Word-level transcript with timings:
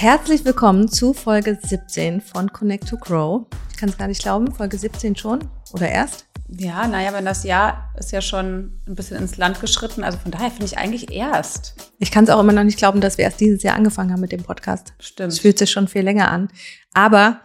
Herzlich 0.00 0.46
willkommen 0.46 0.88
zu 0.88 1.12
Folge 1.12 1.58
17 1.62 2.22
von 2.22 2.50
Connect 2.50 2.88
to 2.88 2.96
Grow. 2.96 3.44
Ich 3.70 3.76
kann 3.76 3.90
es 3.90 3.98
gar 3.98 4.08
nicht 4.08 4.22
glauben, 4.22 4.50
Folge 4.50 4.78
17 4.78 5.14
schon 5.14 5.40
oder 5.74 5.90
erst? 5.90 6.24
Ja, 6.48 6.88
naja, 6.88 7.12
wenn 7.12 7.26
das 7.26 7.44
Jahr 7.44 7.92
ist 7.98 8.10
ja 8.10 8.22
schon 8.22 8.80
ein 8.88 8.94
bisschen 8.94 9.18
ins 9.18 9.36
Land 9.36 9.60
geschritten. 9.60 10.02
Also 10.02 10.16
von 10.16 10.30
daher 10.30 10.50
finde 10.50 10.64
ich 10.64 10.78
eigentlich 10.78 11.12
erst. 11.12 11.92
Ich 11.98 12.10
kann 12.10 12.24
es 12.24 12.30
auch 12.30 12.40
immer 12.40 12.54
noch 12.54 12.64
nicht 12.64 12.78
glauben, 12.78 13.02
dass 13.02 13.18
wir 13.18 13.26
erst 13.26 13.40
dieses 13.40 13.62
Jahr 13.62 13.76
angefangen 13.76 14.10
haben 14.10 14.22
mit 14.22 14.32
dem 14.32 14.42
Podcast. 14.42 14.94
Stimmt. 15.00 15.34
Es 15.34 15.40
fühlt 15.40 15.58
sich 15.58 15.70
schon 15.70 15.86
viel 15.86 16.00
länger 16.00 16.30
an. 16.30 16.48
Aber 16.94 17.42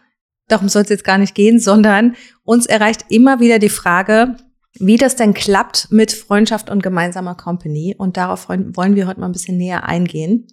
darum 0.48 0.70
soll 0.70 0.84
es 0.84 0.90
jetzt 0.90 1.04
gar 1.04 1.18
nicht 1.18 1.36
gehen, 1.36 1.60
sondern 1.60 2.16
uns 2.46 2.68
erreicht 2.68 3.04
immer 3.10 3.42
wieder 3.42 3.60
die 3.60 3.68
Frage, 3.68 4.38
wie 4.76 4.96
das 4.96 5.18
denn 5.18 5.34
klappt 5.34 5.92
mit 5.92 6.14
Freundschaft 6.14 6.70
und 6.70 6.82
gemeinsamer 6.82 7.36
Company. 7.36 7.96
Und 7.98 8.16
darauf 8.16 8.48
wollen 8.48 8.96
wir 8.96 9.08
heute 9.08 9.20
mal 9.20 9.26
ein 9.26 9.34
bisschen 9.34 9.58
näher 9.58 9.84
eingehen. 9.84 10.48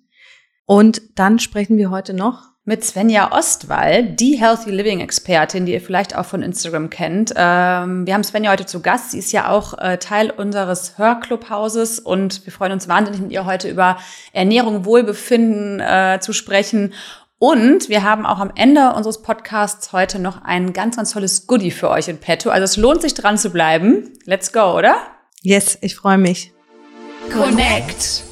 Und 0.72 1.02
dann 1.16 1.38
sprechen 1.38 1.76
wir 1.76 1.90
heute 1.90 2.14
noch 2.14 2.44
mit 2.64 2.82
Svenja 2.82 3.30
Ostwall, 3.30 4.04
die 4.04 4.40
Healthy 4.40 4.70
Living 4.70 5.00
Expertin, 5.00 5.66
die 5.66 5.74
ihr 5.74 5.82
vielleicht 5.82 6.16
auch 6.16 6.24
von 6.24 6.42
Instagram 6.42 6.88
kennt. 6.88 7.34
Ähm, 7.36 8.06
wir 8.06 8.14
haben 8.14 8.24
Svenja 8.24 8.50
heute 8.50 8.64
zu 8.64 8.80
Gast. 8.80 9.10
Sie 9.10 9.18
ist 9.18 9.32
ja 9.32 9.50
auch 9.50 9.76
äh, 9.76 9.98
Teil 9.98 10.30
unseres 10.30 10.96
Hörclubhauses 10.96 11.98
und 11.98 12.46
wir 12.46 12.54
freuen 12.54 12.72
uns 12.72 12.88
wahnsinnig 12.88 13.20
mit 13.20 13.32
ihr 13.32 13.44
heute 13.44 13.68
über 13.68 13.98
Ernährung, 14.32 14.86
Wohlbefinden 14.86 15.80
äh, 15.80 16.20
zu 16.22 16.32
sprechen. 16.32 16.94
Und 17.36 17.90
wir 17.90 18.02
haben 18.02 18.24
auch 18.24 18.38
am 18.38 18.52
Ende 18.54 18.94
unseres 18.94 19.20
Podcasts 19.20 19.92
heute 19.92 20.18
noch 20.20 20.42
ein 20.42 20.72
ganz, 20.72 20.96
ganz 20.96 21.12
tolles 21.12 21.46
Goodie 21.46 21.70
für 21.70 21.90
euch 21.90 22.08
in 22.08 22.16
petto. 22.16 22.48
Also 22.48 22.64
es 22.64 22.78
lohnt 22.78 23.02
sich 23.02 23.12
dran 23.12 23.36
zu 23.36 23.50
bleiben. 23.50 24.14
Let's 24.24 24.54
go, 24.54 24.72
oder? 24.74 24.96
Yes, 25.42 25.76
ich 25.82 25.96
freue 25.96 26.16
mich. 26.16 26.54
Connect. 27.30 28.31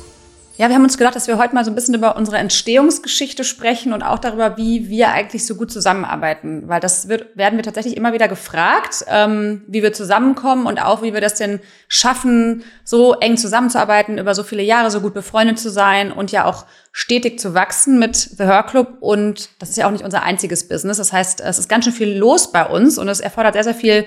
Ja, 0.61 0.69
wir 0.69 0.75
haben 0.75 0.85
uns 0.85 0.99
gedacht, 0.99 1.17
dass 1.17 1.27
wir 1.27 1.39
heute 1.39 1.55
mal 1.55 1.65
so 1.65 1.71
ein 1.71 1.75
bisschen 1.75 1.95
über 1.95 2.17
unsere 2.17 2.37
Entstehungsgeschichte 2.37 3.45
sprechen 3.45 3.95
und 3.95 4.03
auch 4.03 4.19
darüber, 4.19 4.59
wie 4.59 4.91
wir 4.91 5.09
eigentlich 5.09 5.47
so 5.47 5.55
gut 5.55 5.73
zusammenarbeiten. 5.73 6.69
Weil 6.69 6.81
das 6.81 7.09
wird, 7.09 7.35
werden 7.35 7.57
wir 7.57 7.63
tatsächlich 7.63 7.97
immer 7.97 8.13
wieder 8.13 8.29
gefragt, 8.29 9.07
ähm, 9.09 9.63
wie 9.69 9.83
wir 9.83 9.95
zusammenkommen 9.95 10.67
und 10.67 10.79
auch, 10.79 11.01
wie 11.01 11.15
wir 11.15 11.23
das 11.23 11.37
denn 11.37 11.61
schaffen, 11.89 12.63
so 12.85 13.15
eng 13.15 13.39
zusammenzuarbeiten, 13.39 14.19
über 14.19 14.35
so 14.35 14.43
viele 14.43 14.63
Jahre 14.63 14.91
so 14.91 15.01
gut 15.01 15.15
befreundet 15.15 15.59
zu 15.59 15.71
sein 15.71 16.13
und 16.13 16.31
ja 16.31 16.45
auch 16.45 16.67
stetig 16.93 17.41
zu 17.41 17.55
wachsen 17.55 17.99
mit 17.99 18.17
The 18.17 18.45
Her 18.45 18.65
Club. 18.65 18.99
Und 19.01 19.49
das 19.61 19.71
ist 19.71 19.79
ja 19.79 19.87
auch 19.87 19.93
nicht 19.93 20.05
unser 20.05 20.25
einziges 20.25 20.69
Business. 20.69 20.99
Das 20.99 21.11
heißt, 21.11 21.41
es 21.41 21.59
ist 21.59 21.71
ganz 21.71 21.87
schön 21.87 21.95
viel 21.95 22.19
los 22.19 22.53
bei 22.53 22.67
uns 22.67 22.99
und 22.99 23.09
es 23.09 23.21
erfordert 23.21 23.55
sehr, 23.55 23.65
sehr 23.65 23.75
viel 23.75 24.05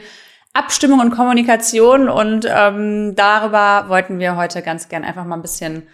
Abstimmung 0.54 1.00
und 1.00 1.16
Kommunikation. 1.16 2.10
Und 2.10 2.46
ähm, 2.48 3.16
darüber 3.16 3.86
wollten 3.88 4.20
wir 4.20 4.36
heute 4.36 4.62
ganz 4.62 4.88
gern 4.88 5.04
einfach 5.04 5.26
mal 5.26 5.38
ein 5.38 5.42
bisschen 5.42 5.88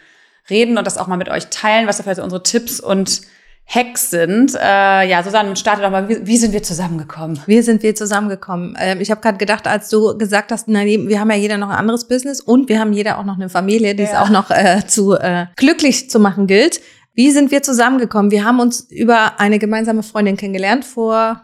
reden 0.50 0.78
und 0.78 0.86
das 0.86 0.98
auch 0.98 1.08
mal 1.08 1.18
mit 1.18 1.30
euch 1.30 1.48
teilen, 1.48 1.88
was 1.88 1.98
dafür 1.98 2.16
so 2.16 2.24
unsere 2.24 2.44
Tipps 2.44 2.80
und 2.80 3.22
Hacks 3.70 4.10
sind. 4.10 4.56
Äh, 4.56 5.08
ja, 5.08 5.22
Susanne, 5.22 5.56
starte 5.56 5.84
doch 5.84 5.92
mal, 5.92 6.10
wie, 6.10 6.26
wie, 6.26 6.38
sind 6.38 6.54
wir 6.54 6.64
zusammengekommen? 6.64 7.40
Wie 7.46 7.62
sind 7.62 7.84
wir 7.84 7.94
zusammengekommen? 7.94 8.76
Ähm, 8.80 9.00
ich 9.00 9.12
habe 9.12 9.22
gerade 9.22 9.38
gedacht, 9.38 9.68
als 9.68 9.90
du 9.90 10.18
gesagt 10.18 10.52
hast, 10.52 10.68
na, 10.68 10.86
wir 10.86 11.20
haben 11.20 11.30
ja 11.30 11.38
jeder 11.38 11.58
noch 11.58 11.70
ein 11.70 11.76
anderes 11.76 12.08
Business 12.08 12.42
und 12.42 12.68
wir 12.68 12.80
haben 12.80 12.94
jeder 12.94 13.20
auch 13.20 13.26
noch 13.26 13.36
eine 13.36 13.48
Familie, 13.48 13.94
die 13.94 14.04
ja. 14.04 14.10
es 14.10 14.16
auch 14.16 14.30
noch 14.30 14.50
äh, 14.50 14.82
zu 14.88 15.14
äh, 15.14 15.46
glücklich 15.56 16.10
zu 16.10 16.20
machen 16.20 16.48
gilt. 16.48 16.82
Wie 17.14 17.30
sind 17.30 17.52
wir 17.52 17.62
zusammengekommen? 17.62 18.32
Wir 18.32 18.44
haben 18.44 18.60
uns 18.60 18.82
über 18.90 19.40
eine 19.40 19.60
gemeinsame 19.60 20.02
Freundin 20.02 20.36
kennengelernt 20.36 20.84
vor 20.84 21.42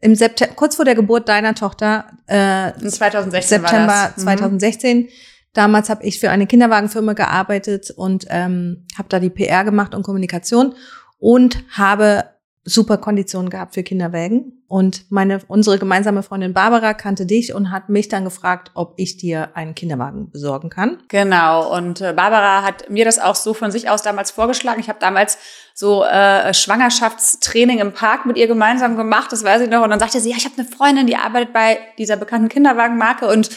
im 0.00 0.14
September, 0.14 0.54
kurz 0.54 0.76
vor 0.76 0.84
der 0.84 0.94
Geburt 0.94 1.28
deiner 1.28 1.54
Tochter. 1.54 2.06
Äh, 2.26 2.68
In 2.80 2.88
2016 2.88 3.60
September 3.60 3.88
war 3.88 4.12
das. 4.14 4.22
2016. 4.22 4.98
Mhm. 4.98 5.08
Damals 5.56 5.88
habe 5.88 6.04
ich 6.04 6.20
für 6.20 6.30
eine 6.30 6.46
Kinderwagenfirma 6.46 7.14
gearbeitet 7.14 7.90
und 7.90 8.26
ähm, 8.28 8.84
habe 8.98 9.08
da 9.08 9.18
die 9.18 9.30
PR 9.30 9.64
gemacht 9.64 9.94
und 9.94 10.02
Kommunikation 10.02 10.74
und 11.18 11.64
habe 11.70 12.24
super 12.62 12.98
Konditionen 12.98 13.48
gehabt 13.48 13.74
für 13.74 13.82
Kinderwägen. 13.82 14.64
Und 14.68 15.10
meine, 15.10 15.40
unsere 15.46 15.78
gemeinsame 15.78 16.22
Freundin 16.22 16.52
Barbara 16.52 16.92
kannte 16.92 17.24
dich 17.24 17.54
und 17.54 17.70
hat 17.70 17.88
mich 17.88 18.08
dann 18.08 18.24
gefragt, 18.24 18.72
ob 18.74 18.94
ich 18.96 19.16
dir 19.16 19.56
einen 19.56 19.74
Kinderwagen 19.74 20.30
besorgen 20.30 20.68
kann. 20.68 20.98
Genau. 21.08 21.74
Und 21.74 22.00
äh, 22.00 22.12
Barbara 22.12 22.62
hat 22.62 22.90
mir 22.90 23.04
das 23.04 23.18
auch 23.18 23.36
so 23.36 23.54
von 23.54 23.70
sich 23.70 23.88
aus 23.88 24.02
damals 24.02 24.32
vorgeschlagen. 24.32 24.80
Ich 24.80 24.88
habe 24.88 24.98
damals 25.00 25.38
so 25.72 26.04
äh, 26.04 26.52
Schwangerschaftstraining 26.52 27.78
im 27.78 27.94
Park 27.94 28.26
mit 28.26 28.36
ihr 28.36 28.48
gemeinsam 28.48 28.96
gemacht, 28.96 29.32
das 29.32 29.44
weiß 29.44 29.62
ich 29.62 29.70
noch. 29.70 29.84
Und 29.84 29.90
dann 29.90 30.00
sagte 30.00 30.20
sie, 30.20 30.30
ja, 30.30 30.36
ich 30.36 30.44
habe 30.44 30.56
eine 30.58 30.68
Freundin, 30.68 31.06
die 31.06 31.16
arbeitet 31.16 31.54
bei 31.54 31.78
dieser 31.96 32.16
bekannten 32.16 32.48
Kinderwagenmarke 32.48 33.28
und 33.28 33.48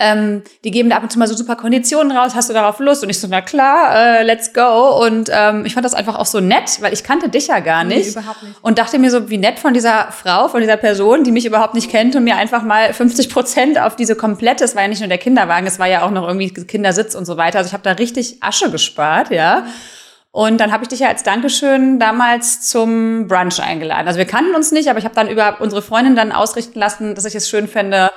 ähm, 0.00 0.42
die 0.64 0.70
geben 0.70 0.88
da 0.88 0.96
ab 0.96 1.02
und 1.02 1.12
zu 1.12 1.18
mal 1.18 1.28
so 1.28 1.36
super 1.36 1.56
Konditionen 1.56 2.10
raus, 2.16 2.34
hast 2.34 2.48
du 2.48 2.54
darauf 2.54 2.80
Lust? 2.80 3.02
Und 3.02 3.10
ich 3.10 3.20
so, 3.20 3.28
na 3.30 3.42
klar, 3.42 3.94
äh, 3.94 4.22
let's 4.22 4.54
go. 4.54 5.04
Und 5.04 5.30
ähm, 5.32 5.66
ich 5.66 5.74
fand 5.74 5.84
das 5.84 5.92
einfach 5.92 6.18
auch 6.18 6.24
so 6.26 6.40
nett, 6.40 6.80
weil 6.80 6.94
ich 6.94 7.04
kannte 7.04 7.28
dich 7.28 7.48
ja 7.48 7.60
gar 7.60 7.84
nicht. 7.84 8.06
Nee, 8.06 8.20
überhaupt 8.20 8.42
nicht. 8.42 8.54
Und 8.62 8.78
dachte 8.78 8.98
mir 8.98 9.10
so, 9.10 9.28
wie 9.28 9.36
nett 9.36 9.58
von 9.58 9.74
dieser 9.74 10.10
Frau, 10.10 10.48
von 10.48 10.60
dieser 10.62 10.78
Person, 10.78 11.22
die 11.22 11.30
mich 11.30 11.44
überhaupt 11.44 11.74
nicht 11.74 11.90
kennt 11.90 12.16
und 12.16 12.24
mir 12.24 12.36
einfach 12.36 12.62
mal 12.62 12.94
50 12.94 13.28
Prozent 13.28 13.78
auf 13.78 13.94
diese 13.94 14.16
komplette, 14.16 14.64
es 14.64 14.74
war 14.74 14.82
ja 14.82 14.88
nicht 14.88 15.00
nur 15.00 15.08
der 15.08 15.18
Kinderwagen, 15.18 15.66
es 15.66 15.78
war 15.78 15.86
ja 15.86 16.02
auch 16.02 16.10
noch 16.10 16.26
irgendwie 16.26 16.50
Kindersitz 16.50 17.14
und 17.14 17.26
so 17.26 17.36
weiter. 17.36 17.58
Also 17.58 17.68
ich 17.68 17.74
habe 17.74 17.84
da 17.84 17.92
richtig 17.92 18.42
Asche 18.42 18.70
gespart, 18.70 19.30
ja. 19.30 19.66
Und 20.32 20.60
dann 20.60 20.72
habe 20.72 20.84
ich 20.84 20.88
dich 20.88 21.00
ja 21.00 21.08
als 21.08 21.24
Dankeschön 21.24 21.98
damals 21.98 22.62
zum 22.62 23.26
Brunch 23.26 23.60
eingeladen. 23.60 24.06
Also 24.06 24.18
wir 24.18 24.26
kannten 24.26 24.54
uns 24.54 24.72
nicht, 24.72 24.88
aber 24.88 24.98
ich 24.98 25.04
habe 25.04 25.14
dann 25.14 25.28
über 25.28 25.60
unsere 25.60 25.82
Freundin 25.82 26.16
dann 26.16 26.32
ausrichten 26.32 26.78
lassen, 26.78 27.14
dass 27.14 27.24
ich 27.24 27.34
es 27.34 27.50
schön 27.50 27.68
fände, 27.68 28.10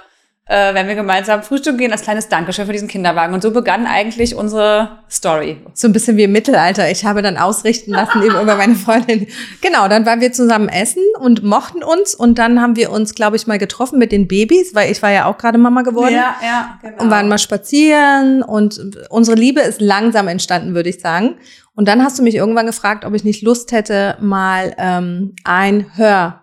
äh, 0.53 0.75
wenn 0.75 0.87
wir 0.87 0.93
gemeinsam 0.93 1.41
Frühstück 1.41 1.79
gehen, 1.79 1.91
als 1.91 2.03
kleines 2.03 2.29
Dankeschön 2.29 2.67
für 2.67 2.73
diesen 2.73 2.87
Kinderwagen. 2.87 3.33
Und 3.33 3.41
so 3.41 3.49
begann 3.49 3.87
eigentlich 3.87 4.35
unsere 4.35 4.99
Story. 5.09 5.57
So 5.73 5.87
ein 5.87 5.93
bisschen 5.93 6.15
wie 6.15 6.23
im 6.23 6.31
Mittelalter. 6.31 6.91
Ich 6.91 7.05
habe 7.05 7.23
dann 7.23 7.37
ausrichten 7.37 7.89
lassen 7.89 8.21
eben 8.21 8.39
über 8.39 8.55
meine 8.55 8.75
Freundin. 8.75 9.25
Genau, 9.61 9.87
dann 9.87 10.05
waren 10.05 10.21
wir 10.21 10.31
zusammen 10.31 10.69
essen 10.69 11.01
und 11.19 11.41
mochten 11.41 11.81
uns. 11.83 12.13
Und 12.13 12.37
dann 12.37 12.61
haben 12.61 12.75
wir 12.75 12.91
uns, 12.91 13.15
glaube 13.15 13.35
ich, 13.35 13.47
mal 13.47 13.57
getroffen 13.57 13.97
mit 13.97 14.11
den 14.11 14.27
Babys, 14.27 14.75
weil 14.75 14.91
ich 14.91 15.01
war 15.01 15.11
ja 15.11 15.25
auch 15.25 15.39
gerade 15.39 15.57
Mama 15.57 15.81
geworden. 15.81 16.13
Ja, 16.13 16.35
ja, 16.43 16.77
genau. 16.83 17.01
Und 17.01 17.09
waren 17.09 17.27
mal 17.27 17.39
spazieren. 17.39 18.43
Und 18.43 18.79
unsere 19.09 19.35
Liebe 19.35 19.61
ist 19.61 19.81
langsam 19.81 20.27
entstanden, 20.27 20.75
würde 20.75 20.89
ich 20.89 20.99
sagen. 20.99 21.37
Und 21.73 21.87
dann 21.87 22.03
hast 22.03 22.19
du 22.19 22.23
mich 22.23 22.35
irgendwann 22.35 22.67
gefragt, 22.67 23.05
ob 23.05 23.15
ich 23.15 23.23
nicht 23.23 23.41
Lust 23.41 23.71
hätte, 23.71 24.17
mal 24.21 24.75
ähm, 24.77 25.33
ein 25.43 25.87
Hör 25.95 26.42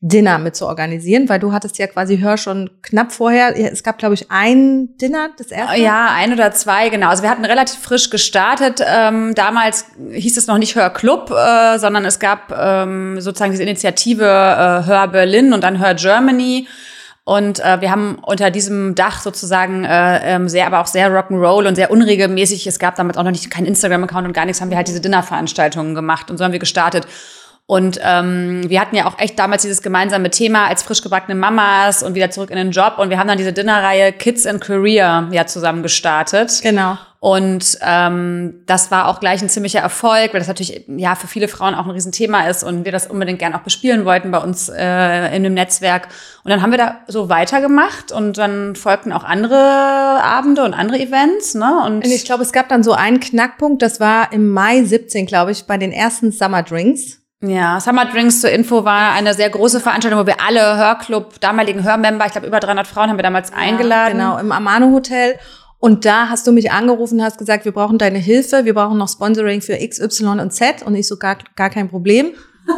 Dinner 0.00 0.38
mit 0.38 0.54
zu 0.54 0.66
organisieren, 0.66 1.28
weil 1.28 1.40
du 1.40 1.52
hattest 1.52 1.76
ja 1.78 1.88
quasi 1.88 2.18
Hör 2.18 2.36
schon 2.36 2.70
knapp 2.82 3.10
vorher. 3.10 3.56
Es 3.72 3.82
gab, 3.82 3.98
glaube 3.98 4.14
ich, 4.14 4.30
ein 4.30 4.96
Dinner, 4.98 5.30
das 5.36 5.48
erste. 5.48 5.80
Ja, 5.80 6.10
ein 6.12 6.32
oder 6.32 6.52
zwei, 6.52 6.88
genau. 6.88 7.08
Also 7.08 7.24
wir 7.24 7.30
hatten 7.30 7.44
relativ 7.44 7.80
frisch 7.80 8.08
gestartet. 8.08 8.80
Ähm, 8.86 9.34
damals 9.34 9.86
hieß 10.12 10.36
es 10.36 10.46
noch 10.46 10.58
nicht 10.58 10.76
Hör 10.76 10.90
Club, 10.90 11.32
äh, 11.32 11.78
sondern 11.78 12.04
es 12.04 12.20
gab 12.20 12.56
ähm, 12.56 13.20
sozusagen 13.20 13.50
diese 13.50 13.64
Initiative 13.64 14.24
äh, 14.24 14.86
Hör 14.86 15.08
Berlin 15.08 15.52
und 15.52 15.64
dann 15.64 15.80
Hör 15.80 15.94
Germany. 15.94 16.68
Und 17.24 17.58
äh, 17.58 17.80
wir 17.80 17.90
haben 17.90 18.18
unter 18.22 18.50
diesem 18.50 18.94
Dach 18.94 19.20
sozusagen 19.20 19.84
äh, 19.84 20.36
ähm, 20.36 20.48
sehr, 20.48 20.66
aber 20.66 20.80
auch 20.80 20.86
sehr 20.86 21.10
Rock'n'Roll 21.10 21.66
und 21.66 21.74
sehr 21.74 21.90
unregelmäßig. 21.90 22.66
Es 22.68 22.78
gab 22.78 22.94
damals 22.94 23.18
auch 23.18 23.24
noch 23.24 23.32
nicht 23.32 23.50
kein 23.50 23.66
Instagram-Account 23.66 24.28
und 24.28 24.32
gar 24.32 24.46
nichts. 24.46 24.60
Haben 24.60 24.70
wir 24.70 24.78
halt 24.78 24.88
diese 24.88 25.00
Dinnerveranstaltungen 25.00 25.94
gemacht 25.94 26.30
und 26.30 26.38
so 26.38 26.44
haben 26.44 26.52
wir 26.52 26.58
gestartet. 26.58 27.06
Und 27.70 28.00
ähm, 28.02 28.62
wir 28.66 28.80
hatten 28.80 28.96
ja 28.96 29.04
auch 29.04 29.18
echt 29.18 29.38
damals 29.38 29.60
dieses 29.60 29.82
gemeinsame 29.82 30.30
Thema 30.30 30.68
als 30.68 30.82
frisch 30.82 31.02
gebackene 31.02 31.34
Mamas 31.34 32.02
und 32.02 32.14
wieder 32.14 32.30
zurück 32.30 32.48
in 32.48 32.56
den 32.56 32.70
Job. 32.70 32.94
Und 32.96 33.10
wir 33.10 33.18
haben 33.18 33.28
dann 33.28 33.36
diese 33.36 33.52
Dinnerreihe 33.52 34.10
Kids 34.10 34.46
and 34.46 34.62
Career 34.62 35.28
ja 35.32 35.46
zusammen 35.46 35.82
gestartet. 35.82 36.60
Genau. 36.62 36.96
Und 37.20 37.78
ähm, 37.82 38.62
das 38.64 38.90
war 38.90 39.06
auch 39.08 39.20
gleich 39.20 39.42
ein 39.42 39.50
ziemlicher 39.50 39.80
Erfolg, 39.80 40.32
weil 40.32 40.40
das 40.40 40.48
natürlich 40.48 40.86
ja 40.86 41.14
für 41.14 41.26
viele 41.26 41.46
Frauen 41.46 41.74
auch 41.74 41.84
ein 41.84 41.90
Riesenthema 41.90 42.48
ist 42.48 42.64
und 42.64 42.86
wir 42.86 42.92
das 42.92 43.06
unbedingt 43.06 43.38
gern 43.38 43.54
auch 43.54 43.60
bespielen 43.60 44.06
wollten 44.06 44.30
bei 44.30 44.38
uns 44.38 44.70
äh, 44.70 45.36
in 45.36 45.42
dem 45.42 45.52
Netzwerk. 45.52 46.08
Und 46.44 46.50
dann 46.50 46.62
haben 46.62 46.70
wir 46.70 46.78
da 46.78 47.00
so 47.06 47.28
weitergemacht 47.28 48.12
und 48.12 48.38
dann 48.38 48.76
folgten 48.76 49.12
auch 49.12 49.24
andere 49.24 49.58
Abende 49.58 50.64
und 50.64 50.72
andere 50.72 51.00
Events. 51.00 51.54
Ne? 51.54 51.82
Und, 51.84 51.96
und 51.96 52.06
ich 52.06 52.24
glaube, 52.24 52.44
es 52.44 52.52
gab 52.52 52.70
dann 52.70 52.82
so 52.82 52.92
einen 52.92 53.20
Knackpunkt, 53.20 53.82
das 53.82 54.00
war 54.00 54.32
im 54.32 54.48
Mai 54.48 54.84
17, 54.84 55.26
glaube 55.26 55.50
ich, 55.50 55.66
bei 55.66 55.76
den 55.76 55.92
ersten 55.92 56.32
Summer 56.32 56.62
Drinks. 56.62 57.18
Ja, 57.40 57.78
Summer 57.80 58.06
Drinks 58.06 58.40
zur 58.40 58.50
Info 58.50 58.84
war 58.84 59.12
eine 59.12 59.32
sehr 59.32 59.48
große 59.48 59.78
Veranstaltung, 59.78 60.20
wo 60.20 60.26
wir 60.26 60.40
alle 60.40 60.76
Hörclub, 60.76 61.38
damaligen 61.40 61.84
Hörmember, 61.84 62.26
ich 62.26 62.32
glaube 62.32 62.48
über 62.48 62.58
300 62.58 62.86
Frauen 62.86 63.10
haben 63.10 63.18
wir 63.18 63.22
damals 63.22 63.50
ja, 63.50 63.56
eingeladen. 63.56 64.18
Genau, 64.18 64.38
im 64.38 64.50
Amano 64.50 64.92
Hotel. 64.92 65.38
Und 65.78 66.04
da 66.04 66.28
hast 66.28 66.46
du 66.48 66.52
mich 66.52 66.72
angerufen, 66.72 67.22
hast 67.22 67.38
gesagt, 67.38 67.64
wir 67.64 67.70
brauchen 67.70 67.98
deine 67.98 68.18
Hilfe, 68.18 68.64
wir 68.64 68.74
brauchen 68.74 68.98
noch 68.98 69.08
Sponsoring 69.08 69.60
für 69.60 69.80
X, 69.80 70.00
Y 70.00 70.40
und 70.40 70.52
Z. 70.52 70.82
Und 70.82 70.96
ich 70.96 71.06
so, 71.06 71.16
gar, 71.16 71.38
gar 71.54 71.70
kein 71.70 71.88
Problem. 71.88 72.32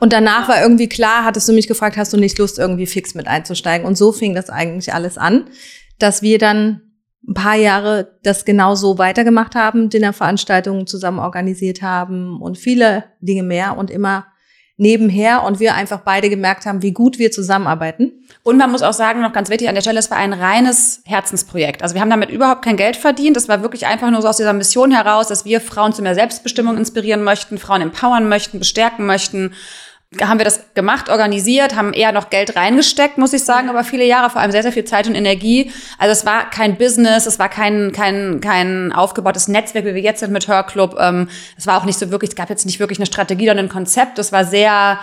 Und 0.00 0.12
danach 0.12 0.48
war 0.48 0.62
irgendwie 0.62 0.88
klar, 0.88 1.24
hattest 1.24 1.48
du 1.48 1.52
mich 1.52 1.66
gefragt, 1.66 1.96
hast 1.96 2.12
du 2.12 2.16
nicht 2.16 2.38
Lust, 2.38 2.58
irgendwie 2.58 2.86
fix 2.86 3.16
mit 3.16 3.26
einzusteigen? 3.26 3.84
Und 3.84 3.98
so 3.98 4.12
fing 4.12 4.32
das 4.32 4.48
eigentlich 4.48 4.94
alles 4.94 5.18
an, 5.18 5.50
dass 5.98 6.22
wir 6.22 6.38
dann 6.38 6.87
ein 7.26 7.34
paar 7.34 7.56
Jahre 7.56 8.16
das 8.22 8.44
genauso 8.44 8.98
weitergemacht 8.98 9.54
haben, 9.54 9.90
Dinnerveranstaltungen 9.90 10.86
zusammen 10.86 11.18
organisiert 11.18 11.82
haben 11.82 12.40
und 12.40 12.58
viele 12.58 13.04
Dinge 13.20 13.42
mehr 13.42 13.76
und 13.76 13.90
immer 13.90 14.26
nebenher 14.78 15.42
und 15.42 15.58
wir 15.58 15.74
einfach 15.74 16.00
beide 16.00 16.30
gemerkt 16.30 16.64
haben, 16.64 16.82
wie 16.82 16.92
gut 16.92 17.18
wir 17.18 17.32
zusammenarbeiten. 17.32 18.12
Und 18.44 18.58
man 18.58 18.70
muss 18.70 18.82
auch 18.82 18.92
sagen, 18.92 19.20
noch 19.20 19.32
ganz 19.32 19.50
wichtig 19.50 19.68
an 19.68 19.74
der 19.74 19.82
Stelle, 19.82 19.98
es 19.98 20.10
war 20.10 20.18
ein 20.18 20.32
reines 20.32 21.02
Herzensprojekt. 21.04 21.82
Also 21.82 21.96
wir 21.96 22.00
haben 22.00 22.10
damit 22.10 22.30
überhaupt 22.30 22.64
kein 22.64 22.76
Geld 22.76 22.96
verdient. 22.96 23.36
Es 23.36 23.48
war 23.48 23.62
wirklich 23.62 23.86
einfach 23.86 24.10
nur 24.10 24.22
so 24.22 24.28
aus 24.28 24.36
dieser 24.36 24.52
Mission 24.52 24.92
heraus, 24.92 25.26
dass 25.26 25.44
wir 25.44 25.60
Frauen 25.60 25.92
zu 25.92 26.00
mehr 26.00 26.14
Selbstbestimmung 26.14 26.76
inspirieren 26.76 27.24
möchten, 27.24 27.58
Frauen 27.58 27.82
empowern 27.82 28.28
möchten, 28.28 28.60
bestärken 28.60 29.04
möchten 29.04 29.52
haben 30.22 30.38
wir 30.38 30.44
das 30.44 30.72
gemacht, 30.72 31.10
organisiert, 31.10 31.76
haben 31.76 31.92
eher 31.92 32.12
noch 32.12 32.30
Geld 32.30 32.56
reingesteckt, 32.56 33.18
muss 33.18 33.34
ich 33.34 33.44
sagen, 33.44 33.68
aber 33.68 33.84
viele 33.84 34.06
Jahre, 34.06 34.30
vor 34.30 34.40
allem 34.40 34.52
sehr, 34.52 34.62
sehr 34.62 34.72
viel 34.72 34.86
Zeit 34.86 35.06
und 35.06 35.14
Energie. 35.14 35.70
Also 35.98 36.12
es 36.12 36.24
war 36.24 36.48
kein 36.48 36.78
Business, 36.78 37.26
es 37.26 37.38
war 37.38 37.50
kein, 37.50 37.92
kein, 37.92 38.40
kein 38.40 38.92
aufgebautes 38.92 39.48
Netzwerk, 39.48 39.84
wie 39.84 39.94
wir 39.94 40.00
jetzt 40.00 40.20
sind 40.20 40.32
mit 40.32 40.48
Hörclub. 40.48 40.96
Ähm, 40.98 41.28
es 41.58 41.66
war 41.66 41.78
auch 41.78 41.84
nicht 41.84 41.98
so 41.98 42.10
wirklich, 42.10 42.30
es 42.30 42.36
gab 42.36 42.48
jetzt 42.48 42.64
nicht 42.64 42.80
wirklich 42.80 42.98
eine 42.98 43.06
Strategie 43.06 43.50
oder 43.50 43.58
ein 43.58 43.68
Konzept. 43.68 44.18
Es 44.18 44.32
war 44.32 44.46
sehr, 44.46 44.98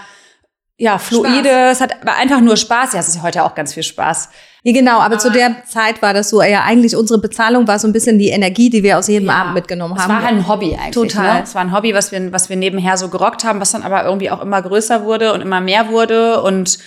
ja, 0.78 0.98
fluide. 0.98 1.50
Spaß. 1.50 1.72
Es 1.72 1.82
hat 1.82 1.92
einfach 2.06 2.42
nur 2.42 2.58
Spaß. 2.58 2.94
Ja, 2.94 3.00
es 3.00 3.08
ist 3.08 3.22
heute 3.22 3.44
auch 3.44 3.56
ganz 3.56 3.74
viel 3.74 3.84
Spaß. 3.84 4.30
Ja, 4.64 4.74
genau, 4.74 4.96
aber, 4.96 5.06
aber, 5.06 5.18
zu 5.20 5.32
der 5.32 5.64
Zeit 5.66 6.02
war 6.02 6.14
das 6.14 6.30
so, 6.30 6.42
ja, 6.42 6.64
eigentlich 6.64 6.96
unsere 6.96 7.20
Bezahlung 7.20 7.68
war 7.68 7.78
so 7.78 7.88
ein 7.88 7.94
bisschen 7.94 8.18
die 8.18 8.30
Energie, 8.30 8.70
die 8.70 8.84
wir 8.84 8.98
aus 8.98 9.08
jedem 9.08 9.28
ja, 9.28 9.36
Abend 9.36 9.54
mitgenommen 9.54 9.94
haben. 9.94 10.02
Es 10.02 10.10
war 10.10 10.24
halt 10.24 10.38
ein 10.38 10.48
Hobby 10.48 10.76
eigentlich. 10.76 10.92
Total. 10.92 11.36
Ne? 11.36 11.44
Es 11.44 11.54
war 11.56 11.62
ein 11.62 11.72
Hobby, 11.72 11.94
was 11.94 12.12
wir, 12.12 12.32
was 12.34 12.50
wir 12.50 12.56
nebenher 12.56 12.98
so 12.98 13.10
gerockt 13.10 13.44
haben, 13.44 13.62
was 13.62 13.72
dann 13.72 13.84
aber 13.84 14.04
irgendwie 14.04 14.32
auch 14.32 14.42
immer 14.42 14.62
größer 14.62 15.06
wurde 15.06 15.34
und 15.34 15.42
immer 15.42 15.62
mehr 15.62 15.90
wurde 15.90 16.42
und 16.42 16.80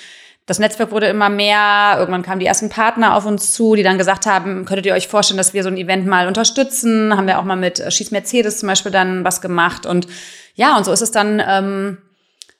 das 0.44 0.58
Netzwerk 0.58 0.90
wurde 0.92 1.06
immer 1.06 1.28
mehr. 1.28 1.96
Irgendwann 1.98 2.22
kamen 2.22 2.40
die 2.40 2.46
ersten 2.46 2.70
Partner 2.70 3.14
auf 3.14 3.26
uns 3.26 3.52
zu, 3.52 3.74
die 3.74 3.82
dann 3.82 3.98
gesagt 3.98 4.24
haben, 4.26 4.64
könntet 4.64 4.86
ihr 4.86 4.94
euch 4.94 5.06
vorstellen, 5.06 5.36
dass 5.36 5.52
wir 5.52 5.62
so 5.62 5.68
ein 5.68 5.76
Event 5.76 6.06
mal 6.06 6.26
unterstützen? 6.26 7.14
Haben 7.14 7.26
wir 7.26 7.38
auch 7.38 7.44
mal 7.44 7.54
mit 7.54 7.82
Schieß 7.92 8.10
Mercedes 8.10 8.58
zum 8.58 8.66
Beispiel 8.66 8.90
dann 8.90 9.24
was 9.24 9.42
gemacht. 9.42 9.84
Und 9.84 10.06
ja, 10.54 10.76
und 10.78 10.84
so 10.84 10.92
ist 10.92 11.02
es 11.02 11.10
dann 11.10 11.42
ähm, 11.46 11.98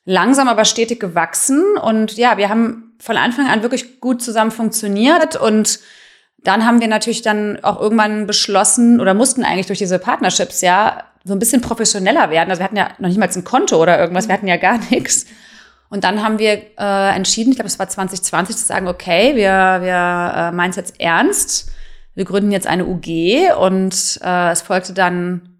langsam 0.08 0.48
aber 0.48 0.64
stetig 0.64 0.98
gewachsen. 0.98 1.76
Und 1.76 2.16
ja, 2.16 2.38
wir 2.38 2.48
haben 2.48 2.94
von 2.98 3.16
Anfang 3.16 3.46
an 3.46 3.62
wirklich 3.62 4.00
gut 4.00 4.22
zusammen 4.22 4.50
funktioniert 4.50 5.36
und 5.36 5.80
dann 6.38 6.64
haben 6.64 6.80
wir 6.80 6.88
natürlich 6.88 7.22
dann 7.22 7.62
auch 7.62 7.80
irgendwann 7.80 8.26
beschlossen 8.26 9.00
oder 9.00 9.12
mussten 9.12 9.44
eigentlich 9.44 9.66
durch 9.66 9.78
diese 9.78 9.98
Partnerships 9.98 10.62
ja 10.62 11.04
so 11.24 11.34
ein 11.34 11.38
bisschen 11.38 11.60
professioneller 11.60 12.30
werden. 12.30 12.48
Also 12.48 12.60
wir 12.60 12.64
hatten 12.64 12.76
ja 12.76 12.88
noch 12.98 13.08
nicht 13.08 13.18
mal 13.18 13.28
ein 13.28 13.44
Konto 13.44 13.80
oder 13.80 13.98
irgendwas, 13.98 14.28
wir 14.28 14.34
hatten 14.34 14.48
ja 14.48 14.56
gar 14.56 14.78
nichts. 14.90 15.26
Und 15.90 16.04
dann 16.04 16.22
haben 16.22 16.38
wir 16.38 16.62
äh, 16.78 17.14
entschieden, 17.14 17.50
ich 17.50 17.56
glaube, 17.56 17.68
es 17.68 17.78
war 17.78 17.88
2020, 17.88 18.56
zu 18.56 18.64
sagen, 18.64 18.88
okay, 18.88 19.36
wir, 19.36 19.82
wir 19.82 20.32
äh, 20.36 20.52
meinen 20.52 20.70
es 20.70 20.76
jetzt 20.76 21.00
ernst. 21.00 21.70
Wir 22.14 22.24
gründen 22.24 22.50
jetzt 22.50 22.66
eine 22.66 22.86
UG 22.86 23.54
und 23.60 24.20
äh, 24.22 24.50
es 24.50 24.62
folgte 24.62 24.92
dann 24.92 25.57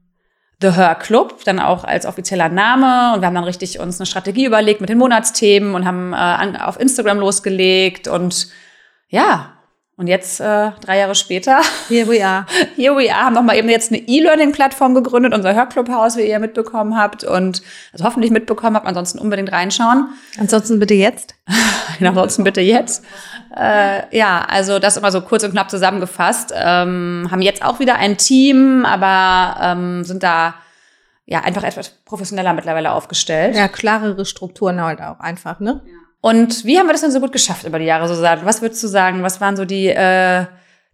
The 0.60 0.72
Her 0.72 0.94
Club, 0.96 1.44
dann 1.44 1.60
auch 1.60 1.84
als 1.84 2.05
offizieller 2.06 2.49
Name. 2.49 3.14
Und 3.14 3.20
wir 3.20 3.26
haben 3.26 3.34
dann 3.34 3.44
richtig 3.44 3.78
uns 3.78 4.00
eine 4.00 4.06
Strategie 4.06 4.44
überlegt 4.44 4.81
mit 4.81 4.90
den 4.90 4.99
Monatsthemen 4.99 5.75
und 5.75 5.87
haben 5.87 6.12
äh, 6.12 6.58
auf 6.58 6.81
Instagram 6.81 7.19
losgelegt. 7.19 8.08
Und 8.08 8.49
ja, 9.08 9.57
und 9.98 10.06
jetzt, 10.06 10.38
äh, 10.38 10.70
drei 10.80 10.98
Jahre 10.98 11.16
später, 11.16 11.60
here 11.88 12.08
we 12.08 12.24
are. 12.24 12.46
Here 12.76 12.94
we 12.94 13.12
are, 13.12 13.24
haben 13.24 13.34
nochmal 13.34 13.56
eben 13.56 13.68
jetzt 13.68 13.90
eine 13.90 14.00
E-Learning-Plattform 14.00 14.94
gegründet, 14.94 15.34
unser 15.34 15.54
Hörclubhaus, 15.54 16.16
wie 16.16 16.22
ihr 16.22 16.38
mitbekommen 16.38 16.96
habt 16.96 17.24
und 17.24 17.62
also 17.92 18.04
hoffentlich 18.04 18.30
mitbekommen 18.30 18.76
habt, 18.76 18.86
ansonsten 18.86 19.18
unbedingt 19.18 19.50
reinschauen. 19.50 20.06
Ansonsten 20.38 20.78
bitte 20.78 20.94
jetzt. 20.94 21.34
genau, 21.98 22.10
ansonsten 22.10 22.44
bitte 22.44 22.60
jetzt. 22.60 23.04
Äh, 23.56 24.16
ja, 24.16 24.46
also 24.48 24.78
das 24.78 24.96
immer 24.96 25.10
so 25.10 25.20
kurz 25.20 25.42
und 25.42 25.50
knapp 25.50 25.68
zusammengefasst. 25.68 26.52
Ähm, 26.54 27.26
haben 27.28 27.42
jetzt 27.42 27.64
auch 27.64 27.80
wieder 27.80 27.96
ein 27.96 28.16
Team, 28.16 28.86
aber 28.86 29.60
ähm, 29.60 30.04
sind 30.04 30.22
da 30.22 30.54
ja 31.26 31.40
einfach 31.40 31.64
etwas 31.64 31.88
professioneller 32.04 32.52
mittlerweile 32.52 32.92
aufgestellt. 32.92 33.56
Ja, 33.56 33.66
klarere 33.66 34.24
Strukturen 34.24 34.80
halt 34.80 35.00
auch 35.00 35.18
einfach, 35.18 35.58
ne? 35.58 35.82
Ja. 35.84 35.97
Und 36.20 36.64
wie 36.64 36.78
haben 36.78 36.86
wir 36.86 36.92
das 36.92 37.02
denn 37.02 37.12
so 37.12 37.20
gut 37.20 37.32
geschafft 37.32 37.64
über 37.64 37.78
die 37.78 37.84
Jahre, 37.84 38.08
Susanne? 38.08 38.44
Was 38.44 38.60
würdest 38.60 38.82
du 38.82 38.88
sagen? 38.88 39.22
Was 39.22 39.40
waren 39.40 39.56
so 39.56 39.64
die, 39.64 39.88
äh, 39.88 40.46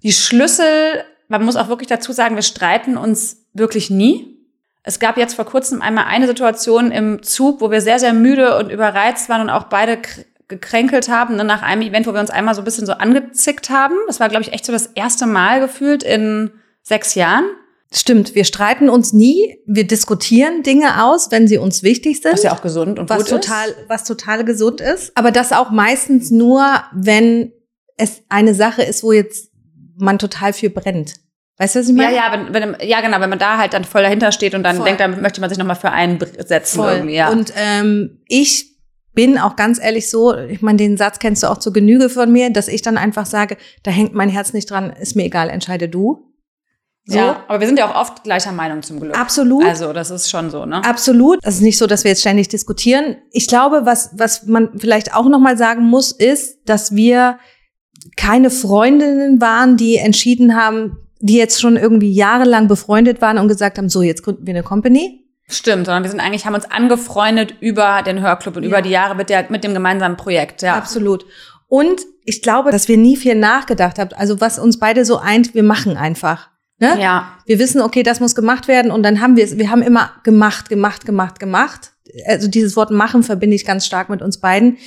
die 0.03 0.13
Schlüssel? 0.13 1.05
Man 1.29 1.45
muss 1.45 1.57
auch 1.57 1.69
wirklich 1.69 1.89
dazu 1.89 2.13
sagen, 2.13 2.35
wir 2.35 2.43
streiten 2.43 2.97
uns 2.97 3.47
wirklich 3.55 3.91
nie. 3.91 4.35
Es 4.83 4.99
gab 4.99 5.17
jetzt 5.17 5.35
vor 5.35 5.47
kurzem 5.47 5.81
einmal 5.81 6.05
eine 6.05 6.27
Situation 6.27 6.91
im 6.91 7.23
Zug, 7.23 7.63
wo 7.63 7.71
wir 7.71 7.81
sehr, 7.81 7.99
sehr 7.99 8.13
müde 8.13 8.59
und 8.59 8.71
überreizt 8.71 9.31
waren 9.31 9.41
und 9.41 9.51
auch 9.51 9.65
beide 9.65 9.99
gekränkelt 10.47 11.09
haben, 11.09 11.37
ne, 11.37 11.45
nach 11.45 11.63
einem 11.63 11.81
Event, 11.81 12.07
wo 12.07 12.13
wir 12.13 12.21
uns 12.21 12.31
einmal 12.31 12.55
so 12.55 12.61
ein 12.61 12.67
bisschen 12.67 12.85
so 12.85 12.93
angezickt 12.93 13.71
haben. 13.71 13.95
Das 14.07 14.21
war, 14.21 14.29
glaube 14.29 14.43
ich, 14.43 14.53
echt 14.53 14.67
so 14.67 14.73
das 14.73 14.87
erste 14.89 15.25
Mal 15.27 15.61
gefühlt 15.61 16.03
in 16.03 16.51
sechs 16.83 17.15
Jahren. 17.15 17.47
Stimmt, 17.95 18.35
wir 18.35 18.45
streiten 18.45 18.89
uns 18.89 19.13
nie, 19.13 19.59
wir 19.67 19.87
diskutieren 19.87 20.63
Dinge 20.63 21.05
aus, 21.05 21.31
wenn 21.31 21.47
sie 21.47 21.59
uns 21.59 21.83
wichtig 21.85 22.21
sind. 22.21 22.33
Was 22.33 22.43
ja 22.43 22.53
auch 22.53 22.63
gesund 22.63 22.99
und 22.99 23.09
was 23.09 23.19
gut 23.19 23.29
total, 23.29 23.69
ist. 23.69 23.77
Was 23.89 24.05
total 24.05 24.45
gesund 24.45 24.81
ist. 24.81 25.17
Aber 25.17 25.31
das 25.31 25.53
auch 25.53 25.71
meistens 25.71 26.31
nur, 26.33 26.67
wenn 26.93 27.53
es 27.97 28.23
eine 28.29 28.55
Sache 28.55 28.83
ist, 28.83 29.05
wo 29.05 29.13
jetzt 29.13 29.51
man 29.97 30.19
total 30.19 30.53
viel 30.53 30.71
brennt. 30.71 31.15
Weißt 31.57 31.77
du, 31.77 31.81
was 31.81 31.89
ich 31.89 31.95
meine? 31.95 32.17
Ja, 32.17 32.33
ja, 32.33 32.47
wenn, 32.51 32.53
wenn, 32.53 32.89
ja, 32.89 33.01
genau, 33.01 33.21
wenn 33.21 33.31
man 33.31 33.39
da 33.39 33.59
halt 33.59 33.75
dann 33.75 33.85
voll 33.85 34.03
dahinter 34.03 34.33
steht 34.33 34.57
und 34.57 34.65
dann 34.65 34.79
voll. 34.79 34.87
denkt, 34.87 35.01
dann 35.01 35.23
möchte 35.23 35.41
man 35.41 35.49
sich 35.49 35.59
nochmal 35.59 35.77
für 35.77 35.93
einsetzen. 35.93 36.77
Voll. 36.77 36.93
Irgendwie, 36.95 37.15
ja. 37.15 37.31
Und 37.31 37.53
ähm, 37.57 38.19
ich 38.27 38.75
bin 39.13 39.39
auch 39.39 39.55
ganz 39.55 39.81
ehrlich 39.81 40.11
so, 40.11 40.37
ich 40.37 40.63
meine, 40.63 40.79
den 40.79 40.97
Satz 40.97 41.21
kennst 41.21 41.45
du 41.45 41.47
auch 41.47 41.59
zur 41.59 41.73
Genüge 41.73 42.09
von 42.09 42.33
mir, 42.33 42.51
dass 42.51 42.67
ich 42.67 42.83
dann 42.83 42.99
einfach 42.99 43.27
sage, 43.27 43.57
da 43.85 43.93
hängt 43.93 44.15
mein 44.15 44.29
Herz 44.29 44.53
nicht 44.53 44.69
dran, 44.69 44.91
ist 44.91 45.15
mir 45.15 45.27
egal, 45.27 45.49
entscheide 45.49 45.89
du. 45.89 46.34
So. 47.07 47.19
Ja, 47.19 47.45
aber 47.49 47.61
wir 47.61 47.67
sind 47.67 47.79
ja 47.79 47.91
auch 47.91 48.01
oft 48.01 48.25
gleicher 48.25 48.53
Meinung 48.53 48.83
zum 48.83 48.99
Glück. 48.99 49.19
Absolut. 49.19 49.65
Also 49.67 49.93
das 49.93 50.11
ist 50.11 50.31
schon 50.31 50.51
so, 50.51 50.65
ne? 50.65 50.83
Absolut. 50.85 51.39
Es 51.43 51.57
ist 51.57 51.61
nicht 51.61 51.77
so, 51.77 51.87
dass 51.87 52.03
wir 52.03 52.11
jetzt 52.11 52.23
ständig 52.23 52.49
diskutieren. 52.49 53.17
Ich 53.31 53.47
glaube, 53.47 53.83
was, 53.85 54.11
was 54.15 54.47
man 54.47 54.71
vielleicht 54.79 55.15
auch 55.15 55.29
nochmal 55.29 55.59
sagen 55.59 55.85
muss, 55.85 56.13
ist, 56.13 56.61
dass 56.65 56.97
wir 56.97 57.39
keine 58.17 58.51
Freundinnen 58.51 59.41
waren, 59.41 59.77
die 59.77 59.99
entschieden 59.99 60.57
haben, 60.57 60.97
die 61.21 61.37
jetzt 61.37 61.61
schon 61.61 61.77
irgendwie 61.77 62.13
jahrelang 62.13 62.69
befreundet 62.69 63.21
waren 63.21 63.37
und 63.37 63.49
gesagt 63.49 63.77
haben, 63.77 63.91
so, 63.91 64.01
jetzt 64.01 64.23
gründen 64.23 64.47
wir 64.47 64.55
eine 64.55 64.63
Company. 64.63 65.25
Stimmt, 65.47 65.85
sondern 65.85 66.05
wir 66.05 66.11
sind 66.11 66.21
eigentlich, 66.21 66.47
haben 66.47 66.55
uns 66.55 66.71
angefreundet 66.71 67.55
über 67.61 68.03
den 68.03 68.23
Hörclub 68.23 68.57
und 68.57 68.63
ja. 68.63 68.69
über 68.71 68.81
die 68.81 68.91
Jahre 68.91 69.15
mit, 69.15 69.29
der, 69.29 69.45
mit 69.51 69.63
dem 69.63 69.75
gemeinsamen 69.75 70.17
Projekt, 70.17 70.63
ja. 70.63 70.75
Absolut. 70.75 71.27
Und 71.69 72.01
ich 72.25 72.41
glaube, 72.41 72.71
dass 72.71 72.89
wir 72.89 72.97
nie 72.97 73.17
viel 73.17 73.35
nachgedacht 73.35 73.99
haben. 73.99 74.11
Also 74.17 74.41
was 74.41 74.59
uns 74.59 74.79
beide 74.79 75.05
so 75.05 75.19
eint, 75.19 75.55
wir 75.55 75.63
machen 75.63 75.99
einfach. 75.99 76.49
Ne? 76.85 77.03
Ja. 77.03 77.39
Wir 77.47 77.59
wissen, 77.59 77.81
okay, 77.81 78.03
das 78.03 78.21
muss 78.21 78.35
gemacht 78.35 78.69
werden 78.69 78.91
und 78.91 79.03
dann 79.03 79.21
haben 79.21 79.37
wir 79.37 79.45
es, 79.45 79.59
wir 79.59 79.71
haben 79.71 79.83
immer 79.83 80.11
gemacht, 80.23 80.69
gemacht, 80.69 81.07
gemacht, 81.07 81.41
gemacht. 81.41 81.93
Also 82.27 82.49
dieses 82.49 82.77
Wort 82.77 82.91
machen 82.91 83.23
verbinde 83.23 83.57
ich 83.57 83.65
ganz 83.65 83.87
stark 83.87 84.09
mit 84.09 84.23
uns 84.23 84.39
beiden. 84.39 84.79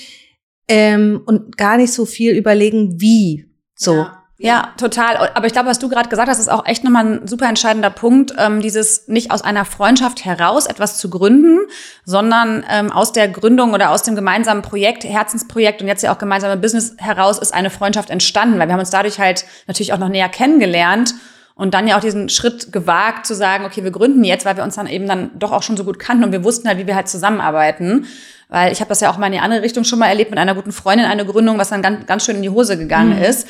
Ähm, 0.69 1.21
und 1.25 1.57
gar 1.57 1.77
nicht 1.77 1.93
so 1.93 2.05
viel 2.05 2.35
überlegen, 2.35 2.99
wie. 2.99 3.45
So. 3.75 3.95
Ja. 3.95 4.17
Ja, 4.39 4.73
total. 4.77 5.31
Aber 5.33 5.47
ich 5.47 5.53
glaube, 5.53 5.67
was 5.67 5.79
du 5.79 5.89
gerade 5.89 6.09
gesagt 6.09 6.29
hast, 6.29 6.37
ist 6.37 6.49
auch 6.49 6.67
echt 6.67 6.83
nochmal 6.83 7.05
ein 7.05 7.27
super 7.27 7.49
entscheidender 7.49 7.89
Punkt, 7.89 8.33
ähm, 8.37 8.61
dieses 8.61 9.07
nicht 9.07 9.31
aus 9.31 9.41
einer 9.41 9.65
Freundschaft 9.65 10.25
heraus 10.25 10.67
etwas 10.67 10.99
zu 10.99 11.09
gründen, 11.09 11.57
sondern 12.05 12.63
ähm, 12.69 12.91
aus 12.91 13.11
der 13.11 13.29
Gründung 13.29 13.73
oder 13.73 13.89
aus 13.89 14.03
dem 14.03 14.15
gemeinsamen 14.15 14.61
Projekt, 14.61 15.03
Herzensprojekt 15.03 15.81
und 15.81 15.87
jetzt 15.87 16.03
ja 16.03 16.13
auch 16.13 16.19
gemeinsame 16.19 16.55
Business 16.55 16.93
heraus 16.97 17.39
ist 17.39 17.51
eine 17.51 17.71
Freundschaft 17.71 18.11
entstanden, 18.11 18.59
weil 18.59 18.67
wir 18.67 18.73
haben 18.73 18.79
uns 18.79 18.91
dadurch 18.91 19.19
halt 19.19 19.43
natürlich 19.65 19.91
auch 19.93 19.97
noch 19.97 20.09
näher 20.09 20.29
kennengelernt 20.29 21.15
und 21.57 21.73
dann 21.73 21.87
ja 21.87 21.97
auch 21.97 22.01
diesen 22.01 22.29
Schritt 22.29 22.71
gewagt 22.71 23.25
zu 23.25 23.33
sagen, 23.33 23.65
okay, 23.65 23.83
wir 23.83 23.91
gründen 23.91 24.23
jetzt, 24.23 24.45
weil 24.45 24.55
wir 24.55 24.63
uns 24.63 24.75
dann 24.75 24.87
eben 24.87 25.07
dann 25.07 25.31
doch 25.37 25.51
auch 25.51 25.63
schon 25.63 25.75
so 25.75 25.83
gut 25.83 25.97
kannten 25.97 26.23
und 26.23 26.31
wir 26.31 26.43
wussten 26.43 26.67
halt, 26.67 26.77
wie 26.77 26.87
wir 26.87 26.95
halt 26.95 27.09
zusammenarbeiten. 27.09 28.05
Weil 28.49 28.71
ich 28.71 28.79
habe 28.79 28.89
das 28.89 29.01
ja 29.01 29.09
auch 29.09 29.17
mal 29.17 29.25
in 29.25 29.33
die 29.33 29.39
andere 29.39 29.63
Richtung 29.63 29.83
schon 29.83 29.99
mal 29.99 30.07
erlebt 30.07 30.29
mit 30.29 30.39
einer 30.39 30.55
guten 30.55 30.71
Freundin, 30.71 31.07
eine 31.07 31.25
Gründung, 31.25 31.57
was 31.57 31.69
dann 31.69 31.81
ganz, 31.81 32.05
ganz 32.05 32.23
schön 32.23 32.37
in 32.37 32.43
die 32.43 32.49
Hose 32.49 32.77
gegangen 32.77 33.17
mhm. 33.17 33.23
ist. 33.23 33.47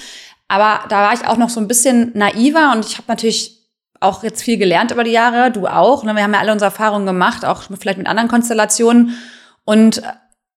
Aber 0.48 0.80
da 0.88 1.04
war 1.04 1.14
ich 1.14 1.28
auch 1.28 1.38
noch 1.38 1.50
so 1.50 1.60
ein 1.60 1.68
bisschen 1.68 2.12
naiver 2.14 2.72
und 2.74 2.86
ich 2.86 2.98
habe 2.98 3.06
natürlich 3.10 3.58
auch 4.00 4.24
jetzt 4.24 4.42
viel 4.42 4.58
gelernt 4.58 4.92
über 4.92 5.04
die 5.04 5.12
Jahre, 5.12 5.52
du 5.52 5.68
auch. 5.68 6.04
Ne? 6.04 6.16
Wir 6.16 6.24
haben 6.24 6.34
ja 6.34 6.40
alle 6.40 6.54
unsere 6.54 6.72
Erfahrungen 6.72 7.06
gemacht, 7.06 7.44
auch 7.44 7.64
vielleicht 7.78 7.98
mit 7.98 8.08
anderen 8.08 8.30
Konstellationen. 8.30 9.18
Und 9.66 10.02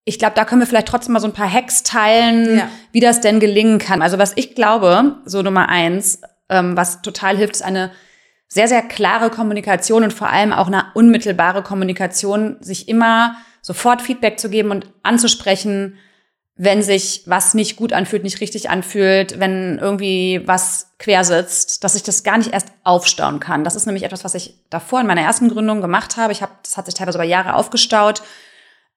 ich 0.04 0.18
glaube, 0.18 0.34
da 0.36 0.44
können 0.44 0.60
wir 0.60 0.66
vielleicht 0.66 0.88
trotzdem 0.88 1.14
mal 1.14 1.20
so 1.20 1.26
ein 1.26 1.32
paar 1.32 1.52
Hacks 1.52 1.82
teilen, 1.82 2.58
ja. 2.58 2.68
wie 2.92 3.00
das 3.00 3.20
denn 3.20 3.40
gelingen 3.40 3.78
kann. 3.78 4.02
Also 4.02 4.18
was 4.18 4.32
ich 4.36 4.54
glaube, 4.54 5.16
so 5.24 5.42
Nummer 5.42 5.68
eins, 5.68 6.20
ähm, 6.50 6.76
was 6.76 7.02
total 7.02 7.36
hilft, 7.36 7.56
ist 7.56 7.62
eine 7.62 7.90
sehr, 8.48 8.68
sehr 8.68 8.82
klare 8.82 9.30
Kommunikation 9.30 10.02
und 10.02 10.12
vor 10.12 10.28
allem 10.28 10.52
auch 10.52 10.66
eine 10.66 10.86
unmittelbare 10.94 11.62
Kommunikation, 11.62 12.56
sich 12.60 12.88
immer 12.88 13.36
sofort 13.62 14.02
Feedback 14.02 14.40
zu 14.40 14.50
geben 14.50 14.70
und 14.70 14.92
anzusprechen, 15.02 15.98
wenn 16.56 16.82
sich 16.82 17.22
was 17.24 17.54
nicht 17.54 17.76
gut 17.76 17.94
anfühlt, 17.94 18.22
nicht 18.22 18.40
richtig 18.40 18.68
anfühlt, 18.68 19.40
wenn 19.40 19.78
irgendwie 19.78 20.42
was 20.44 20.92
quer 20.98 21.24
sitzt, 21.24 21.84
dass 21.84 21.94
ich 21.94 22.02
das 22.02 22.22
gar 22.22 22.36
nicht 22.36 22.52
erst 22.52 22.68
aufstauen 22.84 23.40
kann. 23.40 23.64
Das 23.64 23.76
ist 23.76 23.86
nämlich 23.86 24.04
etwas, 24.04 24.24
was 24.24 24.34
ich 24.34 24.56
davor 24.68 25.00
in 25.00 25.06
meiner 25.06 25.22
ersten 25.22 25.48
Gründung 25.48 25.80
gemacht 25.80 26.18
habe. 26.18 26.32
Ich 26.32 26.42
habe, 26.42 26.52
das 26.62 26.76
hat 26.76 26.84
sich 26.84 26.94
teilweise 26.94 27.16
über 27.16 27.24
Jahre 27.24 27.54
aufgestaut. 27.54 28.22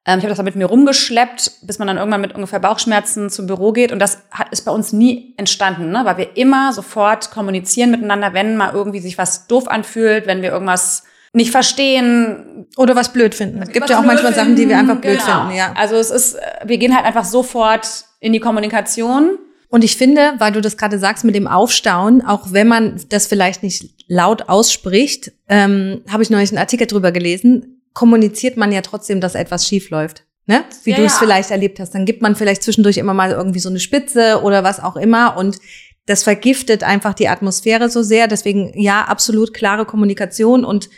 Ähm, 0.05 0.19
ich 0.19 0.25
habe 0.25 0.29
das 0.29 0.37
dann 0.37 0.45
mit 0.45 0.55
mir 0.55 0.65
rumgeschleppt, 0.65 1.51
bis 1.61 1.79
man 1.79 1.87
dann 1.87 1.97
irgendwann 1.97 2.21
mit 2.21 2.35
ungefähr 2.35 2.59
Bauchschmerzen 2.59 3.29
zum 3.29 3.47
Büro 3.47 3.71
geht. 3.71 3.91
Und 3.91 3.99
das 3.99 4.23
hat, 4.31 4.49
ist 4.51 4.65
bei 4.65 4.71
uns 4.71 4.91
nie 4.91 5.33
entstanden, 5.37 5.91
ne? 5.91 6.01
weil 6.03 6.17
wir 6.17 6.37
immer 6.37 6.73
sofort 6.73 7.31
kommunizieren 7.31 7.91
miteinander, 7.91 8.33
wenn 8.33 8.57
mal 8.57 8.73
irgendwie 8.73 8.99
sich 8.99 9.17
was 9.17 9.47
doof 9.47 9.67
anfühlt, 9.67 10.27
wenn 10.27 10.41
wir 10.41 10.51
irgendwas 10.51 11.03
nicht 11.31 11.51
verstehen. 11.51 12.67
Oder 12.77 12.95
was 12.95 13.13
blöd 13.13 13.33
finden. 13.33 13.61
Es 13.61 13.71
gibt 13.71 13.89
ja 13.89 13.99
auch 13.99 14.03
manchmal 14.03 14.33
finden. 14.33 14.49
Sachen, 14.51 14.55
die 14.55 14.69
wir 14.69 14.77
einfach 14.77 14.97
blöd 14.97 15.19
genau. 15.19 15.39
finden, 15.41 15.55
ja. 15.55 15.73
Also 15.75 15.95
es 15.95 16.11
ist, 16.11 16.37
wir 16.63 16.77
gehen 16.77 16.95
halt 16.95 17.05
einfach 17.05 17.25
sofort 17.25 18.05
in 18.19 18.33
die 18.33 18.39
Kommunikation. 18.39 19.37
Und 19.69 19.83
ich 19.83 19.97
finde, 19.97 20.33
weil 20.37 20.51
du 20.51 20.61
das 20.61 20.77
gerade 20.77 20.99
sagst 20.99 21.23
mit 21.23 21.33
dem 21.33 21.47
Aufstauen, 21.47 22.23
auch 22.23 22.51
wenn 22.51 22.67
man 22.67 23.01
das 23.09 23.25
vielleicht 23.25 23.63
nicht 23.63 23.89
laut 24.07 24.47
ausspricht, 24.47 25.31
ähm, 25.49 26.03
habe 26.11 26.21
ich 26.21 26.29
neulich 26.29 26.51
einen 26.51 26.59
Artikel 26.59 26.85
drüber 26.85 27.11
gelesen, 27.11 27.81
kommuniziert 27.93 28.57
man 28.57 28.71
ja 28.71 28.81
trotzdem, 28.81 29.21
dass 29.21 29.35
etwas 29.35 29.67
schief 29.67 29.89
läuft. 29.89 30.25
Ne? 30.45 30.65
Wie 30.83 30.91
ja, 30.91 30.97
du 30.97 31.05
es 31.05 31.13
ja. 31.13 31.19
vielleicht 31.19 31.51
erlebt 31.51 31.79
hast. 31.79 31.91
Dann 31.91 32.05
gibt 32.05 32.21
man 32.21 32.35
vielleicht 32.35 32.63
zwischendurch 32.63 32.97
immer 32.97 33.13
mal 33.13 33.31
irgendwie 33.31 33.59
so 33.59 33.69
eine 33.69 33.79
Spitze 33.79 34.41
oder 34.43 34.63
was 34.63 34.81
auch 34.81 34.97
immer. 34.97 35.37
Und 35.37 35.57
das 36.05 36.23
vergiftet 36.23 36.83
einfach 36.83 37.13
die 37.13 37.29
Atmosphäre 37.29 37.89
so 37.89 38.03
sehr. 38.03 38.27
Deswegen 38.27 38.73
ja, 38.75 39.03
absolut 39.05 39.53
klare 39.53 39.85
Kommunikation 39.85 40.65
und 40.65 40.89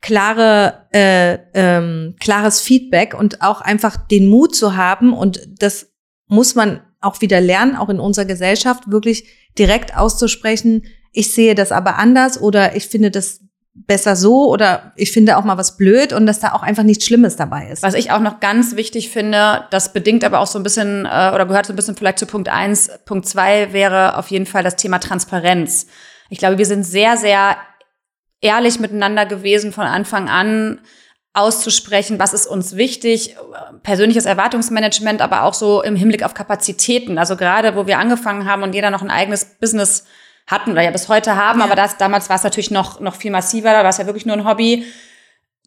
klare, 0.00 0.86
äh, 0.92 1.38
ähm, 1.54 2.16
klares 2.18 2.60
Feedback 2.60 3.14
und 3.18 3.42
auch 3.42 3.60
einfach 3.60 3.96
den 3.96 4.28
Mut 4.28 4.54
zu 4.56 4.76
haben. 4.76 5.12
Und 5.12 5.46
das 5.58 5.92
muss 6.26 6.54
man 6.54 6.80
auch 7.00 7.20
wieder 7.20 7.40
lernen, 7.40 7.76
auch 7.76 7.90
in 7.90 8.00
unserer 8.00 8.24
Gesellschaft, 8.24 8.90
wirklich 8.90 9.28
direkt 9.58 9.96
auszusprechen, 9.96 10.84
ich 11.14 11.32
sehe 11.32 11.54
das 11.54 11.70
aber 11.70 11.96
anders 11.96 12.40
oder 12.40 12.74
ich 12.74 12.88
finde 12.88 13.10
das 13.10 13.40
besser 13.74 14.14
so 14.14 14.50
oder 14.50 14.92
ich 14.94 15.10
finde 15.10 15.36
auch 15.36 15.44
mal 15.44 15.58
was 15.58 15.76
blöd 15.76 16.12
und 16.12 16.26
dass 16.26 16.38
da 16.38 16.52
auch 16.52 16.62
einfach 16.62 16.84
nichts 16.84 17.06
Schlimmes 17.06 17.36
dabei 17.36 17.68
ist. 17.68 17.82
Was 17.82 17.94
ich 17.94 18.12
auch 18.12 18.20
noch 18.20 18.38
ganz 18.38 18.76
wichtig 18.76 19.10
finde, 19.10 19.64
das 19.70 19.92
bedingt 19.92 20.22
aber 20.22 20.38
auch 20.38 20.46
so 20.46 20.58
ein 20.60 20.62
bisschen 20.62 21.06
äh, 21.06 21.32
oder 21.34 21.44
gehört 21.46 21.66
so 21.66 21.72
ein 21.72 21.76
bisschen 21.76 21.96
vielleicht 21.96 22.20
zu 22.20 22.26
Punkt 22.26 22.48
eins. 22.48 22.88
Punkt 23.04 23.26
zwei 23.26 23.72
wäre 23.72 24.16
auf 24.16 24.28
jeden 24.28 24.46
Fall 24.46 24.62
das 24.62 24.76
Thema 24.76 25.00
Transparenz. 25.00 25.86
Ich 26.30 26.38
glaube, 26.38 26.58
wir 26.58 26.66
sind 26.66 26.84
sehr, 26.84 27.16
sehr 27.16 27.56
ehrlich 28.40 28.78
miteinander 28.78 29.26
gewesen 29.26 29.72
von 29.72 29.86
Anfang 29.86 30.28
an 30.28 30.80
auszusprechen, 31.32 32.20
was 32.20 32.32
ist 32.32 32.46
uns 32.46 32.76
wichtig, 32.76 33.36
persönliches 33.82 34.24
Erwartungsmanagement, 34.24 35.20
aber 35.20 35.42
auch 35.42 35.54
so 35.54 35.82
im 35.82 35.96
Hinblick 35.96 36.22
auf 36.22 36.32
Kapazitäten. 36.32 37.18
Also 37.18 37.36
gerade, 37.36 37.74
wo 37.74 37.88
wir 37.88 37.98
angefangen 37.98 38.46
haben 38.46 38.62
und 38.62 38.72
jeder 38.72 38.90
noch 38.90 39.02
ein 39.02 39.10
eigenes 39.10 39.44
Business 39.44 40.04
hatten 40.46 40.72
oder 40.72 40.82
ja 40.82 40.90
bis 40.90 41.08
heute 41.08 41.36
haben, 41.36 41.60
ja. 41.60 41.64
aber 41.64 41.74
das, 41.74 41.96
damals 41.96 42.28
war 42.28 42.36
es 42.36 42.42
natürlich 42.42 42.70
noch, 42.70 43.00
noch 43.00 43.14
viel 43.14 43.30
massiver, 43.30 43.72
da 43.72 43.82
war 43.82 43.90
es 43.90 43.98
ja 43.98 44.06
wirklich 44.06 44.26
nur 44.26 44.36
ein 44.36 44.46
Hobby. 44.46 44.84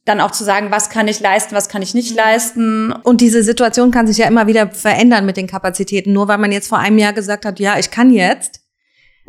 Dann 0.05 0.21
auch 0.21 0.31
zu 0.31 0.45
sagen, 0.45 0.71
was 0.71 0.89
kann 0.89 1.09
ich 1.09 1.19
leisten, 1.19 1.53
was 1.53 1.67
kann 1.67 1.81
ich 1.81 1.93
nicht 1.93 2.15
leisten. 2.15 2.93
Und 2.93 3.19
diese 3.19 3.43
Situation 3.43 3.91
kann 3.91 4.07
sich 4.07 4.17
ja 4.17 4.27
immer 4.27 4.47
wieder 4.47 4.71
verändern 4.71 5.25
mit 5.25 5.35
den 5.35 5.47
Kapazitäten. 5.47 6.13
Nur 6.13 6.29
weil 6.29 6.37
man 6.37 6.53
jetzt 6.53 6.69
vor 6.69 6.77
einem 6.77 6.97
Jahr 6.97 7.11
gesagt 7.11 7.45
hat, 7.45 7.59
ja, 7.59 7.77
ich 7.77 7.91
kann 7.91 8.09
jetzt, 8.11 8.61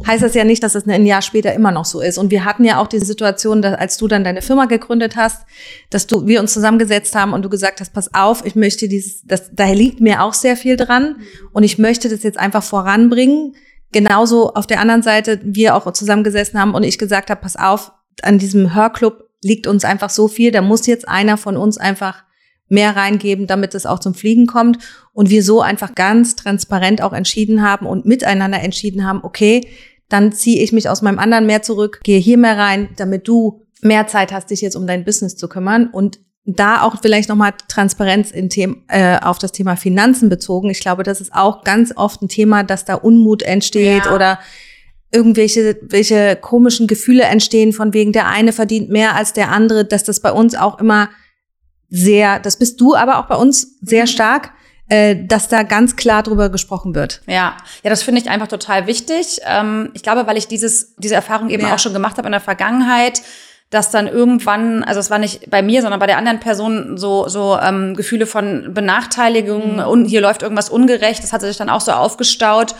heißt 0.06 0.22
das 0.22 0.34
ja 0.34 0.44
nicht, 0.44 0.62
dass 0.62 0.76
es 0.76 0.86
ein 0.86 1.06
Jahr 1.06 1.22
später 1.22 1.52
immer 1.52 1.72
noch 1.72 1.84
so 1.84 2.00
ist. 2.00 2.18
Und 2.18 2.30
wir 2.30 2.44
hatten 2.44 2.64
ja 2.64 2.80
auch 2.80 2.86
diese 2.86 3.06
Situation, 3.06 3.60
dass, 3.60 3.76
als 3.76 3.96
du 3.96 4.06
dann 4.06 4.22
deine 4.22 4.42
Firma 4.42 4.66
gegründet 4.66 5.16
hast, 5.16 5.44
dass 5.90 6.06
du, 6.06 6.28
wir 6.28 6.40
uns 6.40 6.52
zusammengesetzt 6.52 7.16
haben 7.16 7.32
und 7.32 7.42
du 7.42 7.48
gesagt 7.48 7.80
hast, 7.80 7.92
pass 7.92 8.14
auf, 8.14 8.46
ich 8.46 8.54
möchte 8.54 8.88
dieses, 8.88 9.22
das, 9.24 9.50
da 9.52 9.66
liegt 9.66 10.00
mir 10.00 10.22
auch 10.22 10.34
sehr 10.34 10.56
viel 10.56 10.76
dran 10.76 11.16
und 11.52 11.64
ich 11.64 11.78
möchte 11.78 12.08
das 12.08 12.22
jetzt 12.22 12.38
einfach 12.38 12.62
voranbringen. 12.62 13.56
Genauso 13.92 14.52
auf 14.54 14.66
der 14.66 14.80
anderen 14.80 15.02
Seite 15.02 15.40
wir 15.42 15.74
auch 15.74 15.90
zusammengesessen 15.92 16.60
haben 16.60 16.74
und 16.74 16.82
ich 16.82 16.98
gesagt 16.98 17.30
habe, 17.30 17.40
pass 17.40 17.56
auf, 17.56 17.92
an 18.22 18.38
diesem 18.38 18.74
Hörclub 18.74 19.24
liegt 19.42 19.66
uns 19.66 19.84
einfach 19.84 20.10
so 20.10 20.28
viel, 20.28 20.50
da 20.50 20.62
muss 20.62 20.86
jetzt 20.86 21.08
einer 21.08 21.36
von 21.36 21.56
uns 21.56 21.78
einfach 21.78 22.24
mehr 22.68 22.96
reingeben, 22.96 23.46
damit 23.46 23.74
es 23.74 23.86
auch 23.86 23.98
zum 23.98 24.14
Fliegen 24.14 24.46
kommt. 24.46 24.78
Und 25.12 25.30
wir 25.30 25.42
so 25.42 25.60
einfach 25.60 25.94
ganz 25.94 26.36
transparent 26.36 27.02
auch 27.02 27.12
entschieden 27.12 27.62
haben 27.62 27.86
und 27.86 28.04
miteinander 28.04 28.60
entschieden 28.60 29.06
haben, 29.06 29.20
okay, 29.22 29.66
dann 30.08 30.32
ziehe 30.32 30.62
ich 30.62 30.72
mich 30.72 30.88
aus 30.88 31.02
meinem 31.02 31.18
anderen 31.18 31.46
mehr 31.46 31.62
zurück, 31.62 32.00
gehe 32.02 32.18
hier 32.18 32.38
mehr 32.38 32.56
rein, 32.56 32.90
damit 32.96 33.28
du 33.28 33.62
mehr 33.80 34.06
Zeit 34.06 34.32
hast, 34.32 34.50
dich 34.50 34.60
jetzt 34.60 34.76
um 34.76 34.86
dein 34.86 35.04
Business 35.04 35.36
zu 35.36 35.48
kümmern. 35.48 35.88
Und 35.88 36.20
da 36.56 36.82
auch 36.82 36.96
vielleicht 37.02 37.28
nochmal 37.28 37.52
Transparenz 37.68 38.30
in 38.30 38.48
Themen, 38.48 38.82
äh, 38.88 39.18
auf 39.20 39.38
das 39.38 39.52
Thema 39.52 39.76
Finanzen 39.76 40.30
bezogen. 40.30 40.70
Ich 40.70 40.80
glaube, 40.80 41.02
das 41.02 41.20
ist 41.20 41.34
auch 41.34 41.62
ganz 41.62 41.92
oft 41.94 42.22
ein 42.22 42.28
Thema, 42.28 42.62
dass 42.64 42.86
da 42.86 42.94
Unmut 42.94 43.42
entsteht 43.42 44.06
ja. 44.06 44.14
oder 44.14 44.38
irgendwelche 45.12 45.78
welche 45.82 46.36
komischen 46.36 46.86
Gefühle 46.86 47.24
entstehen, 47.24 47.72
von 47.72 47.92
wegen 47.92 48.12
der 48.12 48.28
eine 48.28 48.52
verdient 48.52 48.88
mehr 48.88 49.14
als 49.14 49.34
der 49.34 49.50
andere, 49.50 49.84
dass 49.84 50.04
das 50.04 50.20
bei 50.20 50.32
uns 50.32 50.54
auch 50.54 50.78
immer 50.80 51.10
sehr, 51.90 52.40
das 52.40 52.58
bist 52.58 52.80
du 52.80 52.94
aber 52.94 53.18
auch 53.18 53.26
bei 53.26 53.36
uns 53.36 53.78
sehr 53.82 54.04
mhm. 54.04 54.08
stark, 54.08 54.52
äh, 54.88 55.16
dass 55.26 55.48
da 55.48 55.64
ganz 55.64 55.96
klar 55.96 56.22
drüber 56.22 56.48
gesprochen 56.48 56.94
wird. 56.94 57.20
Ja, 57.26 57.58
ja, 57.82 57.90
das 57.90 58.02
finde 58.02 58.22
ich 58.22 58.30
einfach 58.30 58.48
total 58.48 58.86
wichtig. 58.86 59.40
Ähm, 59.46 59.90
ich 59.92 60.02
glaube, 60.02 60.26
weil 60.26 60.38
ich 60.38 60.48
dieses, 60.48 60.94
diese 60.96 61.14
Erfahrung 61.14 61.50
eben 61.50 61.64
ja. 61.64 61.74
auch 61.74 61.78
schon 61.78 61.92
gemacht 61.92 62.16
habe 62.16 62.28
in 62.28 62.32
der 62.32 62.40
Vergangenheit, 62.40 63.20
dass 63.70 63.90
dann 63.90 64.06
irgendwann, 64.06 64.82
also 64.84 65.00
es 65.00 65.10
war 65.10 65.18
nicht 65.18 65.50
bei 65.50 65.62
mir, 65.62 65.82
sondern 65.82 66.00
bei 66.00 66.06
der 66.06 66.18
anderen 66.18 66.40
Person 66.40 66.96
so 66.96 67.28
so 67.28 67.58
ähm, 67.60 67.94
Gefühle 67.94 68.26
von 68.26 68.72
Benachteiligung 68.72 69.74
mhm. 69.74 69.80
und 69.80 70.04
hier 70.06 70.20
läuft 70.20 70.42
irgendwas 70.42 70.70
ungerecht. 70.70 71.22
Das 71.22 71.32
hat 71.32 71.42
sich 71.42 71.56
dann 71.56 71.70
auch 71.70 71.80
so 71.80 71.92
aufgestaut. 71.92 72.74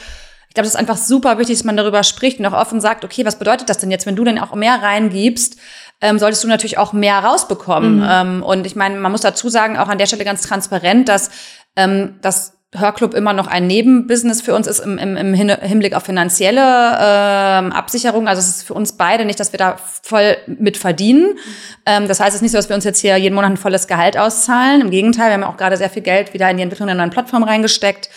Ich 0.49 0.55
glaube, 0.55 0.65
das 0.65 0.75
ist 0.75 0.81
einfach 0.81 0.97
super 0.97 1.39
wichtig, 1.39 1.59
dass 1.59 1.65
man 1.65 1.77
darüber 1.77 2.03
spricht 2.03 2.41
und 2.41 2.47
auch 2.47 2.59
offen 2.59 2.81
sagt, 2.81 3.05
okay, 3.05 3.27
was 3.27 3.39
bedeutet 3.39 3.69
das 3.69 3.79
denn 3.79 3.91
jetzt, 3.91 4.07
wenn 4.07 4.17
du 4.17 4.25
denn 4.25 4.39
auch 4.39 4.55
mehr 4.55 4.81
reingibst? 4.83 5.59
ähm, 6.01 6.19
solltest 6.19 6.45
du 6.45 6.49
natürlich 6.49 6.79
auch 6.79 6.93
mehr 6.93 7.19
rausbekommen. 7.19 7.97
Mhm. 7.97 8.09
Ähm, 8.09 8.43
und 8.43 8.67
ich 8.67 8.77
meine, 8.77 8.99
man 8.99 9.13
muss 9.13 9.21
dazu 9.21 9.49
sagen, 9.49 9.79
auch 9.79 9.89
an 9.89 9.99
der 9.99 10.07
Stelle 10.07 10.25
ganz 10.25 10.43
transparent, 10.43 11.09
dass 11.09 11.31
ähm, 11.77 12.17
das 12.23 12.58
Hörclub 12.77 13.15
immer 13.15 13.33
noch 13.33 13.47
ein 13.47 13.67
Nebenbusiness 13.67 14.43
für 14.43 14.55
uns 14.55 14.67
ist 14.67 14.81
im, 14.81 14.99
im, 14.99 15.17
im 15.17 15.33
Hinblick 15.33 15.95
auf 15.95 16.03
finanzielle 16.03 16.61
ähm, 16.61 17.73
Absicherung. 17.73 18.29
Also 18.29 18.41
es 18.41 18.49
ist 18.49 18.63
für 18.65 18.75
uns 18.75 18.93
beide 18.93 19.25
nicht, 19.25 19.41
dass 19.41 19.53
wir 19.53 19.59
da 19.59 19.77
voll 20.03 20.37
mit 20.47 20.77
verdienen. 20.77 21.39
Ähm, 21.87 22.09
das 22.09 22.21
heißt, 22.21 22.31
es 22.31 22.35
ist 22.37 22.43
nicht 22.43 22.53
so, 22.53 22.59
dass 22.59 22.69
wir 22.69 22.77
uns 22.77 22.85
jetzt 22.85 23.01
hier 23.01 23.17
jeden 23.17 23.35
Monat 23.35 23.53
ein 23.53 23.57
volles 23.57 23.87
Gehalt 23.87 24.19
auszahlen. 24.19 24.83
Im 24.83 24.91
Gegenteil, 24.91 25.29
wir 25.29 25.35
haben 25.35 25.45
auch 25.45 25.57
gerade 25.57 25.79
sehr 25.79 25.89
viel 25.89 26.03
Geld 26.03 26.35
wieder 26.35 26.51
in 26.51 26.59
die 26.59 26.63
Entwicklung 26.63 26.91
einer 26.91 26.99
neuen 26.99 27.11
Plattform 27.11 27.43
reingesteckt. 27.43 28.11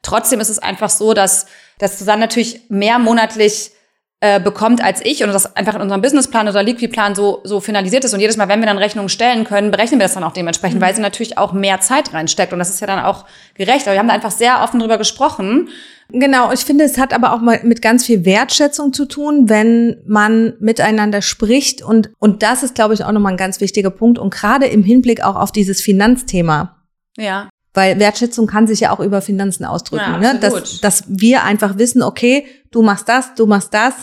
Trotzdem 0.00 0.40
ist 0.40 0.48
es 0.48 0.58
einfach 0.58 0.88
so, 0.88 1.12
dass, 1.12 1.46
dass 1.78 1.98
Susanne 1.98 2.20
natürlich 2.20 2.62
mehr 2.70 2.98
monatlich 2.98 3.72
äh, 4.20 4.40
bekommt 4.40 4.82
als 4.82 5.00
ich 5.04 5.22
und 5.22 5.28
das 5.28 5.54
einfach 5.54 5.76
in 5.76 5.80
unserem 5.80 6.02
Businessplan 6.02 6.48
oder 6.48 6.64
Liquidplan 6.64 7.14
so, 7.14 7.40
so 7.44 7.60
finalisiert 7.60 8.04
ist. 8.04 8.14
Und 8.14 8.18
jedes 8.18 8.36
Mal, 8.36 8.48
wenn 8.48 8.58
wir 8.58 8.66
dann 8.66 8.78
Rechnungen 8.78 9.08
stellen 9.08 9.44
können, 9.44 9.70
berechnen 9.70 10.00
wir 10.00 10.06
das 10.06 10.14
dann 10.14 10.24
auch 10.24 10.32
dementsprechend, 10.32 10.80
mhm. 10.80 10.84
weil 10.84 10.94
sie 10.94 11.00
natürlich 11.00 11.38
auch 11.38 11.52
mehr 11.52 11.80
Zeit 11.80 12.12
reinsteckt. 12.12 12.52
Und 12.52 12.58
das 12.58 12.68
ist 12.68 12.80
ja 12.80 12.88
dann 12.88 12.98
auch 13.04 13.26
gerecht. 13.54 13.86
Aber 13.86 13.92
wir 13.92 14.00
haben 14.00 14.08
da 14.08 14.14
einfach 14.14 14.32
sehr 14.32 14.62
offen 14.64 14.80
drüber 14.80 14.98
gesprochen. 14.98 15.68
Genau, 16.10 16.50
ich 16.52 16.60
finde, 16.60 16.82
es 16.82 16.98
hat 16.98 17.12
aber 17.12 17.32
auch 17.32 17.40
mal 17.40 17.60
mit 17.62 17.80
ganz 17.80 18.06
viel 18.06 18.24
Wertschätzung 18.24 18.92
zu 18.92 19.04
tun, 19.04 19.48
wenn 19.48 19.98
man 20.04 20.54
miteinander 20.58 21.22
spricht. 21.22 21.82
Und, 21.82 22.10
und 22.18 22.42
das 22.42 22.64
ist, 22.64 22.74
glaube 22.74 22.94
ich, 22.94 23.04
auch 23.04 23.12
nochmal 23.12 23.34
ein 23.34 23.38
ganz 23.38 23.60
wichtiger 23.60 23.90
Punkt. 23.90 24.18
Und 24.18 24.34
gerade 24.34 24.66
im 24.66 24.82
Hinblick 24.82 25.22
auch 25.22 25.36
auf 25.36 25.52
dieses 25.52 25.80
Finanzthema. 25.80 26.76
Ja. 27.16 27.48
Weil 27.74 28.00
Wertschätzung 28.00 28.48
kann 28.48 28.66
sich 28.66 28.80
ja 28.80 28.90
auch 28.90 28.98
über 28.98 29.20
Finanzen 29.20 29.64
ausdrücken. 29.64 30.20
Ja, 30.20 30.32
ne? 30.32 30.38
dass, 30.40 30.80
dass 30.80 31.04
wir 31.06 31.44
einfach 31.44 31.78
wissen, 31.78 32.02
okay, 32.02 32.46
du 32.70 32.82
machst 32.82 33.08
das, 33.08 33.34
du 33.34 33.46
machst 33.46 33.74
das. 33.74 33.94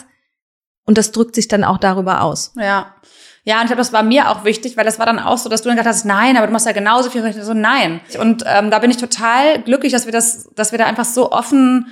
Und 0.86 0.98
das 0.98 1.12
drückt 1.12 1.34
sich 1.36 1.48
dann 1.48 1.64
auch 1.64 1.80
darüber 1.80 2.22
aus. 2.22 2.54
Ja. 2.58 2.94
Ja, 3.44 3.58
und 3.58 3.64
ich 3.64 3.68
glaube, 3.68 3.82
das 3.82 3.94
war 3.94 4.02
mir 4.02 4.30
auch 4.32 4.44
wichtig, 4.44 4.76
weil 4.76 4.86
das 4.86 4.98
war 4.98 5.06
dann 5.06 5.20
auch 5.20 5.38
so, 5.38 5.50
dass 5.50 5.62
du 5.62 5.70
dann 5.70 5.78
gedacht 5.78 5.94
hast, 5.94 6.04
nein, 6.04 6.36
aber 6.36 6.48
du 6.48 6.54
machst 6.54 6.66
ja 6.66 6.72
genauso 6.72 7.12
viel. 7.12 7.32
So, 7.44 7.54
nein. 7.54 8.02
Und 8.20 8.44
ähm, 8.48 8.72
da 8.72 8.80
bin 8.80 8.90
ich 8.90 8.98
total 8.98 9.62
glücklich, 9.62 9.92
dass 9.92 10.06
wir 10.06 10.12
das, 10.12 10.50
dass 10.56 10.72
wir 10.72 10.80
da 10.80 10.86
einfach 10.86 11.06
so 11.06 11.32
offen 11.32 11.88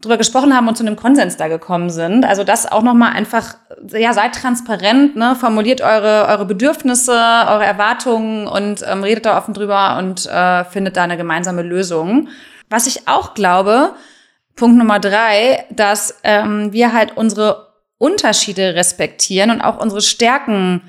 drüber 0.00 0.16
gesprochen 0.16 0.56
haben 0.56 0.66
und 0.68 0.76
zu 0.76 0.86
einem 0.86 0.96
Konsens 0.96 1.36
da 1.36 1.48
gekommen 1.48 1.90
sind. 1.90 2.24
Also 2.24 2.44
das 2.44 2.70
auch 2.70 2.82
nochmal 2.82 3.12
einfach, 3.12 3.56
ja, 3.92 4.14
seid 4.14 4.34
transparent, 4.34 5.16
ne? 5.16 5.36
formuliert 5.36 5.82
eure, 5.82 6.26
eure 6.28 6.46
Bedürfnisse, 6.46 7.12
eure 7.12 7.64
Erwartungen 7.64 8.46
und 8.46 8.82
ähm, 8.86 9.02
redet 9.02 9.26
da 9.26 9.36
offen 9.36 9.52
drüber 9.52 9.98
und 9.98 10.24
äh, 10.26 10.64
findet 10.64 10.96
da 10.96 11.02
eine 11.02 11.18
gemeinsame 11.18 11.62
Lösung. 11.62 12.28
Was 12.70 12.86
ich 12.86 13.06
auch 13.08 13.34
glaube, 13.34 13.94
Punkt 14.56 14.76
Nummer 14.76 15.00
drei, 15.00 15.64
dass 15.70 16.16
ähm, 16.22 16.72
wir 16.72 16.92
halt 16.92 17.16
unsere 17.16 17.74
Unterschiede 17.98 18.74
respektieren 18.74 19.50
und 19.50 19.60
auch 19.60 19.80
unsere 19.80 20.00
Stärken 20.00 20.82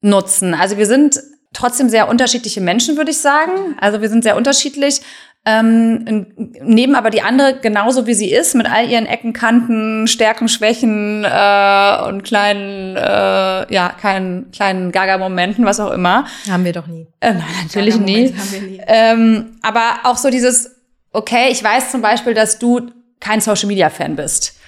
nutzen. 0.00 0.54
Also 0.54 0.76
wir 0.76 0.86
sind 0.86 1.20
trotzdem 1.54 1.88
sehr 1.88 2.08
unterschiedliche 2.08 2.60
Menschen, 2.60 2.96
würde 2.96 3.10
ich 3.10 3.18
sagen. 3.18 3.76
Also 3.80 4.02
wir 4.02 4.08
sind 4.08 4.24
sehr 4.24 4.36
unterschiedlich, 4.36 5.00
ähm, 5.46 6.26
nehmen 6.62 6.94
aber 6.94 7.10
die 7.10 7.20
andere 7.20 7.58
genauso 7.60 8.06
wie 8.06 8.14
sie 8.14 8.30
ist, 8.32 8.54
mit 8.54 8.70
all 8.70 8.88
ihren 8.88 9.04
Ecken, 9.06 9.34
Kanten, 9.34 10.06
Stärken, 10.06 10.48
Schwächen 10.48 11.24
äh, 11.24 12.08
und 12.08 12.24
kleinen, 12.24 12.96
äh, 12.96 13.72
ja, 13.72 13.94
kleinen, 13.98 14.50
kleinen 14.52 14.90
Gaga-Momenten, 14.90 15.66
was 15.66 15.80
auch 15.80 15.92
immer. 15.92 16.26
Haben 16.50 16.64
wir 16.64 16.72
doch 16.72 16.86
nie. 16.86 17.06
Äh, 17.20 17.34
nein, 17.34 17.44
natürlich 17.62 17.98
nie. 17.98 18.34
Haben 18.34 18.52
wir 18.52 18.62
nie. 18.62 18.80
Ähm, 18.86 19.58
aber 19.62 20.00
auch 20.04 20.16
so 20.16 20.30
dieses, 20.30 20.70
okay, 21.14 21.48
ich 21.50 21.64
weiß 21.64 21.90
zum 21.90 22.02
Beispiel, 22.02 22.34
dass 22.34 22.58
du 22.58 22.90
kein 23.20 23.40
Social-Media-Fan 23.40 24.16
bist. 24.16 24.58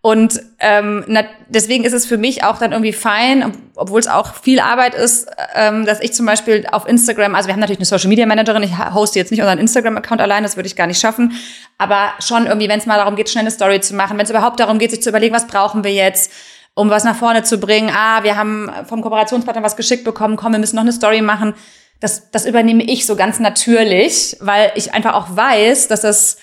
Und 0.00 0.40
ähm, 0.60 1.02
na, 1.08 1.24
deswegen 1.48 1.82
ist 1.82 1.92
es 1.92 2.06
für 2.06 2.16
mich 2.16 2.44
auch 2.44 2.58
dann 2.58 2.70
irgendwie 2.70 2.92
fein, 2.92 3.52
obwohl 3.74 3.98
es 3.98 4.06
auch 4.06 4.36
viel 4.36 4.60
Arbeit 4.60 4.94
ist, 4.94 5.26
ähm, 5.56 5.84
dass 5.84 6.00
ich 6.00 6.12
zum 6.12 6.26
Beispiel 6.26 6.64
auf 6.70 6.86
Instagram, 6.86 7.34
also 7.34 7.48
wir 7.48 7.54
haben 7.54 7.60
natürlich 7.60 7.80
eine 7.80 7.86
Social 7.86 8.08
Media 8.08 8.24
Managerin, 8.24 8.62
ich 8.62 8.78
hoste 8.94 9.18
jetzt 9.18 9.32
nicht 9.32 9.40
unseren 9.40 9.58
Instagram-Account 9.58 10.20
allein, 10.20 10.44
das 10.44 10.54
würde 10.56 10.68
ich 10.68 10.76
gar 10.76 10.86
nicht 10.86 11.00
schaffen, 11.00 11.32
aber 11.76 12.12
schon 12.20 12.46
irgendwie, 12.46 12.68
wenn 12.68 12.78
es 12.78 12.86
mal 12.86 12.98
darum 12.98 13.16
geht, 13.16 13.28
schnell 13.30 13.42
eine 13.42 13.50
Story 13.50 13.80
zu 13.80 13.96
machen, 13.96 14.16
wenn 14.16 14.24
es 14.24 14.30
überhaupt 14.30 14.60
darum 14.60 14.78
geht, 14.78 14.92
sich 14.92 15.02
zu 15.02 15.08
überlegen, 15.08 15.34
was 15.34 15.48
brauchen 15.48 15.82
wir 15.82 15.92
jetzt, 15.92 16.30
um 16.74 16.88
was 16.88 17.02
nach 17.02 17.16
vorne 17.16 17.42
zu 17.42 17.58
bringen. 17.58 17.90
Ah, 17.92 18.22
wir 18.22 18.36
haben 18.36 18.70
vom 18.86 19.02
Kooperationspartner 19.02 19.64
was 19.64 19.74
geschickt 19.74 20.04
bekommen, 20.04 20.36
komm, 20.36 20.52
wir 20.52 20.60
müssen 20.60 20.76
noch 20.76 20.82
eine 20.82 20.92
Story 20.92 21.20
machen. 21.20 21.54
Das, 22.00 22.30
das 22.30 22.46
übernehme 22.46 22.84
ich 22.84 23.06
so 23.06 23.16
ganz 23.16 23.40
natürlich, 23.40 24.36
weil 24.40 24.72
ich 24.74 24.92
einfach 24.94 25.14
auch 25.14 25.34
weiß, 25.36 25.88
dass 25.88 26.02
das 26.02 26.36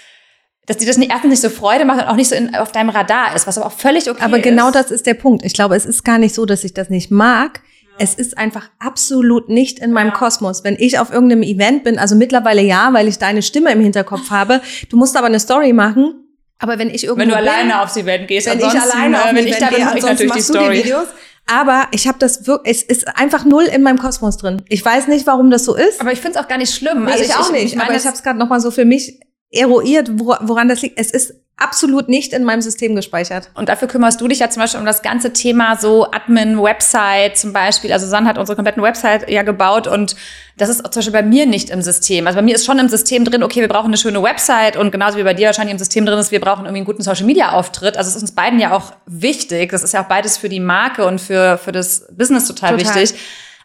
dass 0.65 0.77
dir 0.77 0.87
das 0.87 0.97
nicht, 0.97 1.11
erstens 1.11 1.29
nicht 1.29 1.41
so 1.41 1.49
Freude 1.49 1.83
macht 1.85 2.01
und 2.01 2.07
auch 2.07 2.15
nicht 2.15 2.29
so 2.29 2.35
in, 2.35 2.55
auf 2.55 2.71
deinem 2.71 2.89
Radar 2.89 3.35
ist, 3.35 3.47
was 3.47 3.57
aber 3.57 3.67
auch 3.67 3.73
völlig 3.73 4.09
okay 4.09 4.21
Aber 4.21 4.37
ist. 4.37 4.43
genau 4.43 4.71
das 4.71 4.91
ist 4.91 5.05
der 5.05 5.13
Punkt. 5.13 5.43
Ich 5.43 5.53
glaube, 5.53 5.75
es 5.75 5.85
ist 5.85 6.03
gar 6.03 6.17
nicht 6.17 6.33
so, 6.33 6.45
dass 6.45 6.63
ich 6.63 6.73
das 6.73 6.89
nicht 6.89 7.11
mag. 7.11 7.61
Es 7.99 8.15
ist 8.15 8.37
einfach 8.37 8.69
absolut 8.79 9.49
nicht 9.49 9.79
in 9.79 9.91
meinem 9.91 10.13
Kosmos. 10.13 10.63
Wenn 10.63 10.75
ich 10.79 10.97
auf 10.97 11.11
irgendeinem 11.11 11.43
Event 11.43 11.83
bin, 11.83 11.99
also 11.99 12.15
mittlerweile 12.15 12.61
ja, 12.61 12.89
weil 12.91 13.07
ich 13.07 13.19
deine 13.19 13.41
Stimme 13.41 13.71
im 13.71 13.81
Hinterkopf 13.81 14.29
habe, 14.29 14.61
du 14.89 14.97
musst 14.97 15.15
aber 15.17 15.27
eine 15.27 15.39
Story 15.39 15.73
machen. 15.73 16.15
Aber 16.59 16.79
wenn 16.79 16.89
ich 16.89 17.03
irgendwo 17.03 17.21
wenn 17.21 17.29
du 17.29 17.35
bin, 17.35 17.47
alleine 17.47 17.81
aufs 17.81 17.97
Event 17.97 18.27
gehst, 18.27 18.47
wenn 18.47 18.57
ich 18.57 18.65
alleine 18.65 19.17
auf 19.17 19.25
äh, 19.25 19.29
ein 19.29 19.35
wenn 19.35 19.47
ich 19.47 19.57
Event 19.57 19.61
da 19.61 19.67
bin, 19.67 19.77
gehe, 19.77 19.85
ich 19.85 20.05
ansonsten 20.05 20.27
natürlich 20.27 20.31
die 20.31 20.37
machst 20.37 20.49
du 20.49 20.53
die 20.53 20.59
Story. 20.59 20.83
Videos. 20.83 21.07
Aber 21.45 21.87
ich 21.91 22.07
habe 22.07 22.17
das 22.19 22.47
wirklich, 22.47 22.77
es 22.77 22.83
ist 22.83 23.07
einfach 23.17 23.45
null 23.45 23.63
in 23.63 23.83
meinem 23.83 23.97
Kosmos 23.97 24.37
drin. 24.37 24.63
Ich 24.69 24.83
weiß 24.83 25.07
nicht, 25.07 25.27
warum 25.27 25.51
das 25.51 25.65
so 25.65 25.75
ist. 25.75 25.99
Aber 25.99 26.11
ich 26.11 26.21
finde 26.21 26.39
es 26.39 26.43
auch 26.43 26.47
gar 26.47 26.57
nicht 26.57 26.73
schlimm. 26.73 27.05
Nee, 27.05 27.11
also 27.11 27.23
ich, 27.23 27.35
auch 27.35 27.51
nicht. 27.51 27.65
Ich 27.65 27.75
meine, 27.75 27.89
aber 27.89 27.97
ich 27.97 28.05
habe 28.05 28.15
es 28.15 28.23
gerade 28.23 28.39
noch 28.39 28.47
mal 28.47 28.61
so 28.61 28.71
für 28.71 28.85
mich 28.85 29.19
eruiert, 29.53 30.09
wo- 30.13 30.35
woran 30.41 30.67
das 30.67 30.81
liegt. 30.81 30.99
Es 30.99 31.11
ist 31.11 31.35
absolut 31.55 32.09
nicht 32.09 32.33
in 32.33 32.43
meinem 32.43 32.61
System 32.63 32.95
gespeichert. 32.95 33.51
Und 33.53 33.69
dafür 33.69 33.87
kümmerst 33.87 34.19
du 34.19 34.27
dich 34.27 34.39
ja 34.39 34.49
zum 34.49 34.61
Beispiel 34.63 34.79
um 34.79 34.87
das 34.87 35.03
ganze 35.03 35.33
Thema 35.33 35.77
so 35.77 36.09
Admin, 36.11 36.61
Website 36.61 37.37
zum 37.37 37.53
Beispiel. 37.53 37.93
Also 37.93 38.07
San 38.07 38.27
hat 38.27 38.39
unsere 38.39 38.55
kompletten 38.55 38.81
Website 38.81 39.29
ja 39.29 39.43
gebaut 39.43 39.87
und 39.87 40.15
das 40.57 40.69
ist 40.69 40.79
zum 40.79 40.91
Beispiel 40.99 41.13
bei 41.13 41.21
mir 41.21 41.45
nicht 41.45 41.69
im 41.69 41.81
System. 41.83 42.25
Also 42.25 42.37
bei 42.37 42.41
mir 42.43 42.55
ist 42.55 42.65
schon 42.65 42.79
im 42.79 42.89
System 42.89 43.23
drin, 43.23 43.43
okay, 43.43 43.61
wir 43.61 43.67
brauchen 43.67 43.87
eine 43.87 43.97
schöne 43.97 44.21
Website 44.23 44.75
und 44.77 44.91
genauso 44.91 45.17
wie 45.19 45.23
bei 45.23 45.35
dir 45.35 45.45
wahrscheinlich 45.45 45.73
im 45.73 45.79
System 45.79 46.05
drin 46.07 46.17
ist, 46.17 46.31
wir 46.31 46.41
brauchen 46.41 46.61
irgendwie 46.65 46.77
einen 46.79 46.85
guten 46.85 47.03
Social 47.03 47.25
Media 47.25 47.51
Auftritt. 47.51 47.97
Also 47.97 48.09
es 48.09 48.15
ist 48.15 48.23
uns 48.23 48.31
beiden 48.31 48.59
ja 48.59 48.75
auch 48.75 48.93
wichtig. 49.05 49.69
Das 49.71 49.83
ist 49.83 49.93
ja 49.93 50.03
auch 50.03 50.07
beides 50.09 50.37
für 50.37 50.49
die 50.49 50.59
Marke 50.59 51.05
und 51.05 51.21
für, 51.21 51.59
für 51.59 51.71
das 51.71 52.07
Business 52.17 52.47
total, 52.47 52.75
Total. 52.77 52.95
wichtig. 52.95 53.19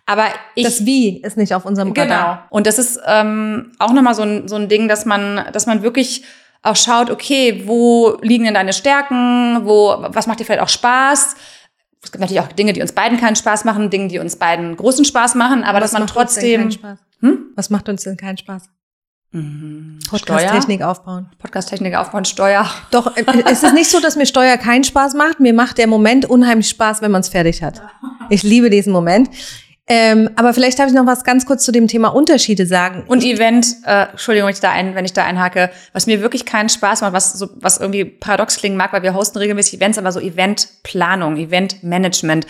Aber 0.08 0.24
ich, 0.54 0.64
das 0.64 0.86
Wie 0.86 1.20
ist 1.20 1.36
nicht 1.36 1.54
auf 1.54 1.66
unserem 1.66 1.92
Genau. 1.92 2.14
Radar. 2.14 2.46
Und 2.48 2.66
das 2.66 2.78
ist 2.78 2.98
ähm, 3.06 3.72
auch 3.78 3.92
nochmal 3.92 4.14
so 4.14 4.22
ein, 4.22 4.48
so 4.48 4.56
ein 4.56 4.70
Ding, 4.70 4.88
dass 4.88 5.04
man, 5.04 5.44
dass 5.52 5.66
man 5.66 5.82
wirklich 5.82 6.24
auch 6.62 6.76
schaut, 6.76 7.10
okay, 7.10 7.64
wo 7.66 8.16
liegen 8.22 8.44
denn 8.44 8.54
deine 8.54 8.72
Stärken, 8.72 9.66
wo, 9.66 9.96
was 9.98 10.26
macht 10.26 10.40
dir 10.40 10.46
vielleicht 10.46 10.62
auch 10.62 10.70
Spaß? 10.70 11.36
Es 12.02 12.10
gibt 12.10 12.22
natürlich 12.22 12.40
auch 12.40 12.48
Dinge, 12.48 12.72
die 12.72 12.80
uns 12.80 12.92
beiden 12.92 13.20
keinen 13.20 13.36
Spaß 13.36 13.66
machen, 13.66 13.90
Dinge, 13.90 14.08
die 14.08 14.18
uns 14.18 14.36
beiden 14.36 14.74
großen 14.78 15.04
Spaß 15.04 15.34
machen, 15.34 15.62
aber 15.62 15.78
dass 15.78 15.92
man 15.92 16.04
macht 16.04 16.16
uns 16.16 16.34
denn 16.34 16.42
trotzdem 16.42 16.60
keinen 16.60 16.72
Spaß? 16.72 16.98
Hm? 17.20 17.38
Was 17.54 17.68
macht 17.68 17.88
uns 17.90 18.04
denn 18.04 18.16
keinen 18.16 18.38
Spaß? 18.38 18.62
Mhm. 19.32 19.98
Podcast-Technik 20.08 20.80
aufbauen. 20.80 21.28
Podcast-Technik 21.38 21.94
aufbauen, 21.96 22.24
Steuer. 22.24 22.66
Doch, 22.92 23.14
äh, 23.14 23.24
es 23.44 23.62
ist 23.62 23.74
nicht 23.74 23.90
so, 23.90 24.00
dass 24.00 24.16
mir 24.16 24.24
Steuer 24.24 24.56
keinen 24.56 24.84
Spaß 24.84 25.12
macht. 25.12 25.38
Mir 25.38 25.52
macht 25.52 25.76
der 25.76 25.86
Moment 25.86 26.24
unheimlich 26.24 26.70
Spaß, 26.70 27.02
wenn 27.02 27.10
man 27.10 27.20
es 27.20 27.28
fertig 27.28 27.62
hat. 27.62 27.82
Ich 28.30 28.42
liebe 28.42 28.70
diesen 28.70 28.90
Moment. 28.90 29.28
Ähm, 29.88 30.30
aber 30.37 30.52
vielleicht 30.52 30.78
darf 30.78 30.88
ich 30.88 30.95
noch 30.95 31.07
was 31.07 31.25
ganz 31.25 31.47
kurz 31.47 31.64
zu 31.64 31.73
dem 31.73 31.88
Thema 31.88 32.09
Unterschiede 32.09 32.66
sagen. 32.66 33.04
Und 33.07 33.25
Event, 33.25 33.66
äh, 33.87 34.07
Entschuldigung, 34.11 34.49
wenn 34.49 34.54
ich 34.54 34.61
da, 34.61 34.71
ein, 34.71 34.95
wenn 34.95 35.07
ich 35.07 35.14
da 35.14 35.25
einhake, 35.25 35.71
was 35.95 36.07
mir 36.07 36.21
wirklich 36.21 36.45
keinen 36.45 36.68
Spaß 36.68 37.00
macht, 37.00 37.14
was, 37.14 37.33
so, 37.33 37.49
was 37.54 37.78
irgendwie 37.78 38.04
paradox 38.04 38.57
klingen 38.57 38.76
mag, 38.76 38.92
weil 38.92 39.02
wir 39.02 39.14
hosten 39.14 39.38
regelmäßig 39.38 39.75
Events, 39.75 39.97
aber 39.97 40.12
so 40.12 40.21
Eventplanung, 40.21 41.37
Eventmanagement. 41.37 42.47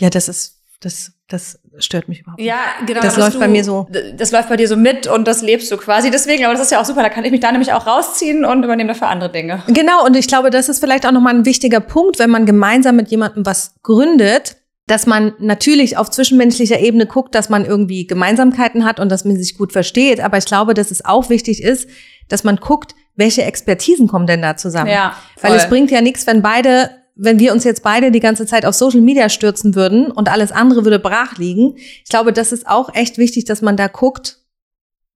Ja, 0.00 0.10
das 0.10 0.28
ist, 0.28 0.58
das, 0.80 1.12
das 1.28 1.60
stört 1.78 2.08
mich 2.08 2.20
überhaupt 2.20 2.40
nicht. 2.40 2.48
Ja, 2.48 2.58
genau. 2.84 3.00
Das 3.00 3.16
läuft 3.16 3.38
bei 3.38 3.46
mir 3.46 3.62
so. 3.62 3.86
Das 4.16 4.32
läuft 4.32 4.48
bei 4.48 4.56
dir 4.56 4.66
so 4.66 4.76
mit 4.76 5.06
und 5.06 5.28
das 5.28 5.40
lebst 5.40 5.70
du 5.70 5.76
quasi 5.76 6.10
deswegen. 6.10 6.44
Aber 6.44 6.54
das 6.54 6.62
ist 6.62 6.72
ja 6.72 6.80
auch 6.80 6.84
super. 6.84 7.02
Da 7.02 7.08
kann 7.10 7.24
ich 7.24 7.30
mich 7.30 7.40
da 7.40 7.52
nämlich 7.52 7.72
auch 7.72 7.86
rausziehen 7.86 8.44
und 8.44 8.64
übernehme 8.64 8.92
dafür 8.92 9.08
andere 9.08 9.30
Dinge. 9.30 9.62
Genau, 9.68 10.04
und 10.04 10.16
ich 10.16 10.26
glaube, 10.26 10.50
das 10.50 10.68
ist 10.68 10.80
vielleicht 10.80 11.06
auch 11.06 11.12
nochmal 11.12 11.34
ein 11.34 11.44
wichtiger 11.44 11.80
Punkt, 11.80 12.18
wenn 12.18 12.30
man 12.30 12.44
gemeinsam 12.44 12.96
mit 12.96 13.08
jemandem 13.08 13.46
was 13.46 13.76
gründet, 13.84 14.56
dass 14.92 15.06
man 15.06 15.32
natürlich 15.38 15.96
auf 15.96 16.10
zwischenmenschlicher 16.10 16.78
Ebene 16.78 17.06
guckt, 17.06 17.34
dass 17.34 17.48
man 17.48 17.64
irgendwie 17.64 18.06
Gemeinsamkeiten 18.06 18.84
hat 18.84 19.00
und 19.00 19.08
dass 19.08 19.24
man 19.24 19.38
sich 19.38 19.56
gut 19.56 19.72
versteht. 19.72 20.20
Aber 20.20 20.36
ich 20.36 20.44
glaube, 20.44 20.74
dass 20.74 20.90
es 20.90 21.02
auch 21.02 21.30
wichtig 21.30 21.62
ist, 21.62 21.88
dass 22.28 22.44
man 22.44 22.56
guckt, 22.56 22.94
welche 23.16 23.40
Expertisen 23.40 24.06
kommen 24.06 24.26
denn 24.26 24.42
da 24.42 24.58
zusammen. 24.58 24.90
Ja, 24.90 25.16
Weil 25.40 25.54
es 25.54 25.66
bringt 25.70 25.90
ja 25.90 26.02
nichts, 26.02 26.26
wenn 26.26 26.42
beide, 26.42 26.90
wenn 27.14 27.38
wir 27.38 27.54
uns 27.54 27.64
jetzt 27.64 27.82
beide 27.82 28.10
die 28.10 28.20
ganze 28.20 28.44
Zeit 28.44 28.66
auf 28.66 28.74
Social 28.74 29.00
Media 29.00 29.30
stürzen 29.30 29.74
würden 29.74 30.10
und 30.10 30.30
alles 30.30 30.52
andere 30.52 30.84
würde 30.84 30.98
brach 30.98 31.38
liegen. 31.38 31.76
Ich 31.76 32.10
glaube, 32.10 32.34
das 32.34 32.52
ist 32.52 32.68
auch 32.68 32.94
echt 32.94 33.16
wichtig, 33.16 33.46
dass 33.46 33.62
man 33.62 33.78
da 33.78 33.88
guckt, 33.88 34.40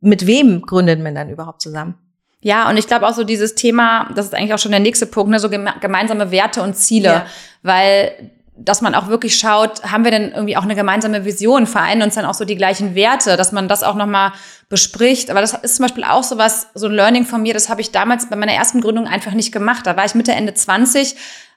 mit 0.01 0.27
wem 0.27 0.62
gründet 0.62 1.03
man 1.03 1.15
dann 1.15 1.29
überhaupt 1.29 1.61
zusammen. 1.61 1.97
Ja, 2.41 2.71
und 2.71 2.79
ich 2.79 2.87
glaube 2.87 3.07
auch 3.07 3.15
so 3.15 3.25
dieses 3.25 3.55
Thema, 3.57 4.11
das 4.15 4.25
ist 4.25 4.35
eigentlich 4.35 4.55
auch 4.55 4.59
schon 4.59 4.71
der 4.71 4.81
nächste 4.81 5.05
Punkt, 5.05 5.31
ne, 5.31 5.39
so 5.39 5.51
geme 5.51 5.75
gemeinsame 5.83 6.31
Werte 6.31 6.62
und 6.62 6.77
Ziele. 6.77 7.09
Ja. 7.09 7.27
Weil 7.62 8.31
dass 8.59 8.81
man 8.81 8.95
auch 8.95 9.09
wirklich 9.09 9.37
schaut, 9.37 9.83
haben 9.85 10.05
wir 10.05 10.11
denn 10.11 10.33
irgendwie 10.33 10.57
auch 10.57 10.62
eine 10.62 10.75
gemeinsame 10.75 11.25
Vision, 11.25 11.66
vereinen 11.66 12.03
uns 12.03 12.14
dann 12.14 12.25
auch 12.25 12.35
so 12.35 12.45
die 12.45 12.57
gleichen 12.57 12.95
Werte, 12.95 13.37
dass 13.37 13.53
man 13.53 13.69
das 13.69 13.83
auch 13.83 13.95
nochmal 13.95 14.33
bespricht. 14.69 15.31
Aber 15.31 15.40
das 15.40 15.53
ist 15.53 15.77
zum 15.77 15.85
Beispiel 15.85 16.05
auch 16.05 16.23
so 16.23 16.38
was, 16.38 16.69
so 16.75 16.87
ein 16.87 16.92
Learning 16.92 17.25
von 17.25 17.42
mir, 17.42 17.55
das 17.55 17.69
habe 17.69 17.81
ich 17.81 17.92
damals 17.92 18.31
bei 18.31 18.37
meiner 18.37 18.53
ersten 18.53 18.81
Gründung 18.81 19.07
einfach 19.07 19.33
nicht 19.33 19.53
gemacht. 19.53 19.87
Da 19.87 19.97
war 19.97 20.05
ich 20.05 20.14
Mitte, 20.14 20.33
Ende 20.33 20.55
20. 20.55 21.16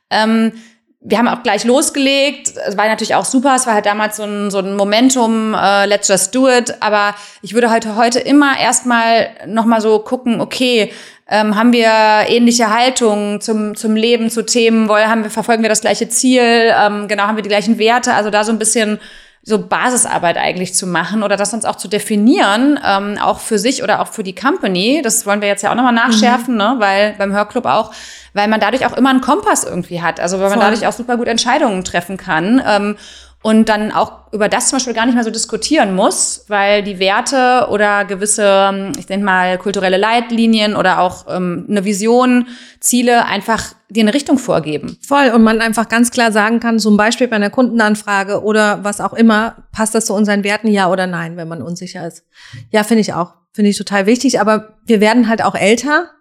Ähm, 0.09 0.53
wir 1.01 1.17
haben 1.17 1.29
auch 1.29 1.43
gleich 1.43 1.63
losgelegt. 1.63 2.53
Es 2.67 2.75
war 2.75 2.88
natürlich 2.88 3.15
auch 3.15 3.23
super. 3.23 3.55
Es 3.55 3.65
war 3.65 3.73
halt 3.73 3.85
damals 3.85 4.17
so 4.17 4.23
ein, 4.23 4.51
so 4.51 4.59
ein 4.59 4.75
Momentum, 4.75 5.53
äh, 5.53 5.85
let's 5.85 6.09
just 6.09 6.35
do 6.35 6.49
it. 6.49 6.75
Aber 6.81 7.15
ich 7.41 7.53
würde 7.53 7.71
heute, 7.71 7.95
heute 7.95 8.19
immer 8.19 8.59
erstmal 8.59 9.29
nochmal 9.47 9.79
so 9.79 9.99
gucken, 9.99 10.41
okay, 10.41 10.91
ähm, 11.29 11.55
haben 11.55 11.71
wir 11.71 11.89
ähnliche 12.27 12.73
Haltungen 12.73 13.39
zum, 13.39 13.75
zum 13.75 13.95
Leben, 13.95 14.29
zu 14.29 14.45
Themen, 14.45 14.89
wollen, 14.89 15.09
haben 15.09 15.23
wir, 15.23 15.29
verfolgen 15.29 15.62
wir 15.62 15.69
das 15.69 15.81
gleiche 15.81 16.09
Ziel, 16.09 16.41
ähm, 16.43 17.07
genau, 17.07 17.23
haben 17.23 17.35
wir 17.35 17.43
die 17.43 17.49
gleichen 17.49 17.77
Werte, 17.77 18.13
also 18.15 18.29
da 18.29 18.43
so 18.43 18.51
ein 18.51 18.59
bisschen 18.59 18.99
so 19.41 19.58
Basisarbeit 19.58 20.38
eigentlich 20.38 20.73
zu 20.73 20.86
machen 20.86 21.23
oder 21.23 21.38
das 21.38 21.54
uns 21.54 21.65
auch 21.65 21.75
zu 21.75 21.88
definieren, 21.88 22.80
ähm, 22.86 23.17
auch 23.21 23.39
für 23.39 23.58
sich 23.58 23.84
oder 23.84 24.02
auch 24.02 24.08
für 24.08 24.23
die 24.23 24.36
Company. 24.36 25.02
Das 25.04 25.25
wollen 25.25 25.41
wir 25.41 25.47
jetzt 25.47 25.63
ja 25.63 25.71
auch 25.71 25.75
nochmal 25.75 25.93
nachschärfen, 25.93 26.56
ne? 26.56 26.75
weil 26.80 27.15
beim 27.17 27.32
Hörclub 27.32 27.65
auch, 27.65 27.91
weil 28.34 28.47
man 28.47 28.60
dadurch 28.60 28.86
auch 28.86 28.93
immer 28.93 29.10
einen 29.10 29.21
Kompass 29.21 29.63
irgendwie 29.63 30.02
hat. 30.02 30.19
Also 30.19 30.39
weil 30.39 30.49
man 30.49 30.60
Voll. 30.60 30.69
dadurch 30.69 30.88
auch 30.88 30.93
super 30.93 31.17
gut 31.17 31.28
Entscheidungen 31.28 31.84
treffen 31.84 32.17
kann. 32.17 32.62
Ähm, 32.65 32.97
und 33.41 33.69
dann 33.69 33.91
auch 33.91 34.34
über 34.34 34.49
das 34.49 34.67
zum 34.67 34.78
Beispiel 34.78 34.93
gar 34.93 35.06
nicht 35.06 35.15
mehr 35.15 35.23
so 35.23 35.32
diskutieren 35.32 35.95
muss, 35.95 36.43
weil 36.49 36.84
die 36.84 36.99
Werte 36.99 37.67
oder 37.71 38.04
gewisse, 38.04 38.69
ähm, 38.69 38.91
ich 38.97 39.08
nenne 39.08 39.23
mal 39.23 39.58
kulturelle 39.58 39.97
Leitlinien 39.97 40.75
oder 40.75 40.99
auch 40.99 41.25
ähm, 41.30 41.65
eine 41.69 41.86
Vision, 41.86 42.47
Ziele 42.82 43.25
einfach 43.25 43.73
dir 43.89 44.04
eine 44.04 44.13
Richtung 44.13 44.38
vorgeben. 44.38 44.97
Voll. 45.02 45.30
Und 45.30 45.43
man 45.43 45.62
einfach 45.62 45.88
ganz 45.88 46.12
klar 46.12 46.32
sagen 46.32 46.60
kann, 46.60 46.80
zum 46.80 46.97
Beispiel 46.97 47.28
bei 47.28 47.38
einer 47.38 47.49
Kundenanfrage 47.49 48.43
oder 48.43 48.84
was 48.84 48.99
auch 48.99 49.13
immer, 49.13 49.56
passt 49.71 49.95
das 49.95 50.06
zu 50.06 50.13
unseren 50.13 50.43
Werten, 50.43 50.67
ja 50.67 50.89
oder 50.89 51.08
nein, 51.08 51.38
wenn 51.38 51.47
man 51.47 51.62
unsicher 51.62 52.06
ist. 52.06 52.25
Ja, 52.71 52.84
finde 52.84 53.02
ich 53.02 53.13
auch. 53.13 53.34
Finde 53.54 53.71
ich 53.71 53.78
total 53.78 54.06
wichtig. 54.06 54.41
Aber 54.41 54.78
wir 54.86 54.99
werden 54.99 55.30
halt 55.30 55.43
auch 55.43 55.56
älter 55.56 56.12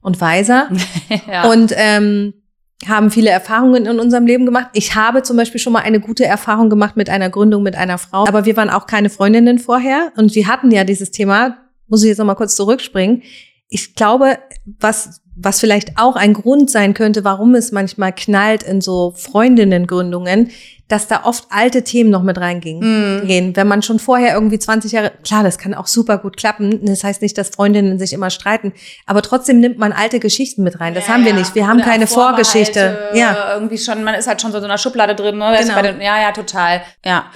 und 0.00 0.20
weiser 0.20 0.68
ja. 1.30 1.50
und 1.50 1.72
ähm, 1.76 2.34
haben 2.86 3.10
viele 3.10 3.30
Erfahrungen 3.30 3.86
in 3.86 3.98
unserem 3.98 4.26
Leben 4.26 4.46
gemacht. 4.46 4.68
Ich 4.72 4.94
habe 4.94 5.22
zum 5.22 5.36
Beispiel 5.36 5.60
schon 5.60 5.72
mal 5.72 5.80
eine 5.80 5.98
gute 5.98 6.24
Erfahrung 6.24 6.70
gemacht 6.70 6.96
mit 6.96 7.10
einer 7.10 7.28
Gründung 7.28 7.62
mit 7.62 7.74
einer 7.74 7.98
Frau. 7.98 8.26
Aber 8.26 8.44
wir 8.44 8.56
waren 8.56 8.70
auch 8.70 8.86
keine 8.86 9.10
Freundinnen 9.10 9.58
vorher. 9.58 10.12
Und 10.16 10.34
wir 10.34 10.46
hatten 10.46 10.70
ja 10.70 10.84
dieses 10.84 11.10
Thema, 11.10 11.56
muss 11.88 12.02
ich 12.02 12.08
jetzt 12.08 12.18
noch 12.18 12.24
mal 12.24 12.36
kurz 12.36 12.54
zurückspringen. 12.54 13.22
Ich 13.68 13.94
glaube, 13.94 14.38
was, 14.78 15.22
was 15.40 15.60
vielleicht 15.60 15.98
auch 15.98 16.16
ein 16.16 16.34
Grund 16.34 16.70
sein 16.70 16.94
könnte, 16.94 17.24
warum 17.24 17.54
es 17.54 17.72
manchmal 17.72 18.12
knallt 18.12 18.62
in 18.62 18.80
so 18.80 19.12
Freundinnengründungen, 19.16 20.50
dass 20.88 21.06
da 21.06 21.24
oft 21.24 21.44
alte 21.50 21.84
Themen 21.84 22.10
noch 22.10 22.22
mit 22.22 22.38
reingingen. 22.38 23.26
Gehen. 23.26 23.54
Wenn 23.54 23.68
man 23.68 23.82
schon 23.82 23.98
vorher 23.98 24.34
irgendwie 24.34 24.58
20 24.58 24.92
Jahre, 24.92 25.12
klar, 25.22 25.44
das 25.44 25.58
kann 25.58 25.74
auch 25.74 25.86
super 25.86 26.18
gut 26.18 26.36
klappen. 26.36 26.84
Das 26.86 27.04
heißt 27.04 27.20
nicht, 27.22 27.36
dass 27.36 27.50
Freundinnen 27.50 27.98
sich 27.98 28.12
immer 28.12 28.30
streiten, 28.30 28.72
aber 29.06 29.22
trotzdem 29.22 29.60
nimmt 29.60 29.78
man 29.78 29.92
alte 29.92 30.18
Geschichten 30.18 30.62
mit 30.62 30.80
rein. 30.80 30.94
Das 30.94 31.08
haben 31.08 31.24
wir 31.24 31.34
nicht. 31.34 31.54
Wir 31.54 31.68
haben 31.68 31.82
keine 31.82 32.06
Vorgeschichte. 32.06 33.10
Ja. 33.14 33.54
Irgendwie 33.54 33.78
schon, 33.78 34.02
man 34.02 34.14
ist 34.14 34.26
halt 34.26 34.40
schon 34.40 34.50
so 34.50 34.58
in 34.58 34.64
einer 34.64 34.78
Schublade 34.78 35.14
drin, 35.14 35.38
ne? 35.38 35.56
Genau. 35.60 35.82
den, 35.82 36.00
ja, 36.00 36.20
ja, 36.20 36.32
total. 36.32 36.82
Ja. 37.04 37.26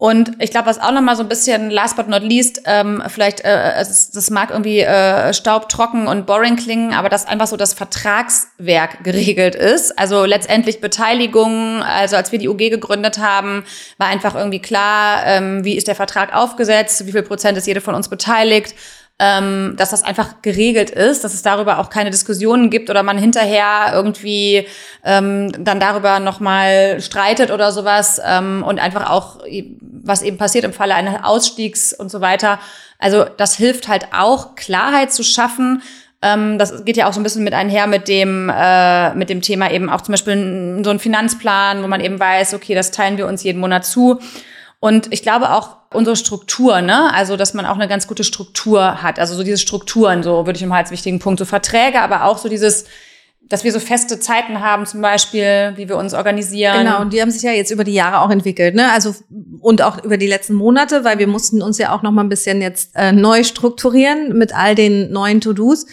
Und 0.00 0.32
ich 0.38 0.50
glaube, 0.50 0.66
was 0.66 0.80
auch 0.80 0.92
nochmal 0.92 1.14
so 1.14 1.22
ein 1.22 1.28
bisschen, 1.28 1.68
last 1.68 1.94
but 1.94 2.08
not 2.08 2.22
least, 2.22 2.62
ähm, 2.64 3.02
vielleicht, 3.08 3.44
äh, 3.44 3.72
es 3.74 3.90
ist, 3.90 4.16
das 4.16 4.30
mag 4.30 4.48
irgendwie 4.48 4.80
äh, 4.80 5.34
staubtrocken 5.34 6.06
und 6.06 6.24
boring 6.24 6.56
klingen, 6.56 6.94
aber 6.94 7.10
dass 7.10 7.26
einfach 7.26 7.46
so 7.46 7.58
das 7.58 7.74
Vertragswerk 7.74 9.04
geregelt 9.04 9.54
ist. 9.54 9.98
Also 9.98 10.24
letztendlich 10.24 10.80
Beteiligung, 10.80 11.82
also 11.82 12.16
als 12.16 12.32
wir 12.32 12.38
die 12.38 12.48
UG 12.48 12.70
gegründet 12.70 13.18
haben, 13.18 13.62
war 13.98 14.06
einfach 14.06 14.34
irgendwie 14.34 14.62
klar, 14.62 15.20
ähm, 15.26 15.66
wie 15.66 15.76
ist 15.76 15.86
der 15.86 15.94
Vertrag 15.94 16.34
aufgesetzt, 16.34 17.06
wie 17.06 17.12
viel 17.12 17.22
Prozent 17.22 17.58
ist 17.58 17.66
jede 17.66 17.82
von 17.82 17.94
uns 17.94 18.08
beteiligt 18.08 18.74
ähm, 19.22 19.74
dass 19.76 19.90
das 19.90 20.02
einfach 20.02 20.40
geregelt 20.40 20.88
ist, 20.88 21.24
dass 21.24 21.34
es 21.34 21.42
darüber 21.42 21.78
auch 21.78 21.90
keine 21.90 22.08
Diskussionen 22.10 22.70
gibt 22.70 22.88
oder 22.88 23.02
man 23.02 23.18
hinterher 23.18 23.92
irgendwie 23.92 24.66
ähm, 25.04 25.52
dann 25.62 25.78
darüber 25.78 26.20
nochmal 26.20 27.02
streitet 27.02 27.50
oder 27.50 27.70
sowas 27.70 28.18
ähm, 28.26 28.64
und 28.66 28.80
einfach 28.80 29.10
auch, 29.10 29.40
was 30.02 30.22
eben 30.22 30.38
passiert 30.38 30.64
im 30.64 30.72
Falle 30.72 30.94
eines 30.94 31.22
Ausstiegs 31.22 31.92
und 31.92 32.10
so 32.10 32.22
weiter. 32.22 32.58
Also 32.98 33.26
das 33.36 33.54
hilft 33.54 33.88
halt 33.88 34.06
auch, 34.12 34.56
Klarheit 34.56 35.12
zu 35.12 35.22
schaffen 35.22 35.82
Ähm, 36.22 36.58
das 36.58 36.84
geht 36.84 36.98
ja 36.98 37.08
auch 37.08 37.14
so 37.14 37.20
ein 37.20 37.22
bisschen 37.22 37.44
mit 37.44 37.54
einher 37.54 37.86
mit 37.86 38.06
dem, 38.06 38.50
äh, 38.54 39.14
mit 39.14 39.30
dem 39.30 39.40
Thema 39.40 39.70
eben 39.70 39.88
auch 39.88 40.02
zum 40.02 40.12
Beispiel 40.12 40.80
so 40.84 40.90
ein 40.90 40.98
Finanzplan, 40.98 41.82
wo 41.82 41.88
man 41.88 42.02
eben 42.02 42.20
weiß, 42.20 42.52
okay, 42.52 42.74
das 42.74 42.90
teilen 42.90 43.16
wir 43.16 43.26
uns 43.26 43.42
jeden 43.42 43.58
Monat 43.58 43.86
zu. 43.86 44.20
Und 44.80 45.12
ich 45.12 45.22
glaube 45.22 45.50
auch 45.50 45.76
unsere 45.92 46.16
Struktur, 46.16 46.80
ne? 46.80 47.12
Also, 47.12 47.36
dass 47.36 47.52
man 47.52 47.66
auch 47.66 47.74
eine 47.74 47.86
ganz 47.86 48.06
gute 48.06 48.24
Struktur 48.24 49.02
hat. 49.02 49.18
Also 49.18 49.34
so 49.34 49.42
diese 49.42 49.58
Strukturen, 49.58 50.22
so 50.22 50.46
würde 50.46 50.58
ich 50.58 50.64
mal 50.64 50.78
als 50.78 50.90
wichtigen 50.90 51.18
Punkt, 51.18 51.38
so 51.38 51.44
Verträge, 51.44 52.00
aber 52.00 52.24
auch 52.24 52.38
so 52.38 52.48
dieses, 52.48 52.86
dass 53.42 53.62
wir 53.62 53.72
so 53.72 53.80
feste 53.80 54.20
Zeiten 54.20 54.60
haben, 54.60 54.86
zum 54.86 55.02
Beispiel, 55.02 55.74
wie 55.76 55.88
wir 55.88 55.98
uns 55.98 56.14
organisieren. 56.14 56.78
Genau, 56.78 57.02
und 57.02 57.12
die 57.12 57.20
haben 57.20 57.30
sich 57.30 57.42
ja 57.42 57.52
jetzt 57.52 57.70
über 57.70 57.84
die 57.84 57.92
Jahre 57.92 58.20
auch 58.20 58.30
entwickelt, 58.30 58.74
ne? 58.74 58.90
Also 58.90 59.14
und 59.60 59.82
auch 59.82 60.02
über 60.02 60.16
die 60.16 60.28
letzten 60.28 60.54
Monate, 60.54 61.04
weil 61.04 61.18
wir 61.18 61.26
mussten 61.26 61.60
uns 61.60 61.76
ja 61.76 61.94
auch 61.94 62.02
noch 62.02 62.12
mal 62.12 62.22
ein 62.22 62.30
bisschen 62.30 62.62
jetzt 62.62 62.96
äh, 62.96 63.12
neu 63.12 63.44
strukturieren 63.44 64.38
mit 64.38 64.54
all 64.54 64.74
den 64.74 65.12
neuen 65.12 65.42
To-Dos. 65.42 65.84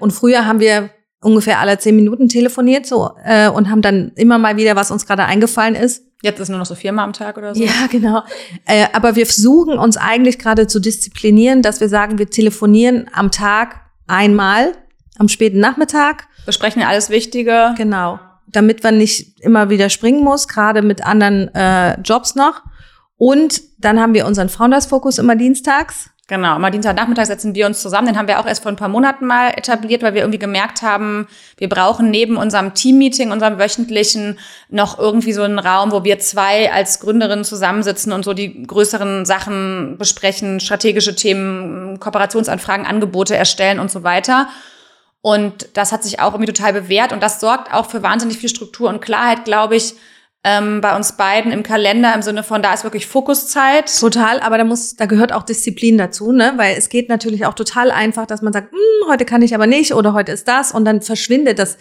Und 0.00 0.10
früher 0.10 0.46
haben 0.46 0.58
wir 0.58 0.90
ungefähr 1.22 1.60
alle 1.60 1.78
zehn 1.78 1.96
Minuten 1.96 2.28
telefoniert 2.28 2.86
so 2.86 3.12
äh, 3.24 3.48
und 3.48 3.70
haben 3.70 3.82
dann 3.82 4.12
immer 4.16 4.38
mal 4.38 4.56
wieder, 4.56 4.76
was 4.76 4.90
uns 4.90 5.06
gerade 5.06 5.24
eingefallen 5.24 5.74
ist. 5.74 6.04
Jetzt 6.22 6.38
ist 6.38 6.50
nur 6.50 6.58
noch 6.58 6.66
so 6.66 6.74
viermal 6.74 7.04
am 7.04 7.12
Tag 7.12 7.36
oder 7.36 7.54
so. 7.54 7.62
Ja, 7.62 7.86
genau. 7.90 8.22
Äh, 8.64 8.86
aber 8.92 9.16
wir 9.16 9.26
versuchen 9.26 9.78
uns 9.78 9.96
eigentlich 9.96 10.38
gerade 10.38 10.66
zu 10.66 10.78
disziplinieren, 10.78 11.62
dass 11.62 11.80
wir 11.80 11.88
sagen, 11.88 12.18
wir 12.18 12.30
telefonieren 12.30 13.08
am 13.12 13.30
Tag 13.30 13.80
einmal 14.06 14.74
am 15.18 15.28
späten 15.28 15.58
Nachmittag 15.60 16.28
besprechen 16.46 16.82
alles 16.82 17.10
Wichtige. 17.10 17.74
Genau. 17.76 18.18
Damit 18.46 18.82
man 18.82 18.98
nicht 18.98 19.40
immer 19.40 19.70
wieder 19.70 19.88
springen 19.88 20.22
muss, 20.22 20.48
gerade 20.48 20.82
mit 20.82 21.04
anderen 21.04 21.54
äh, 21.54 22.00
Jobs 22.00 22.34
noch. 22.34 22.62
Und 23.16 23.62
dann 23.78 24.00
haben 24.00 24.14
wir 24.14 24.26
unseren 24.26 24.48
Founders-Fokus 24.48 25.18
immer 25.18 25.36
dienstags. 25.36 26.10
Genau, 26.32 26.58
mal 26.58 26.70
Dienstagnachmittag 26.70 27.26
setzen 27.26 27.54
wir 27.54 27.66
uns 27.66 27.82
zusammen. 27.82 28.06
Den 28.06 28.16
haben 28.16 28.26
wir 28.26 28.40
auch 28.40 28.46
erst 28.46 28.62
vor 28.62 28.72
ein 28.72 28.76
paar 28.76 28.88
Monaten 28.88 29.26
mal 29.26 29.50
etabliert, 29.50 30.02
weil 30.02 30.14
wir 30.14 30.22
irgendwie 30.22 30.38
gemerkt 30.38 30.80
haben, 30.80 31.28
wir 31.58 31.68
brauchen 31.68 32.08
neben 32.08 32.38
unserem 32.38 32.72
Team-Meeting, 32.72 33.30
unserem 33.30 33.58
wöchentlichen, 33.58 34.38
noch 34.70 34.98
irgendwie 34.98 35.34
so 35.34 35.42
einen 35.42 35.58
Raum, 35.58 35.92
wo 35.92 36.04
wir 36.04 36.18
zwei 36.20 36.72
als 36.72 37.00
Gründerinnen 37.00 37.44
zusammensitzen 37.44 38.12
und 38.12 38.24
so 38.24 38.32
die 38.32 38.62
größeren 38.66 39.26
Sachen 39.26 39.98
besprechen, 39.98 40.58
strategische 40.58 41.14
Themen, 41.14 42.00
Kooperationsanfragen, 42.00 42.86
Angebote 42.86 43.36
erstellen 43.36 43.78
und 43.78 43.90
so 43.90 44.02
weiter. 44.02 44.48
Und 45.20 45.68
das 45.74 45.92
hat 45.92 46.02
sich 46.02 46.20
auch 46.20 46.32
irgendwie 46.32 46.50
total 46.50 46.72
bewährt 46.72 47.12
und 47.12 47.22
das 47.22 47.40
sorgt 47.40 47.74
auch 47.74 47.90
für 47.90 48.02
wahnsinnig 48.02 48.38
viel 48.38 48.48
Struktur 48.48 48.88
und 48.88 49.02
Klarheit, 49.02 49.44
glaube 49.44 49.76
ich, 49.76 49.96
ähm, 50.44 50.80
bei 50.80 50.96
uns 50.96 51.12
beiden 51.12 51.52
im 51.52 51.62
Kalender 51.62 52.14
im 52.14 52.22
Sinne 52.22 52.42
von, 52.42 52.62
da 52.62 52.74
ist 52.74 52.82
wirklich 52.82 53.06
Fokuszeit. 53.06 53.96
Total, 54.00 54.40
aber 54.40 54.58
da 54.58 54.64
muss, 54.64 54.96
da 54.96 55.06
gehört 55.06 55.32
auch 55.32 55.44
Disziplin 55.44 55.98
dazu, 55.98 56.32
ne? 56.32 56.54
Weil 56.56 56.76
es 56.76 56.88
geht 56.88 57.08
natürlich 57.08 57.46
auch 57.46 57.54
total 57.54 57.90
einfach, 57.90 58.26
dass 58.26 58.42
man 58.42 58.52
sagt, 58.52 58.72
hm, 58.72 59.08
heute 59.08 59.24
kann 59.24 59.42
ich 59.42 59.54
aber 59.54 59.66
nicht 59.66 59.94
oder 59.94 60.14
heute 60.14 60.32
ist 60.32 60.48
das 60.48 60.72
und 60.72 60.84
dann 60.84 61.00
verschwindet 61.00 61.58
das 61.58 61.78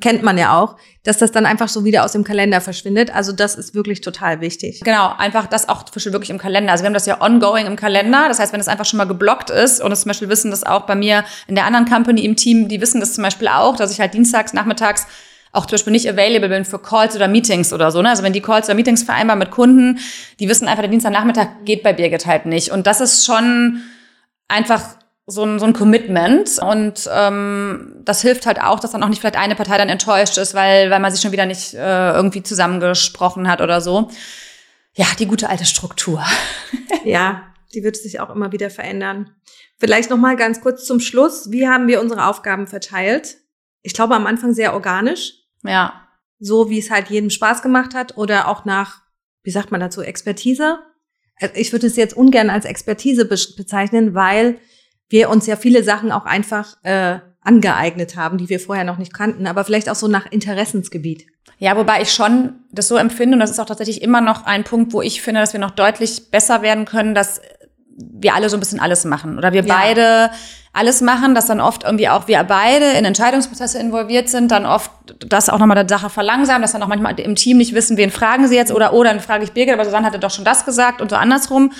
kennt 0.00 0.22
man 0.22 0.36
ja 0.38 0.58
auch, 0.58 0.76
dass 1.04 1.18
das 1.18 1.30
dann 1.30 1.46
einfach 1.46 1.68
so 1.68 1.84
wieder 1.84 2.04
aus 2.04 2.12
dem 2.12 2.24
Kalender 2.24 2.60
verschwindet. 2.60 3.14
Also 3.14 3.32
das 3.32 3.54
ist 3.54 3.74
wirklich 3.74 4.00
total 4.00 4.40
wichtig. 4.40 4.80
Genau, 4.80 5.14
einfach 5.16 5.46
das 5.46 5.68
auch 5.68 5.84
wirklich 5.94 6.30
im 6.30 6.38
Kalender. 6.38 6.72
Also 6.72 6.82
wir 6.82 6.86
haben 6.86 6.94
das 6.94 7.06
ja 7.06 7.20
ongoing 7.20 7.66
im 7.66 7.76
Kalender. 7.76 8.24
Das 8.28 8.38
heißt, 8.40 8.52
wenn 8.52 8.60
es 8.60 8.68
einfach 8.68 8.86
schon 8.86 8.98
mal 8.98 9.04
geblockt 9.04 9.50
ist 9.50 9.80
und 9.80 9.90
das 9.90 10.00
zum 10.00 10.10
Beispiel 10.10 10.28
wissen 10.28 10.50
das 10.50 10.64
auch 10.64 10.82
bei 10.86 10.96
mir 10.96 11.24
in 11.46 11.54
der 11.54 11.66
anderen 11.66 11.86
Company 11.86 12.24
im 12.24 12.34
Team, 12.34 12.68
die 12.68 12.80
wissen 12.80 13.00
das 13.00 13.14
zum 13.14 13.22
Beispiel 13.22 13.48
auch, 13.48 13.76
dass 13.76 13.92
ich 13.92 14.00
halt 14.00 14.14
dienstags, 14.14 14.52
nachmittags 14.52 15.06
auch 15.54 15.66
zum 15.66 15.76
Beispiel 15.76 15.92
nicht 15.92 16.08
available 16.08 16.48
bin 16.48 16.64
für 16.64 16.78
Calls 16.78 17.14
oder 17.14 17.28
Meetings 17.28 17.72
oder 17.72 17.90
so. 17.90 18.02
Ne? 18.02 18.10
Also 18.10 18.22
wenn 18.22 18.32
die 18.32 18.40
Calls 18.40 18.66
oder 18.66 18.74
Meetings 18.74 19.02
vereinbar 19.02 19.36
mit 19.36 19.50
Kunden, 19.50 19.98
die 20.40 20.48
wissen 20.48 20.66
einfach, 20.66 20.82
der 20.82 20.90
Dienstagnachmittag 20.90 21.48
geht 21.64 21.82
bei 21.82 21.92
Birgit 21.92 22.26
halt 22.26 22.46
nicht. 22.46 22.70
Und 22.70 22.86
das 22.86 23.00
ist 23.00 23.24
schon 23.24 23.82
einfach 24.48 24.82
so 25.26 25.44
ein, 25.44 25.58
so 25.58 25.66
ein 25.66 25.72
Commitment. 25.72 26.58
Und 26.58 27.08
ähm, 27.12 27.96
das 28.04 28.20
hilft 28.20 28.46
halt 28.46 28.60
auch, 28.60 28.80
dass 28.80 28.90
dann 28.90 29.02
auch 29.02 29.08
nicht 29.08 29.20
vielleicht 29.20 29.36
eine 29.36 29.54
Partei 29.54 29.78
dann 29.78 29.88
enttäuscht 29.88 30.36
ist, 30.38 30.54
weil, 30.54 30.90
weil 30.90 31.00
man 31.00 31.12
sich 31.12 31.22
schon 31.22 31.32
wieder 31.32 31.46
nicht 31.46 31.74
äh, 31.74 32.12
irgendwie 32.12 32.42
zusammengesprochen 32.42 33.48
hat 33.48 33.60
oder 33.60 33.80
so. 33.80 34.10
Ja, 34.94 35.06
die 35.18 35.26
gute 35.26 35.48
alte 35.48 35.64
Struktur. 35.64 36.24
ja, 37.04 37.42
die 37.74 37.82
wird 37.82 37.96
sich 37.96 38.20
auch 38.20 38.30
immer 38.30 38.52
wieder 38.52 38.70
verändern. 38.70 39.30
Vielleicht 39.78 40.10
noch 40.10 40.18
mal 40.18 40.36
ganz 40.36 40.60
kurz 40.60 40.84
zum 40.84 41.00
Schluss. 41.00 41.50
Wie 41.50 41.68
haben 41.68 41.88
wir 41.88 42.00
unsere 42.00 42.26
Aufgaben 42.26 42.66
verteilt? 42.66 43.36
Ich 43.82 43.94
glaube 43.94 44.14
am 44.14 44.26
Anfang 44.26 44.54
sehr 44.54 44.74
organisch. 44.74 45.43
Ja. 45.64 46.08
So 46.38 46.70
wie 46.70 46.78
es 46.78 46.90
halt 46.90 47.08
jedem 47.10 47.30
Spaß 47.30 47.62
gemacht 47.62 47.94
hat 47.94 48.16
oder 48.16 48.48
auch 48.48 48.64
nach, 48.64 49.02
wie 49.42 49.50
sagt 49.50 49.70
man 49.70 49.80
dazu, 49.80 50.02
Expertise. 50.02 50.78
Also 51.40 51.54
ich 51.56 51.72
würde 51.72 51.86
es 51.86 51.96
jetzt 51.96 52.16
ungern 52.16 52.50
als 52.50 52.64
Expertise 52.64 53.24
bezeichnen, 53.24 54.14
weil 54.14 54.58
wir 55.08 55.30
uns 55.30 55.46
ja 55.46 55.56
viele 55.56 55.82
Sachen 55.82 56.12
auch 56.12 56.24
einfach 56.24 56.76
äh, 56.84 57.18
angeeignet 57.40 58.16
haben, 58.16 58.38
die 58.38 58.48
wir 58.48 58.60
vorher 58.60 58.84
noch 58.84 58.98
nicht 58.98 59.12
kannten, 59.12 59.46
aber 59.46 59.64
vielleicht 59.64 59.88
auch 59.88 59.94
so 59.94 60.08
nach 60.08 60.30
Interessensgebiet. 60.30 61.26
Ja, 61.58 61.76
wobei 61.76 62.02
ich 62.02 62.12
schon 62.12 62.54
das 62.72 62.88
so 62.88 62.96
empfinde, 62.96 63.34
und 63.34 63.40
das 63.40 63.50
ist 63.50 63.60
auch 63.60 63.66
tatsächlich 63.66 64.02
immer 64.02 64.20
noch 64.20 64.44
ein 64.46 64.64
Punkt, 64.64 64.92
wo 64.92 65.02
ich 65.02 65.22
finde, 65.22 65.40
dass 65.40 65.52
wir 65.52 65.60
noch 65.60 65.70
deutlich 65.70 66.30
besser 66.30 66.62
werden 66.62 66.84
können, 66.84 67.14
dass 67.14 67.40
wir 67.96 68.34
alle 68.34 68.48
so 68.48 68.56
ein 68.56 68.60
bisschen 68.60 68.80
alles 68.80 69.04
machen 69.04 69.38
oder 69.38 69.52
wir 69.52 69.64
ja. 69.64 69.74
beide 69.74 70.30
alles 70.72 71.00
machen, 71.00 71.36
dass 71.36 71.46
dann 71.46 71.60
oft 71.60 71.84
irgendwie 71.84 72.08
auch 72.08 72.26
wir 72.26 72.42
beide 72.42 72.84
in 72.98 73.04
Entscheidungsprozesse 73.04 73.78
involviert 73.78 74.28
sind, 74.28 74.50
dann 74.50 74.66
oft 74.66 74.90
das 75.20 75.48
auch 75.48 75.58
nochmal 75.58 75.76
der 75.76 75.88
Sache 75.88 76.10
verlangsamen, 76.10 76.62
dass 76.62 76.72
dann 76.72 76.82
auch 76.82 76.88
manchmal 76.88 77.18
im 77.20 77.36
Team 77.36 77.58
nicht 77.58 77.74
wissen, 77.74 77.96
wen 77.96 78.10
fragen 78.10 78.48
sie 78.48 78.56
jetzt 78.56 78.72
oder 78.72 78.92
oh, 78.92 79.04
dann 79.04 79.20
frage 79.20 79.44
ich 79.44 79.52
Birgit, 79.52 79.74
aber 79.74 79.84
Susanne 79.84 80.06
hatte 80.06 80.18
doch 80.18 80.32
schon 80.32 80.44
das 80.44 80.64
gesagt 80.64 81.00
und 81.00 81.10
so 81.10 81.16
andersrum. 81.16 81.70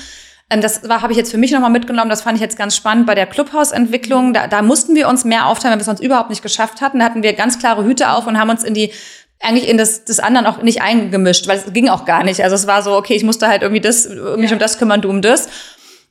Ähm, 0.51 0.61
das 0.61 0.89
war, 0.89 1.03
habe 1.03 1.13
ich 1.13 1.19
jetzt 1.19 1.31
für 1.31 1.39
mich 1.39 1.51
nochmal 1.51 1.71
mitgenommen. 1.71 2.11
Das 2.11 2.23
fand 2.23 2.37
ich 2.37 2.43
jetzt 2.43 2.57
ganz 2.57 2.77
spannend 2.77 3.07
bei 3.07 3.15
der 3.15 3.27
Clubhouse-Entwicklung. 3.27 4.33
Da, 4.33 4.47
da 4.47 4.63
mussten 4.63 4.95
wir 4.95 5.09
uns 5.09 5.25
mehr 5.25 5.47
aufteilen, 5.47 5.73
weil 5.73 5.79
wir 5.79 5.81
es 5.81 5.87
sonst 5.87 6.03
überhaupt 6.03 6.31
nicht 6.31 6.43
geschafft 6.43 6.81
hatten. 6.81 6.99
Da 6.99 7.07
hatten 7.07 7.23
wir 7.23 7.33
ganz 7.33 7.59
klare 7.59 7.85
Hüte 7.85 8.11
auf 8.11 8.27
und 8.27 8.39
haben 8.39 8.51
uns 8.51 8.63
in 8.63 8.75
die 8.75 8.93
eigentlich 9.41 9.69
in 9.69 9.77
das, 9.77 10.05
das 10.05 10.21
anderen 10.21 10.47
auch 10.47 10.63
nicht 10.63 10.81
eingemischt, 10.81 11.49
weil 11.49 11.59
es 11.59 11.73
ging 11.73 11.89
auch 11.89 12.05
gar 12.05 12.25
nicht. 12.25 12.43
Also 12.43 12.55
es 12.55 12.67
war 12.67 12.83
so, 12.83 12.97
okay, 12.97 13.15
ich 13.15 13.25
musste 13.25 13.49
halt 13.49 13.63
irgendwie 13.63 13.81
das, 13.81 14.09
mich 14.37 14.51
ja. 14.51 14.55
um 14.55 14.59
das 14.59 14.79
kümmern, 14.79 15.03
du 15.03 15.11
um 15.11 15.21
das. 15.21 15.49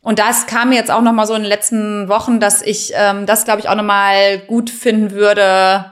Und 0.04 0.20
das 0.20 0.46
kam 0.48 0.70
mir 0.70 0.76
jetzt 0.76 0.92
auch 0.92 1.02
noch 1.02 1.14
mal 1.14 1.26
so 1.26 1.34
in 1.34 1.42
den 1.42 1.50
letzten 1.50 2.10
Wochen, 2.10 2.40
dass 2.40 2.62
ich 2.62 2.92
ähm, 2.96 3.26
das, 3.26 3.46
glaube 3.46 3.62
ich, 3.62 3.70
auch 3.70 3.76
noch 3.76 3.84
mal 3.84 4.38
gut 4.40 4.70
finden 4.70 5.12
würde. 5.12 5.86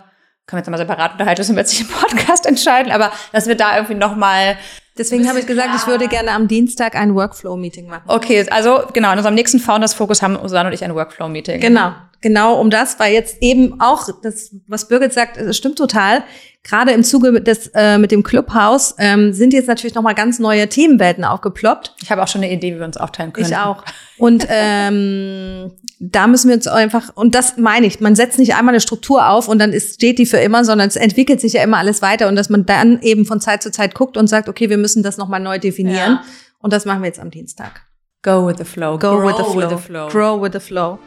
Können 0.45 0.58
wir 0.58 0.60
jetzt 0.60 0.69
mal 0.69 0.78
separat 0.78 1.13
unterhalten, 1.13 1.39
müssen 1.39 1.56
wir 1.56 1.62
jetzt 1.62 1.71
nicht 1.71 1.89
im 1.89 1.95
Podcast 1.95 2.45
entscheiden, 2.45 2.91
aber 2.91 3.12
dass 3.32 3.47
wir 3.47 3.56
da 3.56 3.76
irgendwie 3.76 3.95
noch 3.95 4.15
mal 4.15 4.58
Deswegen 4.97 5.28
habe 5.30 5.39
ich 5.39 5.47
gesagt, 5.47 5.69
ich 5.76 5.88
würde 5.88 6.10
gerne 6.10 6.32
am 6.32 6.50
Dienstag 6.50 6.95
ein 6.95 7.15
Workflow-Meeting 7.15 7.88
machen. 7.88 8.04
Okay, 8.08 8.45
also 8.52 8.84
genau, 8.91 9.12
in 9.13 9.17
unserem 9.17 9.36
nächsten 9.36 9.60
Founders 9.60 9.93
Focus 9.93 10.21
haben 10.21 10.38
Susanne 10.41 10.67
und 10.67 10.74
ich 10.74 10.84
ein 10.84 10.93
Workflow-Meeting. 10.93 11.62
Genau, 11.62 11.93
genau 12.21 12.60
um 12.60 12.69
das, 12.69 12.99
weil 12.99 13.13
jetzt 13.13 13.38
eben 13.41 13.79
auch 13.81 14.07
das, 14.21 14.55
was 14.67 14.88
Birgit 14.88 15.13
sagt, 15.13 15.38
es 15.38 15.57
stimmt 15.57 15.77
total. 15.77 16.23
Gerade 16.63 16.91
im 16.91 17.03
Zuge 17.03 17.41
des 17.41 17.71
äh, 17.73 17.97
mit 17.97 18.12
dem 18.12 18.21
Clubhouse 18.21 18.93
ähm, 18.99 19.34
sind 19.34 19.51
jetzt 19.53 19.67
natürlich 19.67 19.95
noch 19.95 20.03
mal 20.03 20.13
ganz 20.13 20.38
neue 20.38 20.69
Themenwelten 20.69 21.23
aufgeploppt. 21.23 21.95
Ich 22.03 22.12
habe 22.12 22.21
auch 22.21 22.27
schon 22.27 22.43
eine 22.43 22.53
Idee, 22.53 22.75
wie 22.75 22.79
wir 22.79 22.86
uns 22.86 22.97
aufteilen 22.97 23.34
können. 23.34 23.47
Ich 23.47 23.57
auch. 23.57 23.84
Und 24.19 24.45
ähm, 24.47 25.71
da 25.99 26.27
müssen 26.27 26.49
wir 26.49 26.55
uns 26.55 26.67
einfach, 26.67 27.15
und 27.15 27.34
das 27.34 27.57
meine 27.57 27.88
ich, 27.88 27.99
man 27.99 28.15
setzt 28.15 28.38
nicht 28.38 28.53
einmal 28.55 28.73
eine 28.73 28.81
Struktur 28.81 29.27
auf 29.27 29.47
und 29.47 29.57
dann 29.57 29.73
ist, 29.73 29.95
steht 29.95 30.19
die 30.19 30.27
für 30.27 30.38
immer, 30.38 30.63
sondern 30.63 30.88
es 30.88 30.95
entwickelt 30.95 31.41
sich 31.41 31.53
ja 31.53 31.63
immer 31.63 31.77
alles 31.77 32.03
weiter 32.03 32.27
und 32.27 32.36
dass 32.36 32.49
man 32.49 32.67
dann 32.67 33.01
eben 33.01 33.25
von 33.25 33.41
Zeit 33.41 33.63
zu 33.63 33.71
Zeit 33.71 33.95
guckt 33.95 34.15
und 34.15 34.27
sagt, 34.27 34.47
okay, 34.47 34.69
wir 34.69 34.77
müssen 34.77 35.01
das 35.01 35.17
nochmal 35.17 35.39
neu 35.39 35.57
definieren. 35.57 35.95
Ja. 35.95 36.23
Und 36.60 36.73
das 36.73 36.86
machen 36.86 37.01
wir 37.01 37.07
jetzt 37.07 37.19
am 37.19 37.31
Dienstag. 37.31 37.81
Go 38.21 38.47
with 38.47 38.57
the 38.60 38.65
flow. 38.65 38.99
Go 38.99 39.17
Grow 39.17 39.27
with 39.27 39.38
the 39.38 39.43
flow. 39.43 39.55
With 39.55 39.69
the 39.69 39.84
flow. 39.84 40.07
Grow 40.10 40.41
with 40.41 40.53
the 40.53 40.60
flow. 40.60 40.99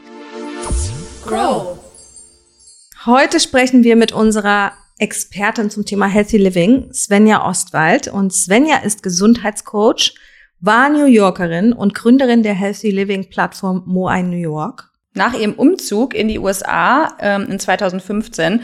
Grow. 1.26 1.78
Heute 3.06 3.40
sprechen 3.40 3.82
wir 3.82 3.96
mit 3.96 4.12
unserer 4.12 4.72
Expertin 4.98 5.70
zum 5.70 5.86
Thema 5.86 6.06
Healthy 6.06 6.36
Living, 6.36 6.92
Svenja 6.92 7.48
Ostwald. 7.48 8.08
Und 8.08 8.32
Svenja 8.32 8.78
ist 8.78 9.02
Gesundheitscoach 9.02 10.14
war 10.60 10.88
New 10.90 11.06
Yorkerin 11.06 11.72
und 11.72 11.94
Gründerin 11.94 12.42
der 12.42 12.54
Healthy 12.54 12.90
Living 12.90 13.28
Plattform 13.28 13.82
Moai 13.86 14.22
New 14.22 14.36
York. 14.36 14.90
Nach 15.14 15.32
ihrem 15.34 15.54
Umzug 15.54 16.14
in 16.14 16.28
die 16.28 16.38
USA 16.38 17.16
ähm, 17.20 17.46
in 17.50 17.58
2015 17.58 18.60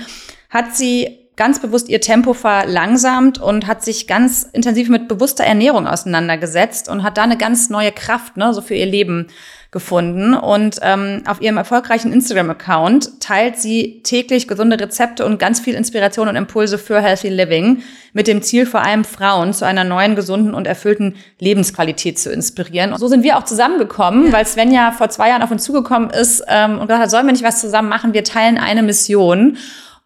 hat 0.51 0.77
sie 0.77 1.31
ganz 1.37 1.63
bewusst 1.63 1.89
ihr 1.89 2.03
Tempo 2.03 2.35
verlangsamt 2.35 3.41
und 3.41 3.67
hat 3.67 3.83
sich 3.83 4.07
ganz 4.07 4.43
intensiv 4.43 4.91
mit 4.91 5.09
bewusster 5.09 5.45
Ernährung 5.45 5.87
auseinandergesetzt 5.87 6.89
und 6.91 7.03
hat 7.03 7.17
da 7.17 7.23
eine 7.23 7.39
ganz 7.39 7.71
neue 7.71 7.93
Kraft 7.93 8.37
ne, 8.37 8.53
so 8.53 8.61
für 8.61 8.75
ihr 8.75 8.85
Leben 8.85 9.29
gefunden. 9.71 10.35
Und 10.35 10.81
ähm, 10.83 11.23
auf 11.27 11.41
ihrem 11.41 11.57
erfolgreichen 11.57 12.13
Instagram-Account 12.13 13.21
teilt 13.21 13.57
sie 13.57 14.01
täglich 14.03 14.49
gesunde 14.49 14.81
Rezepte 14.81 15.25
und 15.25 15.39
ganz 15.39 15.61
viel 15.61 15.75
Inspiration 15.75 16.29
und 16.29 16.37
Impulse 16.37 16.77
für 16.77 17.01
Healthy 17.01 17.29
Living 17.29 17.83
mit 18.13 18.27
dem 18.27 18.43
Ziel, 18.43 18.67
vor 18.67 18.83
allem 18.83 19.05
Frauen 19.05 19.53
zu 19.53 19.65
einer 19.65 19.85
neuen, 19.85 20.17
gesunden 20.17 20.55
und 20.55 20.67
erfüllten 20.67 21.15
Lebensqualität 21.39 22.19
zu 22.19 22.33
inspirieren. 22.33 22.93
Und 22.93 22.99
so 22.99 23.07
sind 23.07 23.23
wir 23.23 23.39
auch 23.39 23.45
zusammengekommen, 23.45 24.27
ja. 24.27 24.33
weil 24.33 24.45
Svenja 24.45 24.91
vor 24.91 25.09
zwei 25.09 25.29
Jahren 25.29 25.43
auf 25.43 25.53
uns 25.53 25.63
zugekommen 25.63 26.11
ist 26.11 26.43
ähm, 26.49 26.73
und 26.73 26.89
gesagt 26.89 27.03
hat, 27.03 27.11
sollen 27.11 27.27
wir 27.27 27.33
nicht 27.33 27.45
was 27.45 27.61
zusammen 27.61 27.89
machen? 27.89 28.13
Wir 28.13 28.25
teilen 28.25 28.59
eine 28.59 28.83
Mission. 28.83 29.57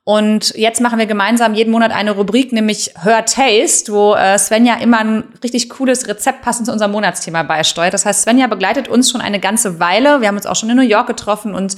Und 0.07 0.55
jetzt 0.55 0.83
machen 0.83 0.99
wir 0.99 1.07
gemeinsam 1.07 1.55
jeden 1.55 1.71
Monat 1.71 1.91
eine 1.91 2.11
Rubrik, 2.11 2.53
nämlich 2.53 2.93
Hör 3.01 3.25
Taste, 3.25 3.91
wo 3.91 4.15
äh, 4.15 4.39
Svenja 4.39 4.75
immer 4.77 4.99
ein 4.99 5.25
richtig 5.43 5.71
cooles 5.71 6.07
Rezept 6.07 6.43
passend 6.43 6.67
zu 6.67 6.73
unserem 6.73 6.93
Monatsthema 6.93 7.43
beisteuert. 7.43 7.95
Das 7.95 8.05
heißt, 8.05 8.23
Svenja 8.23 8.47
begleitet 8.47 8.87
uns 8.87 9.11
schon 9.11 9.23
eine 9.23 9.41
ganze 9.41 9.81
Weile. 9.81 10.21
Wir 10.21 10.29
haben 10.29 10.37
uns 10.37 10.45
auch 10.45 10.57
schon 10.57 10.69
in 10.69 10.77
New 10.77 10.83
York 10.83 11.07
getroffen 11.07 11.55
und 11.55 11.77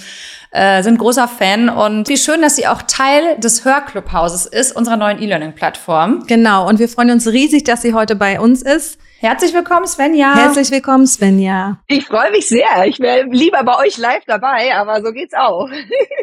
äh, 0.51 0.83
sind 0.83 0.99
großer 0.99 1.29
Fan. 1.29 1.69
Und 1.69 2.09
wie 2.09 2.17
schön, 2.17 2.43
dass 2.43 2.57
sie 2.57 2.67
auch 2.67 2.83
Teil 2.83 3.39
des 3.39 3.65
Hörclubhauses 3.65 4.47
ist, 4.47 4.75
unserer 4.75 4.97
neuen 4.97 5.23
E-Learning-Plattform. 5.23 6.25
Genau. 6.27 6.69
Und 6.69 6.81
wir 6.81 6.89
freuen 6.89 7.13
uns 7.13 7.29
riesig, 7.29 7.63
dass 7.63 7.83
sie 7.83 7.95
heute 7.95 8.17
bei 8.17 8.41
uns 8.41 8.61
ist. 8.63 8.99
Herzlich 9.27 9.53
willkommen, 9.55 9.89
Svenja. 9.89 10.37
Herzlich 10.37 10.71
willkommen, 10.71 11.05
Svenja. 11.05 11.81
Ich 11.89 12.07
freue 12.07 12.31
mich 12.31 12.47
sehr. 12.47 12.85
Ich 12.85 13.01
wäre 13.01 13.25
lieber 13.25 13.65
bei 13.65 13.77
euch 13.85 13.99
live 13.99 14.23
dabei, 14.25 14.73
aber 14.73 15.03
so 15.03 15.11
geht's 15.11 15.35
auch. 15.35 15.69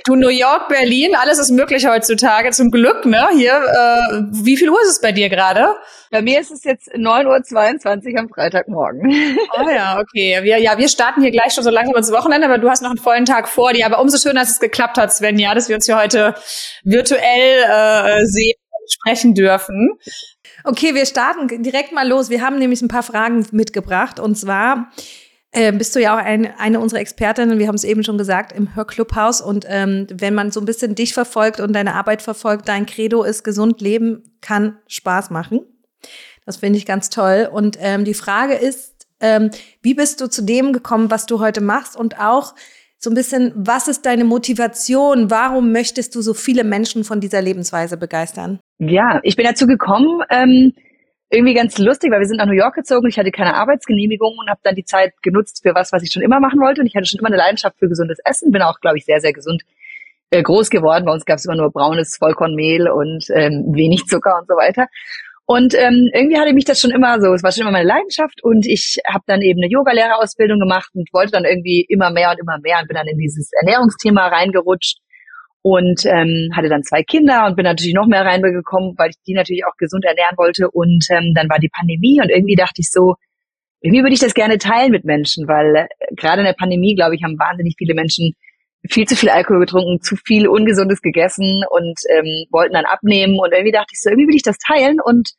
Du, 0.06 0.16
New 0.16 0.30
York, 0.30 0.70
Berlin, 0.70 1.14
alles 1.14 1.38
ist 1.38 1.52
möglich 1.52 1.86
heutzutage, 1.86 2.52
zum 2.52 2.72
Glück, 2.72 3.06
ne? 3.06 3.28
Hier, 3.34 3.56
äh, 3.56 4.22
wie 4.32 4.56
viel 4.56 4.70
Uhr 4.70 4.82
ist 4.84 4.90
es 4.90 5.02
bei 5.02 5.12
dir 5.12 5.28
gerade? 5.28 5.76
Bei 6.12 6.22
mir 6.22 6.40
ist 6.40 6.52
es 6.52 6.64
jetzt 6.64 6.94
9.22 6.94 8.14
Uhr 8.14 8.20
am 8.22 8.30
Freitagmorgen. 8.30 9.38
Oh 9.60 9.70
ja, 9.70 10.00
okay. 10.00 10.40
Wir, 10.44 10.60
ja, 10.60 10.78
wir 10.78 10.88
starten 10.88 11.22
hier 11.22 11.32
gleich 11.32 11.54
schon 11.54 11.66
so 11.66 11.72
langsam 11.72 11.96
ins 11.98 12.12
Wochenende, 12.12 12.48
aber 12.48 12.58
du 12.58 12.70
hast 12.70 12.84
noch 12.84 12.90
einen 12.90 13.00
vollen 13.00 13.26
Tag 13.26 13.50
vor 13.50 13.74
dir. 13.74 13.86
Aber 13.86 14.00
umso 14.00 14.18
schöner, 14.18 14.42
dass 14.42 14.52
es 14.52 14.60
geklappt 14.62 14.98
hat, 14.98 15.14
Sven, 15.14 15.38
ja, 15.40 15.54
dass 15.54 15.68
wir 15.68 15.76
uns 15.76 15.88
hier 15.88 15.98
heute 15.98 16.36
virtuell 16.86 17.64
äh, 17.64 18.26
sehen 18.26 18.56
und 18.72 18.92
sprechen 18.92 19.36
dürfen. 19.36 19.98
Okay, 20.64 20.96
wir 20.96 21.06
starten 21.06 21.62
direkt 21.62 21.92
mal 21.92 22.08
los. 22.08 22.30
Wir 22.30 22.42
haben 22.42 22.58
nämlich 22.58 22.82
ein 22.82 22.88
paar 22.88 23.04
Fragen 23.04 23.46
mitgebracht. 23.52 24.20
Und 24.20 24.38
zwar 24.38 24.92
äh, 25.52 25.74
bist 25.74 25.96
du 25.96 26.02
ja 26.02 26.16
auch 26.16 26.24
ein, 26.24 26.54
eine 26.58 26.80
unserer 26.80 27.02
Expertinnen, 27.02 27.60
wir 27.60 27.68
haben 27.68 27.76
es 27.76 27.84
eben 27.84 28.04
schon 28.04 28.18
gesagt, 28.18 28.54
im 28.54 28.74
Hörclubhaus. 28.76 29.42
Und 29.42 29.66
ähm, 29.68 30.08
wenn 30.10 30.34
man 30.34 30.52
so 30.52 30.62
ein 30.62 30.66
bisschen 30.66 30.96
dich 30.96 31.14
verfolgt 31.14 31.60
und 31.60 31.74
deine 31.74 31.96
Arbeit 31.96 32.22
verfolgt, 32.22 32.68
dein 32.70 32.86
Credo 32.86 33.24
ist, 33.24 33.44
gesund 33.44 33.82
leben 33.82 34.24
kann 34.42 34.78
Spaß 34.88 35.30
machen. 35.32 35.62
Das 36.46 36.58
finde 36.58 36.78
ich 36.78 36.86
ganz 36.86 37.10
toll. 37.10 37.50
Und 37.52 37.78
ähm, 37.80 38.06
die 38.06 38.14
Frage 38.14 38.54
ist, 38.54 39.08
ähm, 39.20 39.52
wie 39.82 39.94
bist 39.94 40.22
du 40.22 40.30
zu 40.30 40.44
dem 40.44 40.74
gekommen, 40.74 41.12
was 41.12 41.26
du 41.26 41.40
heute 41.40 41.62
machst? 41.62 41.96
Und 41.96 42.20
auch 42.20 42.56
so 43.04 43.10
ein 43.10 43.16
bisschen, 43.16 43.52
was 43.54 43.90
ist 43.90 44.06
deine 44.06 44.24
Motivation? 44.24 45.30
Warum 45.30 45.74
möchtest 45.74 46.16
du 46.16 46.22
so 46.22 46.34
viele 46.34 46.64
Menschen 46.64 47.04
von 47.04 47.20
dieser 47.20 47.42
Lebensweise 47.42 47.98
begeistern? 47.98 48.62
Ja, 48.80 49.20
ich 49.24 49.36
bin 49.36 49.46
dazu 49.46 49.68
gekommen, 49.68 50.22
ähm, 50.30 50.72
irgendwie 51.30 51.54
ganz 51.54 51.78
lustig, 51.80 52.12
weil 52.12 52.22
wir 52.22 52.28
sind 52.28 52.38
nach 52.38 52.46
New 52.46 52.54
York 52.54 52.76
gezogen. 52.76 53.10
Ich 53.10 53.20
hatte 53.20 53.32
keine 53.32 53.56
Arbeitsgenehmigung 53.56 54.38
und 54.40 54.50
habe 54.50 54.62
dann 54.64 54.76
die 54.76 54.86
Zeit 54.86 55.12
genutzt 55.22 55.64
für 55.64 55.76
was, 55.76 55.92
was 55.92 56.02
ich 56.02 56.14
schon 56.14 56.22
immer 56.22 56.40
machen 56.40 56.62
wollte. 56.62 56.80
Und 56.80 56.88
ich 56.88 56.96
hatte 56.96 57.06
schon 57.06 57.20
immer 57.20 57.28
eine 57.28 57.36
Leidenschaft 57.36 57.78
für 57.78 57.90
gesundes 57.90 58.20
Essen. 58.24 58.54
Bin 58.54 58.62
auch, 58.62 58.80
glaube 58.80 58.98
ich, 58.98 59.04
sehr, 59.04 59.20
sehr 59.20 59.34
gesund 59.34 59.64
äh, 60.30 60.42
groß 60.42 60.70
geworden. 60.70 61.04
Bei 61.04 61.12
uns 61.12 61.26
gab 61.26 61.40
es 61.40 61.46
immer 61.46 61.58
nur 61.58 61.72
braunes 61.72 62.16
Vollkornmehl 62.16 62.88
und 62.88 63.26
ähm, 63.34 63.66
wenig 63.74 64.06
Zucker 64.06 64.38
und 64.40 64.48
so 64.48 64.54
weiter. 64.54 64.88
Und 65.46 65.74
ähm, 65.74 66.10
irgendwie 66.14 66.40
hatte 66.40 66.54
mich 66.54 66.64
das 66.64 66.80
schon 66.80 66.92
immer 66.92 67.20
so, 67.20 67.34
es 67.34 67.44
war 67.44 67.52
schon 67.52 67.64
immer 67.64 67.72
meine 67.72 67.88
Leidenschaft 67.88 68.42
und 68.44 68.66
ich 68.66 69.00
habe 69.06 69.24
dann 69.28 69.42
eben 69.42 69.60
eine 69.62 69.70
Yogalehrerausbildung 69.70 70.58
gemacht 70.58 70.90
und 70.94 71.10
wollte 71.12 71.34
dann 71.34 71.44
irgendwie 71.44 71.86
immer 71.90 72.12
mehr 72.12 72.32
und 72.32 72.40
immer 72.40 72.60
mehr 72.62 72.80
und 72.80 72.88
bin 72.88 72.96
dann 72.96 73.08
in 73.08 73.18
dieses 73.18 73.52
Ernährungsthema 73.60 74.28
reingerutscht 74.28 75.00
und 75.62 76.06
ähm, 76.06 76.52
hatte 76.56 76.70
dann 76.70 76.84
zwei 76.84 77.04
Kinder 77.04 77.46
und 77.46 77.58
bin 77.58 77.66
natürlich 77.66 77.94
noch 77.94 78.08
mehr 78.08 78.26
reingekommen, 78.26 78.96
weil 78.98 79.10
ich 79.10 79.18
die 79.28 79.34
natürlich 79.34 79.66
auch 79.66 79.76
gesund 79.78 80.06
ernähren 80.06 80.38
wollte 80.38 80.72
und 80.72 81.06
ähm, 81.10 81.34
dann 81.36 81.50
war 81.50 81.60
die 81.60 81.70
Pandemie 81.70 82.22
und 82.22 82.30
irgendwie 82.30 82.56
dachte 82.56 82.80
ich 82.80 82.90
so, 82.90 83.16
irgendwie 83.82 84.02
würde 84.02 84.14
ich 84.14 84.22
das 84.22 84.34
gerne 84.34 84.58
teilen 84.58 84.92
mit 84.92 85.04
Menschen, 85.04 85.46
weil 85.48 85.76
äh, 85.76 85.88
gerade 86.16 86.40
in 86.40 86.46
der 86.46 86.54
Pandemie, 86.54 86.96
glaube 86.96 87.16
ich, 87.16 87.24
haben 87.24 87.38
wahnsinnig 87.38 87.76
viele 87.78 87.96
Menschen 87.96 88.34
viel 88.90 89.08
zu 89.08 89.16
viel 89.16 89.30
Alkohol 89.30 89.62
getrunken, 89.62 90.02
zu 90.02 90.16
viel 90.16 90.48
Ungesundes 90.48 91.02
gegessen 91.02 91.64
und 91.70 92.00
ähm, 92.10 92.46
wollten 92.52 92.74
dann 92.74 92.86
abnehmen. 92.86 93.40
Und 93.40 93.52
irgendwie 93.52 93.72
dachte 93.72 93.92
ich 93.94 94.02
so, 94.02 94.10
irgendwie 94.10 94.28
will 94.28 94.36
ich 94.36 94.44
das 94.44 94.58
teilen 94.58 95.00
und 95.04 95.32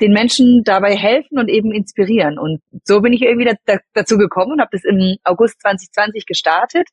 den 0.00 0.12
Menschen 0.12 0.62
dabei 0.62 0.94
helfen 0.94 1.38
und 1.38 1.48
eben 1.48 1.72
inspirieren. 1.72 2.38
Und 2.38 2.60
so 2.84 3.00
bin 3.00 3.12
ich 3.12 3.22
irgendwie 3.22 3.46
da, 3.46 3.54
da, 3.64 3.78
dazu 3.94 4.18
gekommen 4.18 4.52
und 4.52 4.60
habe 4.60 4.70
das 4.72 4.84
im 4.84 5.16
August 5.24 5.60
2020 5.62 6.26
gestartet 6.26 6.86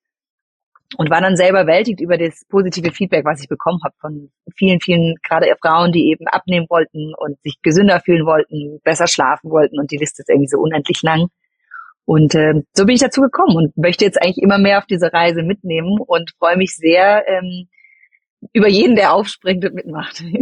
und 0.98 1.10
war 1.10 1.22
dann 1.22 1.36
selber 1.36 1.62
überwältigt 1.62 2.00
über 2.00 2.18
das 2.18 2.46
positive 2.50 2.92
Feedback, 2.92 3.26
was 3.26 3.42
ich 3.42 3.50
bekommen 3.50 3.80
habe 3.84 3.96
von 4.00 4.32
vielen, 4.56 4.80
vielen 4.80 5.16
gerade 5.24 5.54
Frauen, 5.62 5.92
die 5.92 6.12
eben 6.12 6.28
abnehmen 6.28 6.68
wollten 6.70 7.14
und 7.16 7.42
sich 7.42 7.62
gesünder 7.62 8.00
fühlen 8.00 8.26
wollten, 8.26 8.80
besser 8.84 9.08
schlafen 9.08 9.50
wollten 9.50 9.80
und 9.80 9.92
die 9.92 9.98
Liste 9.98 10.22
ist 10.22 10.30
irgendwie 10.30 10.50
so 10.50 10.60
unendlich 10.60 11.02
lang. 11.02 11.28
Und 12.06 12.36
äh, 12.36 12.62
so 12.74 12.86
bin 12.86 12.96
ich 12.96 13.02
dazu 13.02 13.22
gekommen 13.22 13.56
und 13.56 13.78
möchte 13.78 14.06
jetzt 14.06 14.22
eigentlich 14.22 14.42
immer 14.44 14.58
mehr 14.58 14.80
auf 14.80 14.86
diese 14.86 15.14
Reise 15.14 15.44
mitnehmen 15.44 16.00
und 16.06 16.32
freue 16.38 16.58
mich 16.58 16.76
sehr 16.76 17.24
ähm, 17.28 17.68
über 18.52 18.68
jeden, 18.68 18.96
der 18.96 19.14
aufspringt 19.14 19.66
und 19.66 19.74
mitmacht. 19.74 20.24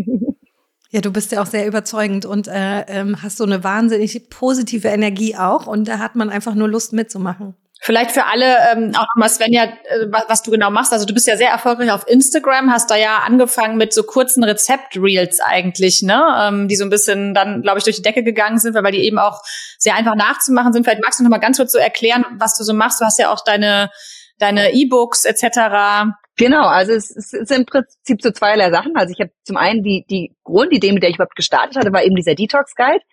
Ja, 0.93 0.99
du 0.99 1.09
bist 1.13 1.31
ja 1.31 1.41
auch 1.41 1.45
sehr 1.45 1.65
überzeugend 1.67 2.25
und 2.25 2.49
äh, 2.49 2.81
ähm, 2.89 3.23
hast 3.23 3.37
so 3.37 3.45
eine 3.45 3.63
wahnsinnig 3.63 4.29
positive 4.29 4.89
Energie 4.89 5.37
auch 5.37 5.65
und 5.65 5.87
da 5.87 5.99
hat 5.99 6.17
man 6.17 6.29
einfach 6.29 6.53
nur 6.53 6.67
Lust 6.67 6.91
mitzumachen. 6.91 7.55
Vielleicht 7.83 8.11
für 8.11 8.27
alle 8.27 8.57
ähm, 8.71 8.91
auch 8.95 9.07
nochmal, 9.15 9.29
Svenja, 9.29 9.63
äh, 9.63 10.05
was, 10.09 10.25
was 10.27 10.43
du 10.43 10.51
genau 10.51 10.69
machst. 10.69 10.93
Also 10.93 11.07
du 11.07 11.15
bist 11.15 11.25
ja 11.25 11.35
sehr 11.35 11.49
erfolgreich 11.49 11.91
auf 11.91 12.07
Instagram, 12.07 12.71
hast 12.71 12.91
da 12.91 12.95
ja 12.95 13.23
angefangen 13.25 13.75
mit 13.75 13.91
so 13.91 14.03
kurzen 14.03 14.43
Rezept-Reels 14.43 15.39
eigentlich, 15.39 16.03
ne? 16.03 16.23
Ähm, 16.39 16.67
die 16.67 16.75
so 16.75 16.83
ein 16.83 16.91
bisschen 16.91 17.33
dann, 17.33 17.63
glaube 17.63 17.79
ich, 17.79 17.83
durch 17.83 17.95
die 17.95 18.03
Decke 18.03 18.23
gegangen 18.23 18.59
sind, 18.59 18.75
weil 18.75 18.91
die 18.91 19.03
eben 19.03 19.17
auch 19.17 19.41
sehr 19.79 19.95
einfach 19.95 20.13
nachzumachen 20.13 20.73
sind. 20.73 20.83
Vielleicht 20.83 21.01
magst 21.01 21.19
du 21.19 21.23
noch 21.23 21.31
mal 21.31 21.39
ganz 21.39 21.57
kurz 21.57 21.71
so 21.71 21.79
erklären, 21.79 22.23
was 22.37 22.55
du 22.55 22.63
so 22.63 22.73
machst. 22.75 23.01
Du 23.01 23.05
hast 23.05 23.17
ja 23.17 23.31
auch 23.31 23.43
deine 23.43 23.89
deine 24.37 24.73
E-Books 24.73 25.25
etc. 25.25 26.13
Genau, 26.37 26.67
also 26.67 26.93
es, 26.93 27.15
es 27.15 27.33
ist 27.33 27.51
im 27.51 27.65
Prinzip 27.65 28.21
so 28.21 28.29
zweierlei 28.31 28.69
Sachen. 28.69 28.95
Also 28.95 29.11
ich 29.11 29.19
habe 29.19 29.31
zum 29.43 29.57
einen 29.57 29.81
die, 29.81 30.05
die 30.07 30.35
Grundidee, 30.43 30.91
mit 30.91 31.01
der 31.01 31.09
ich 31.09 31.15
überhaupt 31.15 31.35
gestartet 31.35 31.77
hatte, 31.77 31.93
war 31.93 32.03
eben 32.03 32.15
dieser 32.15 32.35
Detox-Guide 32.35 33.03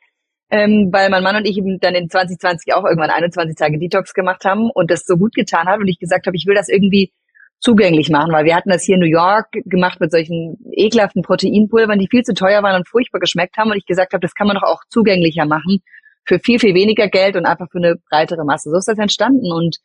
ähm, 0.51 0.89
weil 0.93 1.11
mein 1.11 1.23
Mann 1.23 1.37
und 1.37 1.47
ich 1.47 1.59
eben 1.59 1.79
dann 1.81 1.95
in 1.95 2.09
2020 2.09 2.75
auch 2.75 2.85
irgendwann 2.85 3.11
21 3.11 3.57
Tage 3.57 3.79
Detox 3.79 4.15
gemacht 4.15 4.45
haben 4.45 4.71
und 4.71 4.91
das 4.91 5.05
so 5.05 5.17
gut 5.17 5.35
getan 5.35 5.67
hat 5.67 5.81
und 5.81 5.89
ich 5.89 5.99
gesagt 5.99 6.27
habe, 6.27 6.37
ich 6.37 6.47
will 6.47 6.55
das 6.55 6.69
irgendwie 6.69 7.13
zugänglich 7.61 8.09
machen, 8.09 8.33
weil 8.33 8.45
wir 8.45 8.55
hatten 8.55 8.71
das 8.71 8.85
hier 8.85 8.95
in 8.95 9.01
New 9.01 9.07
York 9.07 9.49
gemacht 9.65 10.01
mit 10.01 10.13
solchen 10.13 10.59
ekelhaften 10.73 11.23
Proteinpulvern, 11.23 11.99
die 11.99 12.09
viel 12.09 12.23
zu 12.23 12.35
teuer 12.35 12.63
waren 12.63 12.77
und 12.77 12.89
furchtbar 12.89 13.19
geschmeckt 13.19 13.57
haben 13.57 13.71
und 13.71 13.77
ich 13.77 13.87
gesagt 13.87 14.13
habe, 14.13 14.21
das 14.21 14.35
kann 14.35 14.47
man 14.47 14.57
doch 14.57 14.63
auch 14.63 14.83
zugänglicher 14.89 15.45
machen 15.45 15.83
für 16.25 16.39
viel, 16.39 16.59
viel 16.59 16.75
weniger 16.75 17.09
Geld 17.09 17.37
und 17.37 17.47
einfach 17.47 17.67
für 17.71 17.79
eine 17.79 17.97
breitere 18.09 18.45
Masse. 18.45 18.71
So 18.71 18.77
ist 18.77 18.89
das 18.89 18.99
entstanden 18.99 19.51
und 19.53 19.79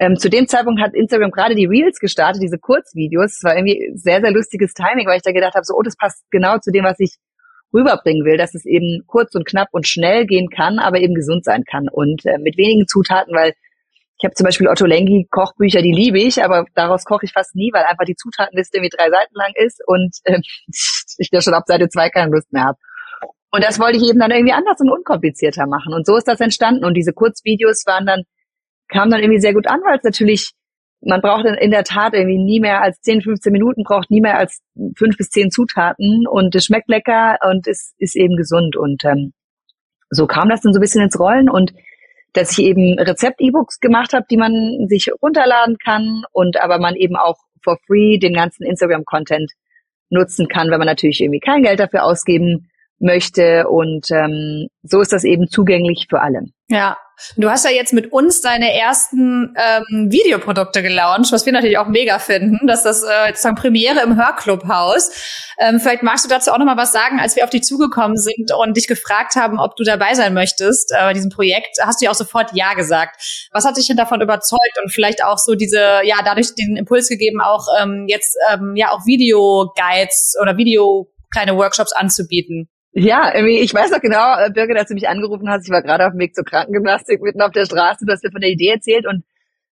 ähm, 0.00 0.16
zu 0.16 0.28
dem 0.28 0.48
Zeitpunkt 0.48 0.82
hat 0.82 0.92
Instagram 0.94 1.30
gerade 1.30 1.54
die 1.54 1.66
Reels 1.66 1.98
gestartet, 2.00 2.42
diese 2.42 2.58
Kurzvideos. 2.58 3.36
Es 3.36 3.44
war 3.44 3.56
irgendwie 3.56 3.92
sehr, 3.94 4.20
sehr 4.20 4.32
lustiges 4.32 4.74
Timing, 4.74 5.06
weil 5.06 5.16
ich 5.16 5.22
da 5.22 5.30
gedacht 5.30 5.54
habe, 5.54 5.64
so, 5.64 5.74
oh, 5.74 5.82
das 5.82 5.96
passt 5.96 6.24
genau 6.30 6.58
zu 6.58 6.72
dem, 6.72 6.84
was 6.84 6.98
ich 6.98 7.14
rüberbringen 7.74 8.24
will, 8.24 8.36
dass 8.36 8.54
es 8.54 8.64
eben 8.64 9.02
kurz 9.06 9.34
und 9.34 9.46
knapp 9.46 9.68
und 9.72 9.86
schnell 9.88 10.26
gehen 10.26 10.48
kann, 10.48 10.78
aber 10.78 10.98
eben 10.98 11.14
gesund 11.14 11.44
sein 11.44 11.64
kann 11.64 11.88
und 11.90 12.24
äh, 12.24 12.38
mit 12.38 12.56
wenigen 12.56 12.86
Zutaten, 12.86 13.34
weil 13.34 13.52
ich 14.18 14.24
habe 14.24 14.34
zum 14.34 14.44
Beispiel 14.44 14.68
Otto 14.68 14.86
Lengi 14.86 15.26
Kochbücher, 15.28 15.82
die 15.82 15.92
liebe 15.92 16.20
ich, 16.20 16.42
aber 16.44 16.66
daraus 16.74 17.04
koche 17.04 17.26
ich 17.26 17.32
fast 17.32 17.56
nie, 17.56 17.70
weil 17.72 17.84
einfach 17.84 18.04
die 18.04 18.14
Zutatenliste 18.14 18.78
irgendwie 18.78 18.96
drei 18.96 19.10
Seiten 19.10 19.34
lang 19.34 19.52
ist 19.56 19.82
und 19.86 20.16
äh, 20.24 20.38
ich 21.18 21.28
ja 21.32 21.40
schon 21.40 21.54
ab 21.54 21.64
Seite 21.66 21.88
zwei 21.88 22.10
keine 22.10 22.30
Lust 22.30 22.52
mehr 22.52 22.64
habe. 22.64 22.78
Und 23.50 23.62
das 23.62 23.78
wollte 23.78 23.98
ich 23.98 24.04
eben 24.08 24.18
dann 24.18 24.30
irgendwie 24.30 24.52
anders 24.52 24.80
und 24.80 24.90
unkomplizierter 24.90 25.66
machen. 25.66 25.94
Und 25.94 26.06
so 26.06 26.16
ist 26.16 26.26
das 26.26 26.40
entstanden. 26.40 26.84
Und 26.84 26.94
diese 26.94 27.12
Kurzvideos 27.12 27.84
waren 27.86 28.04
dann, 28.04 28.22
kamen 28.88 29.12
dann 29.12 29.20
irgendwie 29.20 29.40
sehr 29.40 29.54
gut 29.54 29.68
an, 29.68 29.80
weil 29.84 29.96
es 29.96 30.02
natürlich 30.02 30.54
man 31.06 31.20
braucht 31.20 31.44
in 31.44 31.70
der 31.70 31.84
Tat 31.84 32.14
irgendwie 32.14 32.38
nie 32.38 32.60
mehr 32.60 32.82
als 32.82 33.00
10, 33.00 33.22
15 33.22 33.52
Minuten, 33.52 33.84
braucht 33.84 34.10
nie 34.10 34.20
mehr 34.20 34.38
als 34.38 34.60
fünf 34.96 35.16
bis 35.16 35.30
zehn 35.30 35.50
Zutaten 35.50 36.26
und 36.26 36.54
es 36.54 36.66
schmeckt 36.66 36.88
lecker 36.88 37.38
und 37.48 37.66
es 37.66 37.94
ist 37.98 38.16
eben 38.16 38.36
gesund. 38.36 38.76
Und 38.76 39.04
ähm, 39.04 39.32
so 40.10 40.26
kam 40.26 40.48
das 40.48 40.62
dann 40.62 40.72
so 40.72 40.78
ein 40.78 40.82
bisschen 40.82 41.02
ins 41.02 41.18
Rollen 41.18 41.48
und 41.48 41.72
dass 42.32 42.52
ich 42.52 42.64
eben 42.64 42.98
Rezept-E-Books 42.98 43.80
gemacht 43.80 44.12
habe, 44.12 44.26
die 44.30 44.36
man 44.36 44.86
sich 44.88 45.10
runterladen 45.22 45.78
kann 45.78 46.24
und 46.32 46.60
aber 46.60 46.78
man 46.78 46.96
eben 46.96 47.16
auch 47.16 47.36
for 47.62 47.78
free 47.86 48.18
den 48.18 48.34
ganzen 48.34 48.64
Instagram-Content 48.64 49.52
nutzen 50.10 50.48
kann, 50.48 50.70
wenn 50.70 50.78
man 50.78 50.86
natürlich 50.86 51.20
irgendwie 51.20 51.40
kein 51.40 51.62
Geld 51.62 51.80
dafür 51.80 52.04
ausgeben 52.04 52.68
möchte. 52.98 53.68
Und 53.68 54.10
ähm, 54.10 54.68
so 54.82 55.00
ist 55.00 55.12
das 55.12 55.24
eben 55.24 55.48
zugänglich 55.48 56.06
für 56.08 56.20
alle. 56.20 56.46
Ja, 56.68 56.96
Du 57.36 57.50
hast 57.50 57.64
ja 57.64 57.70
jetzt 57.70 57.92
mit 57.92 58.12
uns 58.12 58.40
deine 58.40 58.72
ersten 58.72 59.54
ähm, 59.56 60.10
Videoprodukte 60.10 60.82
gelauncht, 60.82 61.32
was 61.32 61.46
wir 61.46 61.52
natürlich 61.52 61.78
auch 61.78 61.86
mega 61.86 62.18
finden, 62.18 62.66
dass 62.66 62.82
das 62.82 63.02
äh, 63.02 63.28
sozusagen 63.28 63.56
Premiere 63.56 64.00
im 64.02 64.16
Hörclubhaus. 64.16 65.10
Ähm, 65.58 65.80
vielleicht 65.80 66.02
magst 66.02 66.24
du 66.24 66.28
dazu 66.28 66.50
auch 66.50 66.58
noch 66.58 66.66
mal 66.66 66.76
was 66.76 66.92
sagen, 66.92 67.20
als 67.20 67.36
wir 67.36 67.44
auf 67.44 67.50
dich 67.50 67.62
zugekommen 67.62 68.16
sind 68.16 68.52
und 68.52 68.76
dich 68.76 68.88
gefragt 68.88 69.36
haben, 69.36 69.58
ob 69.58 69.76
du 69.76 69.84
dabei 69.84 70.14
sein 70.14 70.34
möchtest 70.34 70.92
äh, 70.92 71.00
bei 71.00 71.12
diesem 71.12 71.30
Projekt, 71.30 71.78
hast 71.82 72.00
du 72.00 72.06
ja 72.06 72.10
auch 72.10 72.16
sofort 72.16 72.50
Ja 72.54 72.74
gesagt. 72.74 73.48
Was 73.52 73.64
hat 73.64 73.76
dich 73.76 73.86
denn 73.86 73.96
davon 73.96 74.20
überzeugt 74.20 74.78
und 74.82 74.92
vielleicht 74.92 75.24
auch 75.24 75.38
so 75.38 75.54
diese, 75.54 76.00
ja, 76.04 76.16
dadurch 76.24 76.54
den 76.54 76.76
Impuls 76.76 77.08
gegeben, 77.08 77.40
auch 77.40 77.66
ähm, 77.80 78.06
jetzt 78.08 78.36
ähm, 78.52 78.74
ja 78.76 78.90
auch 78.90 79.06
Videoguides 79.06 80.34
oder 80.40 80.56
Video 80.56 81.10
kleine 81.30 81.56
Workshops 81.56 81.92
anzubieten? 81.92 82.68
Ja, 82.96 83.34
ich 83.34 83.74
weiß 83.74 83.90
noch 83.90 84.00
genau, 84.00 84.38
äh, 84.38 84.50
Birgit, 84.52 84.76
als 84.78 84.88
du 84.88 84.94
mich 84.94 85.08
angerufen 85.08 85.48
hast, 85.50 85.66
ich 85.66 85.72
war 85.72 85.82
gerade 85.82 86.06
auf 86.06 86.12
dem 86.12 86.20
Weg 86.20 86.34
zur 86.34 86.44
Krankengymnastik 86.44 87.20
mitten 87.22 87.42
auf 87.42 87.50
der 87.50 87.66
Straße, 87.66 88.04
du 88.06 88.12
hast 88.12 88.22
mir 88.22 88.30
von 88.30 88.40
der 88.40 88.50
Idee 88.50 88.70
erzählt 88.70 89.06
und 89.06 89.24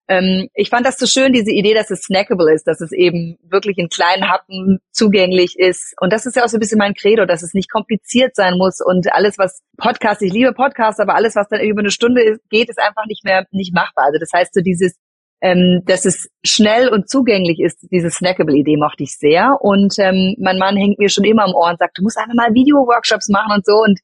Ähm, 0.07 0.49
ich 0.55 0.69
fand 0.69 0.85
das 0.85 0.97
so 0.97 1.05
schön, 1.05 1.31
diese 1.31 1.51
Idee, 1.51 1.73
dass 1.73 1.89
es 1.91 2.01
snackable 2.01 2.53
ist, 2.53 2.67
dass 2.67 2.81
es 2.81 2.91
eben 2.91 3.37
wirklich 3.43 3.77
in 3.77 3.87
kleinen 3.87 4.29
Happen 4.29 4.79
zugänglich 4.91 5.55
ist. 5.57 5.93
Und 6.01 6.11
das 6.11 6.25
ist 6.25 6.35
ja 6.35 6.43
auch 6.43 6.49
so 6.49 6.57
ein 6.57 6.59
bisschen 6.59 6.79
mein 6.79 6.95
Credo, 6.95 7.25
dass 7.25 7.43
es 7.43 7.53
nicht 7.53 7.71
kompliziert 7.71 8.35
sein 8.35 8.57
muss 8.57 8.81
und 8.83 9.13
alles, 9.13 9.37
was 9.37 9.61
Podcast, 9.77 10.21
ich 10.21 10.33
liebe 10.33 10.53
Podcasts, 10.53 10.99
aber 10.99 11.15
alles, 11.15 11.35
was 11.35 11.47
dann 11.49 11.61
über 11.61 11.81
eine 11.81 11.91
Stunde 11.91 12.39
geht, 12.49 12.69
ist 12.69 12.79
einfach 12.79 13.05
nicht 13.07 13.23
mehr 13.23 13.45
nicht 13.51 13.73
machbar. 13.73 14.05
Also 14.07 14.19
das 14.19 14.31
heißt, 14.33 14.53
so 14.53 14.61
dieses 14.61 14.97
ähm, 15.41 15.81
dass 15.85 16.05
es 16.05 16.29
schnell 16.43 16.89
und 16.89 17.09
zugänglich 17.09 17.59
ist, 17.59 17.87
diese 17.91 18.11
Snackable-Idee 18.11 18.77
mochte 18.77 19.03
ich 19.03 19.17
sehr. 19.17 19.57
Und 19.59 19.95
ähm, 19.97 20.35
mein 20.39 20.59
Mann 20.59 20.77
hängt 20.77 20.99
mir 20.99 21.09
schon 21.09 21.23
immer 21.23 21.43
am 21.43 21.55
Ohr 21.55 21.69
und 21.69 21.79
sagt, 21.79 21.97
du 21.97 22.03
musst 22.03 22.17
einfach 22.17 22.35
mal 22.35 22.53
Video-Workshops 22.53 23.27
machen 23.29 23.53
und 23.55 23.65
so. 23.65 23.73
Und 23.73 23.99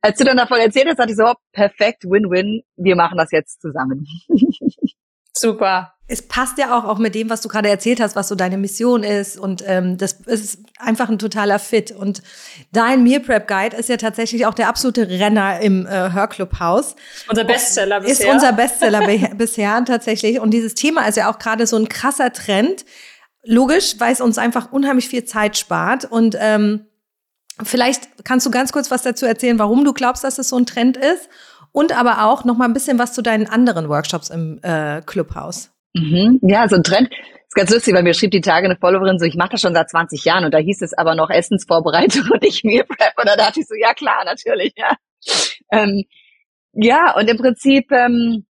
als 0.00 0.18
du 0.18 0.24
dann 0.24 0.36
davon 0.36 0.58
erzählt 0.58 0.88
hast, 0.88 0.98
dachte 0.98 1.12
ich 1.12 1.16
so, 1.16 1.32
perfekt, 1.52 2.04
Win-Win, 2.04 2.62
wir 2.76 2.96
machen 2.96 3.16
das 3.16 3.30
jetzt 3.30 3.60
zusammen. 3.60 4.06
Super. 5.32 5.93
Es 6.06 6.20
passt 6.20 6.58
ja 6.58 6.76
auch, 6.76 6.84
auch 6.84 6.98
mit 6.98 7.14
dem, 7.14 7.30
was 7.30 7.40
du 7.40 7.48
gerade 7.48 7.68
erzählt 7.70 7.98
hast, 7.98 8.14
was 8.14 8.28
so 8.28 8.34
deine 8.34 8.58
Mission 8.58 9.02
ist. 9.02 9.38
Und 9.38 9.64
ähm, 9.66 9.96
das 9.96 10.12
ist 10.26 10.58
einfach 10.78 11.08
ein 11.08 11.18
totaler 11.18 11.58
Fit. 11.58 11.92
Und 11.92 12.22
dein 12.72 13.02
Meal 13.02 13.20
Prep 13.20 13.48
Guide 13.48 13.76
ist 13.76 13.88
ja 13.88 13.96
tatsächlich 13.96 14.44
auch 14.44 14.52
der 14.52 14.68
absolute 14.68 15.08
Renner 15.08 15.60
im 15.60 15.86
äh, 15.86 16.12
Hörclubhaus. 16.12 16.94
Unser 17.28 17.44
Bestseller 17.44 18.00
bisher. 18.00 18.26
Ist 18.26 18.34
unser 18.34 18.52
Bestseller 18.52 19.00
bisher 19.34 19.82
tatsächlich. 19.86 20.40
Und 20.40 20.50
dieses 20.50 20.74
Thema 20.74 21.08
ist 21.08 21.16
ja 21.16 21.30
auch 21.30 21.38
gerade 21.38 21.66
so 21.66 21.76
ein 21.76 21.88
krasser 21.88 22.32
Trend. 22.32 22.84
Logisch, 23.42 23.96
weil 23.98 24.12
es 24.12 24.20
uns 24.20 24.36
einfach 24.36 24.72
unheimlich 24.72 25.08
viel 25.08 25.24
Zeit 25.24 25.56
spart. 25.56 26.04
Und 26.04 26.36
ähm, 26.38 26.86
vielleicht 27.62 28.24
kannst 28.24 28.44
du 28.44 28.50
ganz 28.50 28.72
kurz 28.72 28.90
was 28.90 29.02
dazu 29.02 29.24
erzählen, 29.24 29.58
warum 29.58 29.84
du 29.84 29.94
glaubst, 29.94 30.22
dass 30.24 30.38
es 30.38 30.50
so 30.50 30.56
ein 30.56 30.66
Trend 30.66 30.98
ist 30.98 31.28
und 31.74 31.96
aber 31.96 32.24
auch 32.24 32.44
noch 32.44 32.56
mal 32.56 32.66
ein 32.66 32.72
bisschen 32.72 32.98
was 32.98 33.12
zu 33.12 33.22
deinen 33.22 33.48
anderen 33.48 33.88
Workshops 33.88 34.30
im 34.30 34.60
äh, 34.62 35.02
Clubhaus. 35.02 35.73
Mhm. 35.94 36.40
Ja, 36.42 36.68
so 36.68 36.76
ein 36.76 36.82
Trend. 36.82 37.10
ist 37.10 37.54
ganz 37.54 37.70
lustig, 37.70 37.94
weil 37.94 38.02
mir 38.02 38.14
schrieb 38.14 38.32
die 38.32 38.40
Tage 38.40 38.66
eine 38.66 38.76
Followerin 38.76 39.18
so, 39.18 39.24
ich 39.24 39.36
mache 39.36 39.50
das 39.50 39.60
schon 39.60 39.74
seit 39.74 39.88
20 39.88 40.24
Jahren 40.24 40.44
und 40.44 40.52
da 40.52 40.58
hieß 40.58 40.82
es 40.82 40.92
aber 40.92 41.14
noch 41.14 41.30
Essensvorbereitung 41.30 42.28
und 42.32 42.42
nicht 42.42 42.64
Meal 42.64 42.84
Prep. 42.84 43.14
Und 43.16 43.26
da 43.26 43.36
dachte 43.36 43.60
ich 43.60 43.66
so, 43.66 43.74
ja 43.74 43.94
klar, 43.94 44.24
natürlich, 44.24 44.72
ja. 44.76 44.96
Ähm, 45.70 46.04
ja, 46.72 47.14
und 47.16 47.30
im 47.30 47.36
Prinzip 47.36 47.90
ähm, 47.92 48.44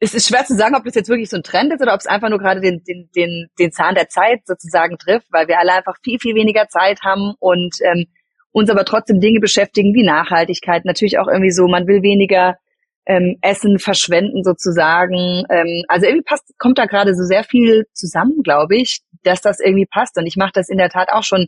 es 0.00 0.14
ist 0.14 0.28
schwer 0.28 0.44
zu 0.44 0.54
sagen, 0.54 0.76
ob 0.76 0.84
das 0.84 0.94
jetzt 0.94 1.08
wirklich 1.08 1.28
so 1.28 1.36
ein 1.36 1.42
Trend 1.42 1.72
ist 1.72 1.82
oder 1.82 1.94
ob 1.94 2.00
es 2.00 2.06
einfach 2.06 2.28
nur 2.28 2.38
gerade 2.38 2.60
den, 2.60 2.82
den, 2.84 3.10
den, 3.16 3.48
den 3.58 3.72
Zahn 3.72 3.94
der 3.94 4.08
Zeit 4.08 4.46
sozusagen 4.46 4.96
trifft, 4.96 5.26
weil 5.30 5.48
wir 5.48 5.58
alle 5.58 5.72
einfach 5.72 5.96
viel, 6.04 6.18
viel 6.20 6.34
weniger 6.34 6.68
Zeit 6.68 7.02
haben 7.02 7.34
und 7.40 7.76
ähm, 7.82 8.06
uns 8.52 8.70
aber 8.70 8.84
trotzdem 8.84 9.20
Dinge 9.20 9.40
beschäftigen 9.40 9.94
wie 9.94 10.04
Nachhaltigkeit. 10.04 10.84
Natürlich 10.84 11.18
auch 11.18 11.26
irgendwie 11.26 11.50
so, 11.50 11.66
man 11.66 11.86
will 11.86 12.02
weniger 12.02 12.58
ähm, 13.08 13.38
Essen 13.40 13.78
verschwenden 13.78 14.44
sozusagen. 14.44 15.44
Ähm, 15.50 15.82
also 15.88 16.06
irgendwie 16.06 16.24
passt, 16.24 16.54
kommt 16.58 16.78
da 16.78 16.84
gerade 16.84 17.14
so 17.14 17.24
sehr 17.24 17.42
viel 17.42 17.86
zusammen, 17.92 18.42
glaube 18.44 18.76
ich, 18.76 19.00
dass 19.24 19.40
das 19.40 19.58
irgendwie 19.58 19.86
passt. 19.86 20.16
Und 20.18 20.26
ich 20.26 20.36
mache 20.36 20.52
das 20.54 20.68
in 20.68 20.78
der 20.78 20.90
Tat 20.90 21.08
auch 21.10 21.24
schon 21.24 21.46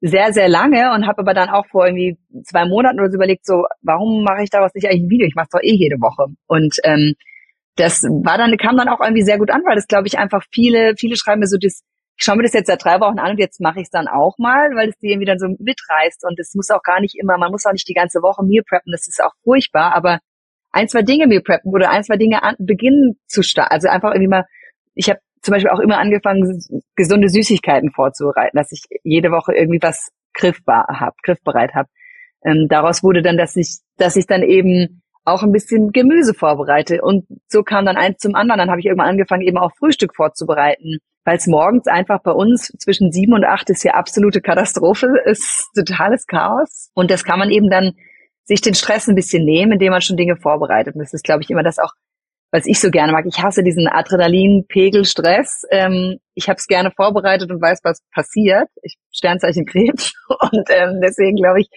sehr, 0.00 0.32
sehr 0.32 0.48
lange 0.48 0.94
und 0.94 1.06
habe 1.06 1.18
aber 1.18 1.34
dann 1.34 1.50
auch 1.50 1.66
vor 1.66 1.86
irgendwie 1.86 2.18
zwei 2.44 2.64
Monaten 2.64 2.98
oder 2.98 3.10
so 3.10 3.16
überlegt, 3.16 3.44
so, 3.44 3.64
warum 3.82 4.24
mache 4.24 4.42
ich 4.42 4.50
daraus 4.50 4.72
nicht 4.74 4.86
eigentlich 4.86 5.02
ein 5.02 5.10
Video? 5.10 5.26
Ich 5.26 5.34
mache 5.34 5.48
es 5.50 5.50
doch 5.50 5.62
eh 5.62 5.74
jede 5.74 5.96
Woche. 5.96 6.32
Und 6.46 6.76
ähm, 6.84 7.14
das 7.76 8.02
war 8.02 8.38
dann, 8.38 8.56
kam 8.56 8.78
dann 8.78 8.88
auch 8.88 9.00
irgendwie 9.00 9.22
sehr 9.22 9.38
gut 9.38 9.50
an, 9.50 9.62
weil 9.66 9.76
das, 9.76 9.86
glaube 9.86 10.08
ich, 10.08 10.18
einfach 10.18 10.42
viele, 10.50 10.94
viele 10.96 11.16
schreiben 11.16 11.40
mir 11.40 11.46
so 11.46 11.58
das 11.60 11.82
ich 12.20 12.24
schaue 12.24 12.36
mir 12.36 12.42
das 12.42 12.52
jetzt 12.52 12.66
seit 12.66 12.84
drei 12.84 13.00
Wochen 13.00 13.18
an 13.18 13.30
und 13.30 13.38
jetzt 13.38 13.62
mache 13.62 13.80
ich 13.80 13.84
es 13.84 13.90
dann 13.90 14.06
auch 14.06 14.36
mal, 14.36 14.76
weil 14.76 14.90
es 14.90 14.98
die 14.98 15.08
irgendwie 15.08 15.24
dann 15.24 15.38
so 15.38 15.46
mitreißt 15.48 16.22
und 16.28 16.38
es 16.38 16.54
muss 16.54 16.68
auch 16.68 16.82
gar 16.82 17.00
nicht 17.00 17.16
immer, 17.18 17.38
man 17.38 17.50
muss 17.50 17.64
auch 17.64 17.72
nicht 17.72 17.88
die 17.88 17.94
ganze 17.94 18.20
Woche 18.20 18.44
Meal 18.44 18.62
preppen, 18.62 18.92
das 18.92 19.08
ist 19.08 19.22
auch 19.24 19.32
furchtbar, 19.42 19.94
aber 19.94 20.18
ein, 20.72 20.88
zwei 20.88 21.02
Dinge 21.02 21.26
Meal 21.26 21.42
preppen 21.42 21.72
oder 21.72 21.90
ein, 21.90 22.04
zwei 22.04 22.16
Dinge 22.16 22.42
an, 22.42 22.56
beginnen 22.58 23.18
zu 23.26 23.42
starten, 23.42 23.72
also 23.72 23.88
einfach 23.88 24.12
irgendwie 24.12 24.28
mal, 24.28 24.44
ich 24.94 25.08
habe 25.08 25.20
zum 25.42 25.52
Beispiel 25.52 25.70
auch 25.70 25.80
immer 25.80 25.98
angefangen, 25.98 26.62
gesunde 26.96 27.28
Süßigkeiten 27.28 27.92
vorzubereiten, 27.92 28.56
dass 28.56 28.72
ich 28.72 28.82
jede 29.04 29.30
Woche 29.30 29.54
irgendwie 29.54 29.82
was 29.82 30.10
griffbar 30.34 30.86
habe, 30.88 31.16
griffbereit 31.22 31.74
habe. 31.74 31.88
Ähm, 32.44 32.66
daraus 32.68 33.02
wurde 33.02 33.22
dann, 33.22 33.38
dass 33.38 33.56
ich, 33.56 33.78
dass 33.96 34.16
ich 34.16 34.26
dann 34.26 34.42
eben 34.42 35.02
auch 35.24 35.42
ein 35.42 35.52
bisschen 35.52 35.92
Gemüse 35.92 36.34
vorbereite. 36.34 37.00
Und 37.02 37.26
so 37.48 37.62
kam 37.62 37.86
dann 37.86 37.96
eins 37.96 38.18
zum 38.18 38.34
anderen. 38.34 38.58
Dann 38.58 38.70
habe 38.70 38.80
ich 38.80 38.86
irgendwann 38.86 39.08
angefangen, 39.08 39.42
eben 39.42 39.58
auch 39.58 39.72
Frühstück 39.78 40.14
vorzubereiten 40.14 40.98
weil 41.24 41.36
es 41.36 41.46
morgens 41.46 41.86
einfach 41.86 42.22
bei 42.22 42.32
uns 42.32 42.72
zwischen 42.78 43.12
sieben 43.12 43.34
und 43.34 43.44
acht 43.44 43.68
ist 43.70 43.84
ja 43.84 43.94
absolute 43.94 44.40
Katastrophe, 44.40 45.08
ist 45.26 45.68
totales 45.74 46.26
Chaos. 46.26 46.90
Und 46.94 47.10
das 47.10 47.24
kann 47.24 47.38
man 47.38 47.50
eben 47.50 47.70
dann 47.70 47.92
sich 48.50 48.60
den 48.60 48.74
Stress 48.74 49.06
ein 49.08 49.14
bisschen 49.14 49.44
nehmen, 49.44 49.72
indem 49.72 49.92
man 49.92 50.00
schon 50.00 50.16
Dinge 50.16 50.36
vorbereitet. 50.36 50.94
Und 50.94 51.00
das 51.00 51.14
ist, 51.14 51.22
glaube 51.22 51.42
ich, 51.42 51.50
immer 51.50 51.62
das 51.62 51.78
auch, 51.78 51.92
was 52.50 52.66
ich 52.66 52.80
so 52.80 52.90
gerne 52.90 53.12
mag. 53.12 53.24
Ich 53.26 53.40
hasse 53.40 53.62
diesen 53.62 53.86
Adrenalinpegel-Stress. 53.86 55.66
Ähm, 55.70 56.18
ich 56.34 56.48
habe 56.48 56.56
es 56.56 56.66
gerne 56.66 56.90
vorbereitet 56.90 57.48
und 57.52 57.62
weiß, 57.62 57.78
was 57.84 58.02
passiert. 58.12 58.66
Ich 58.82 58.96
Sternzeichen 59.12 59.66
Krebs. 59.66 60.12
Und 60.28 60.68
ähm, 60.68 61.00
deswegen, 61.00 61.36
glaube 61.36 61.60
ich, 61.60 61.68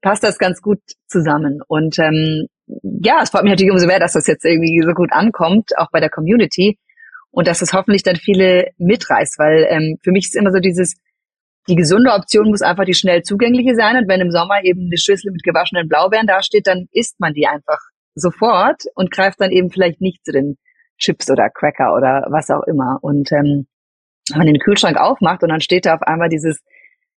passt 0.00 0.22
das 0.22 0.38
ganz 0.38 0.62
gut 0.62 0.78
zusammen. 1.08 1.60
Und 1.66 1.98
ähm, 1.98 2.46
ja, 3.02 3.18
es 3.20 3.30
freut 3.30 3.42
mich 3.42 3.50
natürlich 3.50 3.72
umso 3.72 3.88
mehr, 3.88 3.98
dass 3.98 4.12
das 4.12 4.28
jetzt 4.28 4.44
irgendwie 4.44 4.80
so 4.86 4.92
gut 4.92 5.12
ankommt, 5.12 5.76
auch 5.76 5.90
bei 5.90 5.98
der 5.98 6.10
Community 6.10 6.78
und 7.32 7.48
dass 7.48 7.62
es 7.62 7.72
hoffentlich 7.72 8.04
dann 8.04 8.14
viele 8.14 8.70
mitreißt, 8.78 9.40
weil 9.40 9.66
ähm, 9.68 9.98
für 10.04 10.12
mich 10.12 10.26
ist 10.26 10.36
immer 10.36 10.52
so 10.52 10.60
dieses, 10.60 10.94
die 11.68 11.76
gesunde 11.76 12.12
Option 12.12 12.48
muss 12.48 12.62
einfach 12.62 12.84
die 12.84 12.94
schnell 12.94 13.22
zugängliche 13.22 13.74
sein 13.74 13.96
und 13.96 14.08
wenn 14.08 14.20
im 14.20 14.30
Sommer 14.30 14.64
eben 14.64 14.86
eine 14.86 14.98
Schüssel 14.98 15.30
mit 15.30 15.42
gewaschenen 15.42 15.88
Blaubeeren 15.88 16.26
dasteht, 16.26 16.66
dann 16.66 16.86
isst 16.92 17.20
man 17.20 17.34
die 17.34 17.46
einfach 17.46 17.78
sofort 18.14 18.82
und 18.94 19.10
greift 19.10 19.40
dann 19.40 19.52
eben 19.52 19.70
vielleicht 19.70 20.00
nicht 20.00 20.24
zu 20.24 20.32
den 20.32 20.56
Chips 20.98 21.30
oder 21.30 21.50
Cracker 21.50 21.94
oder 21.94 22.26
was 22.30 22.50
auch 22.50 22.62
immer. 22.64 22.98
Und 23.00 23.32
ähm, 23.32 23.66
wenn 24.30 24.38
man 24.38 24.46
den 24.46 24.58
Kühlschrank 24.58 24.96
aufmacht 24.96 25.42
und 25.42 25.48
dann 25.48 25.60
steht 25.60 25.86
da 25.86 25.94
auf 25.94 26.02
einmal 26.02 26.28
dieses 26.28 26.60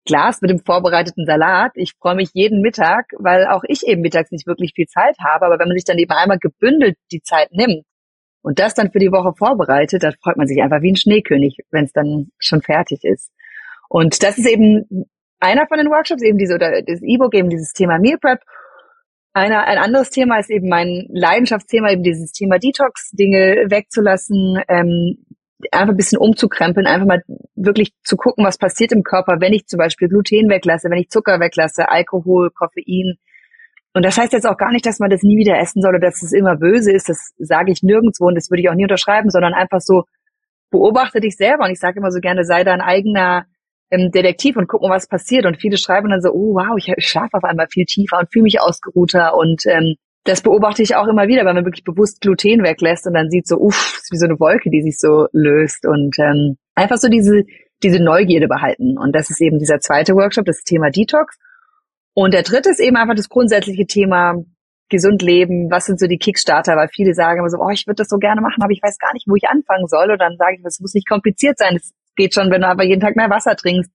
Glas 0.07 0.42
mit 0.42 0.50
dem 0.50 0.59
vorbereiteten 0.59 1.24
Salat. 1.26 1.72
Ich 1.76 1.94
freue 1.98 2.14
mich 2.14 2.30
jeden 2.35 2.61
Mittag, 2.61 3.07
weil 3.18 3.46
auch 3.46 3.62
ich 3.66 3.87
eben 3.87 4.02
mittags 4.02 4.30
nicht 4.30 4.46
wirklich 4.46 4.72
viel 4.74 4.87
Zeit 4.87 5.16
habe. 5.18 5.46
Aber 5.46 5.59
wenn 5.59 5.68
man 5.68 5.76
sich 5.76 5.85
dann 5.85 5.98
eben 5.98 6.12
einmal 6.12 6.38
gebündelt 6.38 6.96
die 7.11 7.22
Zeit 7.22 7.52
nimmt 7.52 7.85
und 8.42 8.59
das 8.59 8.74
dann 8.74 8.92
für 8.92 8.98
die 8.98 9.12
Woche 9.12 9.33
vorbereitet, 9.37 10.02
da 10.02 10.12
freut 10.22 10.37
man 10.37 10.46
sich 10.46 10.62
einfach 10.62 10.83
wie 10.83 10.92
ein 10.92 10.96
Schneekönig, 10.96 11.59
wenn 11.70 11.85
es 11.85 11.92
dann 11.92 12.28
schon 12.38 12.61
fertig 12.61 13.02
ist. 13.02 13.30
Und 13.88 14.23
das 14.23 14.38
ist 14.38 14.47
eben 14.47 15.07
einer 15.40 15.66
von 15.66 15.79
den 15.79 15.88
Workshops, 15.88 16.23
eben 16.23 16.38
diese, 16.38 16.55
oder 16.55 16.83
das 16.83 17.03
E-Book, 17.03 17.35
eben 17.35 17.51
dieses 17.51 17.73
Thema 17.73 17.99
Meal 17.99 18.18
Prep. 18.18 18.40
Einer, 19.33 19.64
ein 19.64 19.79
anderes 19.79 20.11
Thema 20.11 20.38
ist 20.38 20.51
eben 20.51 20.68
mein 20.68 21.07
Leidenschaftsthema, 21.11 21.90
eben 21.90 22.03
dieses 22.03 22.33
Thema 22.33 22.59
Detox, 22.59 23.11
Dinge 23.11 23.66
wegzulassen, 23.68 24.62
ähm, 24.68 25.27
einfach 25.73 25.92
ein 25.92 25.97
bisschen 25.97 26.18
umzukrempeln, 26.18 26.87
einfach 26.87 27.07
mal 27.07 27.23
wirklich 27.57 27.92
zu 28.05 28.16
gucken, 28.16 28.44
was 28.44 28.59
passiert 28.59 28.92
im 28.92 29.03
Körper, 29.03 29.40
wenn 29.40 29.53
ich 29.53 29.66
zum 29.66 29.79
Beispiel 29.79 30.09
Gluten 30.09 30.49
weglasse, 30.49 30.88
wenn 30.88 30.99
ich 30.99 31.09
Zucker 31.09 31.40
weglasse, 31.40 31.88
Alkohol, 31.88 32.51
Koffein, 32.51 33.18
und 33.94 34.05
das 34.05 34.18
heißt 34.18 34.33
jetzt 34.33 34.47
auch 34.47 34.57
gar 34.57 34.73
nicht, 34.73 34.85
dass 34.87 34.99
man 34.99 35.09
das 35.09 35.23
nie 35.23 35.38
wieder 35.38 35.57
essen 35.57 35.81
soll 35.81 35.90
oder 35.90 36.01
dass 36.01 36.20
es 36.20 36.33
immer 36.33 36.57
böse 36.57 36.90
ist. 36.90 37.09
Das 37.09 37.33
sage 37.38 37.70
ich 37.70 37.85
nirgendwo 37.85 38.27
und 38.27 38.35
das 38.35 38.51
würde 38.51 38.61
ich 38.61 38.68
auch 38.68 38.75
nie 38.75 38.83
unterschreiben, 38.83 39.31
sondern 39.31 39.55
einfach 39.55 39.81
so, 39.81 40.03
beobachte 40.70 41.20
dich 41.20 41.37
selber. 41.37 41.64
Und 41.64 41.70
ich 41.70 41.79
sage 41.79 42.01
immer 42.01 42.11
so 42.11 42.18
gerne, 42.18 42.44
sei 42.44 42.64
dein 42.64 42.81
eigener 42.81 43.47
ähm, 43.94 44.11
Detektiv 44.11 44.57
und 44.57 44.68
guck 44.68 44.83
mal, 44.83 44.90
was 44.90 45.09
passiert. 45.09 45.46
Und 45.46 45.61
viele 45.61 45.76
schreiben 45.76 46.11
dann 46.11 46.20
so, 46.20 46.30
oh 46.30 46.54
wow, 46.54 46.76
ich, 46.76 46.92
ich 46.96 47.09
schlafe 47.09 47.35
auf 47.35 47.44
einmal 47.44 47.68
viel 47.70 47.85
tiefer 47.85 48.18
und 48.18 48.33
fühle 48.33 48.44
mich 48.44 48.61
ausgeruhter. 48.61 49.37
Und 49.37 49.62
ähm, 49.66 49.94
das 50.24 50.42
beobachte 50.42 50.83
ich 50.83 50.96
auch 50.96 51.07
immer 51.07 51.28
wieder, 51.28 51.44
wenn 51.44 51.54
man 51.54 51.64
wirklich 51.64 51.85
bewusst 51.85 52.20
Gluten 52.20 52.62
weglässt 52.62 53.07
und 53.07 53.14
dann 53.14 53.30
sieht 53.30 53.46
so, 53.46 53.57
uff, 53.59 54.00
ist 54.02 54.12
wie 54.12 54.18
so 54.18 54.26
eine 54.26 54.40
Wolke, 54.40 54.70
die 54.70 54.83
sich 54.83 54.98
so 54.98 55.26
löst. 55.33 55.87
Und 55.87 56.18
ähm, 56.18 56.57
einfach 56.74 56.96
so 56.96 57.09
diese, 57.09 57.44
diese 57.83 58.02
Neugierde 58.02 58.48
behalten. 58.48 58.98
Und 58.98 59.14
das 59.14 59.30
ist 59.30 59.40
eben 59.40 59.59
dieser 59.59 59.80
zweite 59.80 60.14
Workshop, 60.14 60.46
das 60.46 60.62
Thema 60.62 60.90
Detox. 60.90 61.37
Und 62.14 62.33
der 62.33 62.42
dritte 62.42 62.70
ist 62.70 62.80
eben 62.80 62.96
einfach 62.96 63.14
das 63.14 63.28
grundsätzliche 63.28 63.87
Thema 63.87 64.35
gesund 64.88 65.22
leben. 65.22 65.70
Was 65.70 65.87
sind 65.87 65.98
so 65.98 66.07
die 66.07 66.18
Kickstarter? 66.18 66.76
Weil 66.76 66.88
viele 66.88 67.14
sagen 67.14 67.40
immer 67.40 67.50
so, 67.50 67.59
oh, 67.59 67.70
ich 67.70 67.87
würde 67.87 67.96
das 67.96 68.09
so 68.09 68.18
gerne 68.18 68.40
machen, 68.40 68.62
aber 68.62 68.72
ich 68.72 68.83
weiß 68.83 68.98
gar 68.98 69.12
nicht, 69.12 69.26
wo 69.28 69.35
ich 69.35 69.48
anfangen 69.48 69.87
soll. 69.88 70.11
Und 70.11 70.20
dann 70.20 70.37
sage 70.37 70.57
ich, 70.57 70.64
es 70.64 70.80
muss 70.80 70.94
nicht 70.94 71.09
kompliziert 71.09 71.59
sein. 71.59 71.76
Es 71.76 71.92
geht 72.16 72.35
schon, 72.35 72.50
wenn 72.50 72.62
du 72.62 72.68
aber 72.68 72.85
jeden 72.85 73.00
Tag 73.00 73.16
mehr 73.16 73.31
Wasser 73.31 73.57
trinkst, 73.57 73.90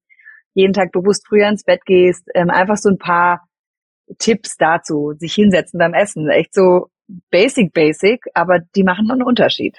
jeden 0.53 0.73
Tag 0.73 0.91
bewusst 0.91 1.25
früher 1.27 1.47
ins 1.47 1.63
Bett 1.63 1.85
gehst. 1.85 2.27
Ähm, 2.33 2.49
einfach 2.49 2.77
so 2.77 2.89
ein 2.89 2.97
paar 2.97 3.47
Tipps 4.17 4.57
dazu, 4.57 5.13
sich 5.17 5.33
hinsetzen 5.33 5.77
beim 5.77 5.93
Essen. 5.93 6.29
Echt 6.29 6.53
so 6.53 6.87
basic, 7.29 7.73
basic, 7.73 8.21
aber 8.33 8.59
die 8.75 8.83
machen 8.83 9.09
einen 9.09 9.23
Unterschied. 9.23 9.77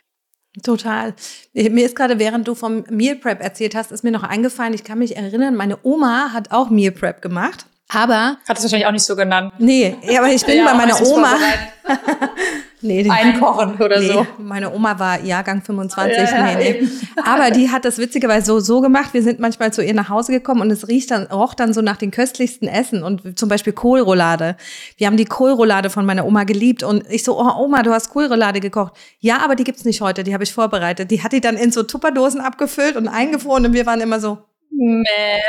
Total. 0.65 1.15
Mir 1.53 1.87
ist 1.87 1.95
gerade, 1.95 2.19
während 2.19 2.49
du 2.49 2.57
vom 2.57 2.85
Meal 2.91 3.17
Prep 3.17 3.41
erzählt 3.41 3.77
hast, 3.77 3.93
ist 3.93 4.03
mir 4.03 4.11
noch 4.11 4.25
eingefallen, 4.25 4.75
ich 4.75 4.83
kann 4.83 4.99
mich 4.99 5.17
erinnern, 5.17 5.55
meine 5.55 5.79
Oma 5.85 6.33
hat 6.33 6.51
auch 6.51 6.71
Meal 6.71 6.91
Prep 6.91 7.23
gemacht. 7.23 7.67
Aber. 7.93 8.37
Hat 8.49 8.59
es 8.59 8.63
wahrscheinlich 8.63 8.87
auch 8.87 8.93
nicht 8.93 9.05
so 9.05 9.17
genannt. 9.17 9.53
Nee, 9.59 9.97
aber 10.17 10.29
ich 10.29 10.45
bin 10.45 10.59
ja, 10.59 10.65
bei 10.65 10.75
meiner 10.75 11.01
Oma. 11.03 11.35
nee, 12.83 13.09
Einkochen 13.11 13.75
oder 13.77 13.99
nee, 13.99 14.07
so. 14.07 14.27
Meine 14.39 14.73
Oma 14.73 14.99
war 14.99 15.21
Jahrgang 15.21 15.61
25. 15.63 16.17
Ja, 16.17 16.57
nee, 16.57 16.83
nee. 16.83 16.89
Aber 17.25 17.51
die 17.51 17.71
hat 17.71 17.85
das 17.85 17.99
witzigerweise 17.99 18.47
so, 18.47 18.61
so 18.61 18.81
gemacht. 18.81 19.13
Wir 19.13 19.23
sind 19.23 19.41
manchmal 19.41 19.73
zu 19.73 19.83
ihr 19.83 19.95
nach 19.95 20.09
Hause 20.09 20.31
gekommen 20.31 20.61
und 20.61 20.71
es 20.71 20.87
riecht 20.87 21.11
dann, 21.11 21.27
roch 21.27 21.55
dann 21.55 21.73
so 21.73 21.81
nach 21.81 21.97
den 21.97 22.13
köstlichsten 22.13 22.69
Essen 22.69 23.03
und 23.03 23.39
zum 23.39 23.49
Beispiel 23.49 23.73
Kohlroulade. 23.73 24.57
Wir 24.97 25.09
haben 25.09 25.17
die 25.17 25.25
Kohlroulade 25.25 25.91
von 25.91 26.07
meiner 26.07 26.27
Oma 26.27 26.45
geliebt 26.45 26.85
und 26.85 27.05
ich 27.11 27.25
so, 27.25 27.39
oh 27.41 27.57
Oma, 27.59 27.83
du 27.83 27.93
hast 27.93 28.11
Kohlroulade 28.11 28.61
gekocht. 28.61 28.93
Ja, 29.19 29.39
aber 29.43 29.57
die 29.57 29.65
gibt's 29.65 29.85
nicht 29.85 30.01
heute, 30.01 30.23
die 30.23 30.33
habe 30.33 30.45
ich 30.45 30.53
vorbereitet. 30.53 31.11
Die 31.11 31.23
hat 31.23 31.33
die 31.33 31.41
dann 31.41 31.57
in 31.57 31.73
so 31.73 31.83
Tupperdosen 31.83 32.41
abgefüllt 32.41 32.97
und 32.97 33.09
eingefroren 33.09 33.67
und 33.67 33.73
wir 33.73 33.87
waren 33.87 34.01
immer 34.01 34.21
so, 34.21 34.39
Nee. 34.83 35.43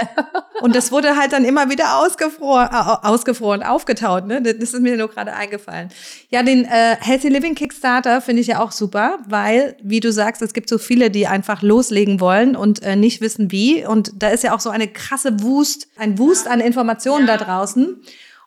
Und 0.62 0.76
das 0.76 0.92
wurde 0.92 1.16
halt 1.16 1.32
dann 1.32 1.46
immer 1.46 1.70
wieder 1.70 2.00
ausgefroren, 2.00 2.68
ausgefroren, 2.68 3.64
aufgetaut. 3.64 4.28
Ne? 4.28 4.42
Das 4.42 4.56
ist 4.56 4.78
mir 4.82 4.98
nur 4.98 5.08
gerade 5.08 5.32
eingefallen. 5.32 5.88
Ja, 6.30 6.44
den 6.44 6.66
äh, 6.66 6.98
Healthy 7.00 7.30
Living 7.30 7.56
Kickstarter 7.56 8.20
finde 8.20 8.42
ich 8.42 8.48
ja 8.48 8.60
auch 8.60 8.74
super, 8.74 9.20
weil, 9.30 9.78
wie 9.82 10.02
du 10.02 10.12
sagst, 10.12 10.42
es 10.42 10.54
gibt 10.54 10.68
so 10.68 10.78
viele, 10.78 11.10
die 11.10 11.28
einfach 11.28 11.62
loslegen 11.62 12.20
wollen 12.20 12.58
und 12.58 12.84
äh, 12.84 12.98
nicht 12.98 13.22
wissen 13.22 13.54
wie. 13.54 13.86
Und 13.86 14.12
da 14.22 14.28
ist 14.28 14.44
ja 14.44 14.54
auch 14.54 14.60
so 14.60 14.70
eine 14.70 14.90
krasse 14.90 15.42
Wust, 15.42 15.88
ein 15.96 16.20
Wust 16.20 16.50
an 16.50 16.60
Informationen 16.60 17.26
ja. 17.26 17.38
da 17.38 17.46
draußen. 17.46 18.02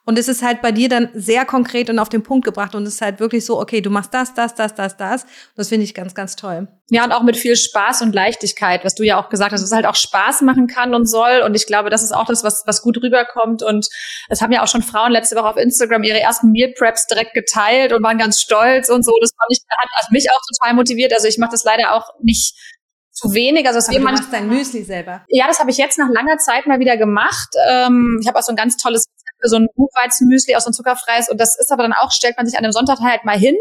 Und 0.06 0.18
es 0.18 0.28
ist 0.28 0.42
halt 0.42 0.60
bei 0.60 0.70
dir 0.70 0.90
dann 0.90 1.08
sehr 1.14 1.46
konkret 1.46 1.88
und 1.88 1.98
auf 1.98 2.10
den 2.10 2.22
Punkt 2.22 2.44
gebracht 2.44 2.74
und 2.74 2.82
es 2.82 2.94
ist 2.94 3.00
halt 3.00 3.20
wirklich 3.20 3.46
so, 3.46 3.58
okay, 3.58 3.80
du 3.80 3.88
machst 3.88 4.12
das, 4.12 4.34
das, 4.34 4.54
das, 4.54 4.74
das, 4.74 4.96
das. 4.98 5.24
Das 5.56 5.70
finde 5.70 5.84
ich 5.84 5.94
ganz, 5.94 6.14
ganz 6.14 6.36
toll. 6.36 6.68
Ja, 6.90 7.04
und 7.04 7.12
auch 7.12 7.22
mit 7.22 7.38
viel 7.38 7.56
Spaß 7.56 8.02
und 8.02 8.14
Leichtigkeit, 8.14 8.84
was 8.84 8.94
du 8.94 9.02
ja 9.02 9.18
auch 9.18 9.30
gesagt 9.30 9.52
hast, 9.52 9.62
es 9.62 9.72
halt 9.72 9.86
auch 9.86 9.94
Spaß 9.94 10.42
machen 10.42 10.66
kann 10.66 10.94
und 10.94 11.06
soll. 11.06 11.40
Und 11.42 11.54
ich 11.54 11.66
glaube, 11.66 11.88
das 11.88 12.02
ist 12.02 12.12
auch 12.12 12.26
das, 12.26 12.44
was, 12.44 12.64
was 12.66 12.82
gut 12.82 12.98
rüberkommt. 13.02 13.62
Und 13.62 13.88
es 14.28 14.42
haben 14.42 14.52
ja 14.52 14.62
auch 14.62 14.68
schon 14.68 14.82
Frauen 14.82 15.10
letzte 15.10 15.36
Woche 15.36 15.48
auf 15.48 15.56
Instagram 15.56 16.02
ihre 16.02 16.20
ersten 16.20 16.50
Meal 16.50 16.74
Preps 16.76 17.06
direkt 17.06 17.32
geteilt 17.32 17.94
und 17.94 18.02
waren 18.02 18.18
ganz 18.18 18.40
stolz 18.40 18.90
und 18.90 19.04
so. 19.04 19.12
Das 19.22 19.30
fand 19.30 19.50
ich, 19.50 19.60
hat 19.80 20.10
mich 20.10 20.28
auch 20.30 20.40
total 20.52 20.74
motiviert. 20.74 21.14
Also 21.14 21.28
ich 21.28 21.38
mache 21.38 21.52
das 21.52 21.64
leider 21.64 21.94
auch 21.94 22.10
nicht 22.20 22.54
zu 23.14 23.32
wenig. 23.32 23.66
Also 23.66 23.78
es 23.78 23.88
Aber 23.88 23.98
du 23.98 24.04
machst 24.04 24.32
dein 24.32 24.48
Müsli 24.48 24.82
selber. 24.82 25.24
Ja, 25.28 25.46
das 25.46 25.60
habe 25.60 25.70
ich 25.70 25.78
jetzt 25.78 25.98
nach 25.98 26.08
langer 26.10 26.36
Zeit 26.38 26.66
mal 26.66 26.80
wieder 26.80 26.96
gemacht. 26.96 27.48
Ähm, 27.68 28.18
ich 28.20 28.28
habe 28.28 28.38
auch 28.38 28.42
so 28.42 28.52
ein 28.52 28.56
ganz 28.56 28.76
tolles 28.76 29.06
so 29.48 29.56
ein 29.56 29.68
Buchweizenmüsli 29.74 30.54
aus 30.54 30.64
so 30.64 30.70
ein 30.70 30.72
zuckerfreies 30.72 31.28
und 31.28 31.40
das 31.40 31.58
ist 31.58 31.70
aber 31.72 31.82
dann 31.82 31.92
auch, 31.92 32.12
stellt 32.12 32.36
man 32.36 32.46
sich 32.46 32.56
an 32.58 32.64
einem 32.64 32.72
Sonntag 32.72 33.00
halt 33.00 33.24
mal 33.24 33.38
hin. 33.38 33.56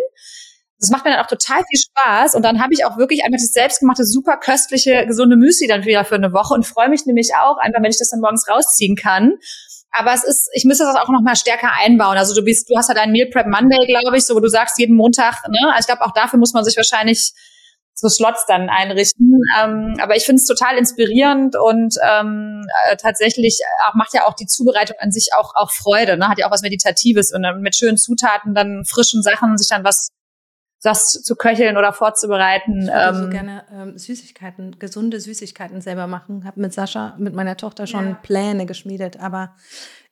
Das 0.79 0.89
macht 0.89 1.05
mir 1.05 1.11
dann 1.11 1.21
auch 1.21 1.27
total 1.27 1.63
viel 1.69 1.79
Spaß 1.79 2.36
und 2.36 2.43
dann 2.43 2.61
habe 2.61 2.73
ich 2.73 2.84
auch 2.84 2.97
wirklich 2.97 3.23
einfach 3.23 3.38
das 3.38 3.53
selbstgemachte, 3.53 4.03
super 4.05 4.38
köstliche, 4.38 5.05
gesunde 5.07 5.38
Müsli 5.38 5.67
dann 5.67 5.86
wieder 5.86 6.03
für 6.03 6.15
eine 6.15 6.34
Woche 6.34 6.53
und 6.53 6.65
freue 6.65 6.89
mich 6.89 7.05
nämlich 7.05 7.31
auch 7.36 7.57
einfach, 7.57 7.81
wenn 7.81 7.91
ich 7.91 7.99
das 7.99 8.09
dann 8.09 8.19
morgens 8.19 8.49
rausziehen 8.49 8.95
kann. 8.95 9.38
Aber 9.91 10.13
es 10.13 10.23
ist, 10.23 10.49
ich 10.53 10.65
müsste 10.65 10.84
das 10.84 10.95
auch 10.95 11.07
noch 11.09 11.21
mal 11.21 11.36
stärker 11.36 11.71
einbauen. 11.71 12.17
Also 12.17 12.34
du 12.34 12.43
bist, 12.43 12.69
du 12.69 12.75
hast 12.75 12.89
halt 12.89 12.97
einen 12.97 13.11
Meal 13.11 13.29
Prep 13.31 13.45
Monday, 13.45 13.86
glaube 13.88 14.17
ich, 14.17 14.25
so 14.25 14.36
wo 14.36 14.39
du 14.39 14.49
sagst 14.49 14.79
jeden 14.79 14.97
Montag. 14.97 15.47
Ne? 15.47 15.59
Also 15.67 15.81
ich 15.81 15.86
glaube 15.86 16.01
auch 16.03 16.13
dafür 16.13 16.39
muss 16.39 16.53
man 16.53 16.63
sich 16.63 16.75
wahrscheinlich 16.75 17.34
so 17.93 18.09
Slots 18.09 18.45
dann 18.47 18.69
einrichten. 18.69 19.39
Ähm, 19.61 19.95
aber 20.01 20.15
ich 20.15 20.25
finde 20.25 20.39
es 20.41 20.45
total 20.45 20.77
inspirierend 20.77 21.55
und 21.55 21.95
ähm, 22.03 22.65
äh, 22.89 22.97
tatsächlich 22.97 23.59
macht 23.93 24.13
ja 24.13 24.25
auch 24.27 24.33
die 24.33 24.47
Zubereitung 24.47 24.97
an 24.99 25.11
sich 25.11 25.29
auch, 25.37 25.53
auch 25.55 25.71
Freude, 25.71 26.17
ne? 26.17 26.27
hat 26.27 26.39
ja 26.39 26.47
auch 26.47 26.51
was 26.51 26.61
Meditatives 26.61 27.33
und 27.33 27.43
dann 27.43 27.61
mit 27.61 27.75
schönen 27.75 27.97
Zutaten, 27.97 28.55
dann 28.55 28.83
frischen 28.85 29.21
Sachen, 29.21 29.57
sich 29.57 29.69
dann 29.69 29.83
was 29.83 30.09
das 30.83 31.11
zu 31.11 31.35
köcheln 31.35 31.77
oder 31.77 31.93
vorzubereiten. 31.93 32.81
Ich 32.81 32.87
würde 32.87 33.17
ähm, 33.17 33.23
so 33.23 33.29
gerne 33.29 33.63
ähm, 33.71 33.97
Süßigkeiten, 33.97 34.79
gesunde 34.79 35.19
Süßigkeiten 35.19 35.79
selber 35.79 36.07
machen. 36.07 36.43
Habe 36.45 36.59
mit 36.59 36.73
Sascha, 36.73 37.15
mit 37.17 37.33
meiner 37.33 37.55
Tochter 37.55 37.87
schon 37.87 38.09
ja. 38.09 38.19
Pläne 38.21 38.65
geschmiedet, 38.65 39.17
aber 39.17 39.55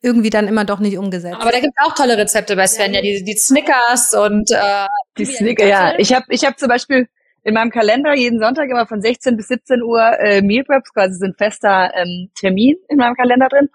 irgendwie 0.01 0.29
dann 0.29 0.47
immer 0.47 0.63
doch 0.63 0.79
nicht 0.79 0.97
umgesetzt. 0.97 1.37
Aber 1.41 1.51
da 1.51 1.59
gibt 1.59 1.73
es 1.77 1.85
auch 1.85 1.93
tolle 1.93 2.17
Rezepte 2.17 2.55
bei 2.55 2.67
Svenja, 2.67 3.01
die, 3.01 3.23
die 3.23 3.35
Snickers 3.37 4.13
und 4.13 4.49
äh, 4.51 4.87
die 5.17 5.25
Snickers. 5.25 5.67
Ja, 5.67 5.93
ich 5.99 6.13
habe 6.13 6.25
ich 6.29 6.45
hab 6.45 6.57
zum 6.57 6.69
Beispiel 6.69 7.09
in 7.43 7.53
meinem 7.53 7.71
Kalender 7.71 8.15
jeden 8.15 8.39
Sonntag 8.39 8.69
immer 8.69 8.85
von 8.85 9.01
16 9.01 9.35
bis 9.35 9.47
17 9.47 9.81
Uhr 9.81 10.19
äh, 10.19 10.41
Meal 10.41 10.63
Preps, 10.63 10.93
quasi 10.93 11.15
sind 11.15 11.37
fester 11.37 11.91
ähm, 11.95 12.29
Termin 12.35 12.75
in 12.89 12.97
meinem 12.97 13.15
Kalender 13.15 13.47
drin. 13.49 13.69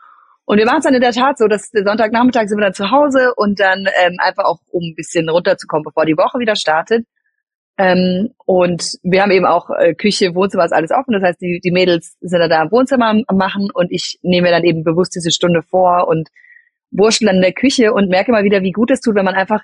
Und 0.45 0.59
wir 0.59 0.67
machen 0.67 0.79
es 0.79 0.85
dann 0.85 0.95
in 0.95 1.01
der 1.01 1.13
Tat 1.13 1.39
so, 1.39 1.49
dass 1.49 1.71
der 1.71 1.85
Sonntagnachmittag 1.85 2.47
sind 2.47 2.59
wir 2.59 2.65
dann 2.65 2.75
zu 2.75 2.93
Hause 2.93 3.35
und 3.35 3.59
dann 3.59 3.89
ähm, 4.01 4.17
einfach 4.19 4.45
auch, 4.45 4.61
um 4.71 4.85
ein 4.85 4.95
bisschen 4.95 5.29
runterzukommen, 5.29 5.83
bevor 5.83 6.07
die 6.07 6.17
Woche 6.17 6.39
wieder 6.39 6.55
startet. 6.55 7.05
Ähm, 7.79 8.33
und 8.47 8.99
wir 9.03 9.23
haben 9.23 9.33
eben 9.33 9.45
auch 9.45 9.69
äh, 9.71 9.95
Küche, 9.95 10.35
Wohnzimmer 10.37 10.65
ist 10.65 10.73
alles 10.73 10.93
offen. 10.93 11.13
Das 11.13 11.23
heißt, 11.23 11.41
die, 11.41 11.61
die 11.63 11.73
Mädels 11.73 12.17
sind 12.21 12.39
dann 12.39 12.49
da 12.49 12.63
im 12.63 12.71
Wohnzimmer 12.71 13.21
machen 13.33 13.71
und 13.75 13.91
ich 13.91 14.19
nehme 14.23 14.47
mir 14.47 14.53
dann 14.53 14.65
eben 14.65 14.85
bewusst 14.85 15.17
diese 15.17 15.33
Stunde 15.33 15.63
vor 15.63 16.07
und 16.07 16.29
wurschtel 16.93 17.27
dann 17.27 17.37
in 17.37 17.43
der 17.43 17.53
Küche 17.53 17.93
und 17.93 18.09
merke 18.09 18.31
mal 18.31 18.45
wieder, 18.45 18.63
wie 18.63 18.73
gut 18.73 18.93
es 18.93 19.01
tut, 19.01 19.17
wenn 19.17 19.25
man 19.25 19.35
einfach 19.35 19.63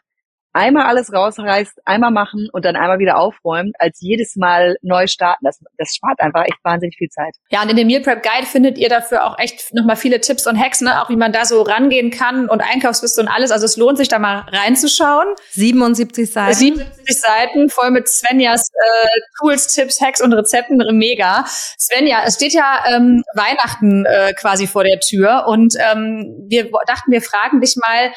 einmal 0.53 0.87
alles 0.87 1.13
rausreißt, 1.13 1.81
einmal 1.85 2.11
machen 2.11 2.49
und 2.53 2.65
dann 2.65 2.77
einmal 2.77 2.99
wieder 2.99 3.19
aufräumen, 3.19 3.73
als 3.79 4.01
jedes 4.01 4.37
Mal 4.37 4.77
neu 4.83 5.07
starten. 5.07 5.45
Das, 5.45 5.61
das 5.79 5.95
spart 5.95 6.21
einfach 6.21 6.45
echt 6.45 6.59
wahnsinnig 6.63 6.97
viel 6.97 7.09
Zeit. 7.09 7.35
Ja, 7.51 7.63
und 7.63 7.71
in 7.71 7.77
dem 7.77 7.87
Meal 7.87 8.03
Prep 8.03 8.23
Guide 8.23 8.47
findet 8.47 8.79
ihr 8.79 8.89
dafür 8.89 9.25
auch 9.25 9.39
echt 9.39 9.73
nochmal 9.75 9.97
viele 9.97 10.21
Tipps 10.21 10.47
und 10.47 10.59
Hacks, 10.59 10.81
ne? 10.81 11.03
auch 11.03 11.09
wie 11.09 11.17
man 11.17 11.33
da 11.33 11.45
so 11.45 11.63
rangehen 11.63 12.11
kann 12.11 12.49
und 12.49 12.61
Einkaufsliste 12.61 13.21
und 13.21 13.29
alles. 13.29 13.51
Also 13.51 13.65
es 13.67 13.77
lohnt 13.77 13.99
sich 13.99 14.09
da 14.09 14.19
mal 14.19 14.47
reinzuschauen. 14.51 15.27
77 15.51 16.31
Seiten. 16.31 16.55
77 16.55 17.21
Seiten, 17.21 17.69
voll 17.69 17.91
mit 17.91 18.09
Svenjas 18.09 18.69
äh, 18.69 19.09
Tools, 19.39 19.69
Tipps, 19.75 20.01
Hacks 20.01 20.21
und 20.21 20.33
Rezepten. 20.33 20.79
Mega. 20.93 21.45
Svenja, 21.79 22.23
es 22.27 22.35
steht 22.35 22.53
ja 22.53 22.85
ähm, 22.89 23.23
Weihnachten 23.35 24.05
äh, 24.05 24.33
quasi 24.35 24.67
vor 24.67 24.85
der 24.85 25.01
Tür 25.01 25.47
und 25.47 25.75
ähm, 25.79 26.45
wir 26.49 26.71
dachten, 26.87 27.11
wir 27.11 27.23
fragen 27.23 27.61
dich 27.61 27.77
mal, 27.77 28.13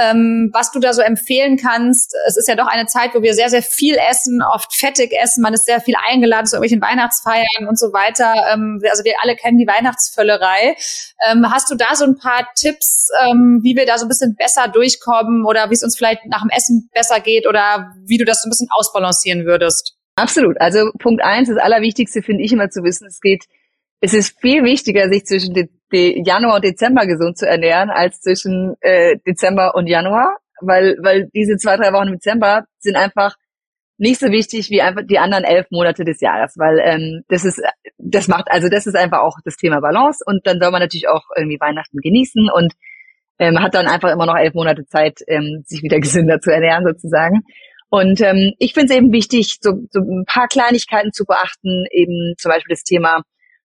ähm, 0.00 0.50
was 0.52 0.72
du 0.72 0.80
da 0.80 0.92
so 0.92 1.02
empfehlen 1.02 1.56
kannst. 1.56 2.14
Es 2.26 2.36
ist 2.36 2.48
ja 2.48 2.56
doch 2.56 2.66
eine 2.66 2.86
Zeit, 2.86 3.14
wo 3.14 3.22
wir 3.22 3.34
sehr, 3.34 3.48
sehr 3.48 3.62
viel 3.62 3.96
essen, 4.10 4.42
oft 4.42 4.74
fettig 4.74 5.12
essen. 5.12 5.42
Man 5.42 5.54
ist 5.54 5.66
sehr 5.66 5.80
viel 5.80 5.94
eingeladen 6.08 6.46
zu 6.46 6.56
irgendwelchen 6.56 6.82
Weihnachtsfeiern 6.82 7.68
und 7.68 7.78
so 7.78 7.92
weiter. 7.92 8.34
Ähm, 8.52 8.80
also 8.90 9.04
wir 9.04 9.14
alle 9.22 9.36
kennen 9.36 9.58
die 9.58 9.66
Weihnachtsvöllerei. 9.66 10.76
Ähm, 11.30 11.50
hast 11.50 11.70
du 11.70 11.76
da 11.76 11.94
so 11.94 12.04
ein 12.04 12.16
paar 12.16 12.48
Tipps, 12.56 13.08
ähm, 13.22 13.60
wie 13.62 13.76
wir 13.76 13.86
da 13.86 13.98
so 13.98 14.06
ein 14.06 14.08
bisschen 14.08 14.34
besser 14.34 14.68
durchkommen 14.68 15.44
oder 15.44 15.70
wie 15.70 15.74
es 15.74 15.84
uns 15.84 15.96
vielleicht 15.96 16.26
nach 16.26 16.42
dem 16.42 16.50
Essen 16.50 16.90
besser 16.92 17.20
geht 17.20 17.46
oder 17.46 17.94
wie 18.06 18.18
du 18.18 18.24
das 18.24 18.42
so 18.42 18.48
ein 18.48 18.50
bisschen 18.50 18.68
ausbalancieren 18.70 19.44
würdest? 19.44 19.96
Absolut. 20.16 20.60
Also 20.60 20.90
Punkt 20.98 21.22
eins, 21.22 21.48
das 21.48 21.58
Allerwichtigste 21.58 22.22
finde 22.22 22.44
ich 22.44 22.52
immer 22.52 22.70
zu 22.70 22.82
wissen, 22.82 23.06
es 23.06 23.20
geht 23.20 23.44
es 24.04 24.12
ist 24.12 24.38
viel 24.38 24.62
wichtiger, 24.64 25.08
sich 25.08 25.24
zwischen 25.24 25.54
de, 25.54 25.68
de 25.94 26.22
Januar 26.26 26.56
und 26.56 26.64
Dezember 26.64 27.06
gesund 27.06 27.38
zu 27.38 27.46
ernähren, 27.46 27.90
als 27.90 28.20
zwischen 28.20 28.74
äh, 28.80 29.16
Dezember 29.26 29.74
und 29.74 29.86
Januar, 29.86 30.38
weil, 30.60 30.96
weil 31.00 31.30
diese 31.34 31.56
zwei, 31.56 31.76
drei 31.76 31.92
Wochen 31.92 32.08
im 32.08 32.14
Dezember 32.14 32.64
sind 32.80 32.96
einfach 32.96 33.36
nicht 33.96 34.18
so 34.18 34.26
wichtig 34.26 34.70
wie 34.70 34.82
einfach 34.82 35.02
die 35.08 35.20
anderen 35.20 35.44
elf 35.44 35.66
Monate 35.70 36.04
des 36.04 36.20
Jahres, 36.20 36.54
weil 36.58 36.80
ähm, 36.80 37.22
das 37.28 37.44
ist, 37.44 37.62
das 37.98 38.26
macht, 38.26 38.50
also 38.50 38.68
das 38.68 38.86
ist 38.86 38.96
einfach 38.96 39.20
auch 39.20 39.38
das 39.44 39.56
Thema 39.56 39.80
Balance 39.80 40.24
und 40.26 40.46
dann 40.46 40.58
soll 40.60 40.72
man 40.72 40.80
natürlich 40.80 41.08
auch 41.08 41.22
irgendwie 41.36 41.60
Weihnachten 41.60 41.98
genießen 41.98 42.50
und 42.50 42.72
ähm, 43.38 43.60
hat 43.60 43.74
dann 43.74 43.86
einfach 43.86 44.10
immer 44.10 44.26
noch 44.26 44.36
elf 44.36 44.54
Monate 44.54 44.84
Zeit, 44.86 45.20
ähm, 45.28 45.62
sich 45.64 45.82
wieder 45.82 46.00
gesünder 46.00 46.40
zu 46.40 46.50
ernähren 46.50 46.84
sozusagen. 46.84 47.42
Und 47.88 48.20
ähm, 48.20 48.52
ich 48.58 48.74
finde 48.74 48.92
es 48.92 48.98
eben 48.98 49.12
wichtig, 49.12 49.58
so, 49.60 49.74
so 49.90 50.00
ein 50.00 50.24
paar 50.26 50.48
Kleinigkeiten 50.48 51.12
zu 51.12 51.24
beachten, 51.24 51.84
eben 51.92 52.34
zum 52.38 52.50
Beispiel 52.50 52.74
das 52.74 52.82
Thema 52.82 53.22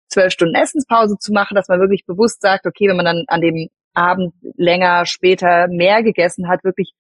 zwölf 0.10 0.34
Stunden 0.34 0.56
Essenspause 0.56 1.18
zu 1.18 1.32
machen, 1.32 1.56
dass 1.56 1.68
man 1.68 1.80
wirklich 1.80 2.06
bewusst 2.06 2.42
sagt, 2.42 2.66
okay, 2.66 2.88
wenn 2.88 2.98
man 2.98 3.06
dann 3.06 3.24
an 3.28 3.42
dem 3.42 3.70
Abend 3.94 4.34
länger, 4.56 5.06
später 5.06 5.68
mehr 5.68 6.04
gegessen 6.04 6.48
hat, 6.48 6.64
wirklich 6.64 6.94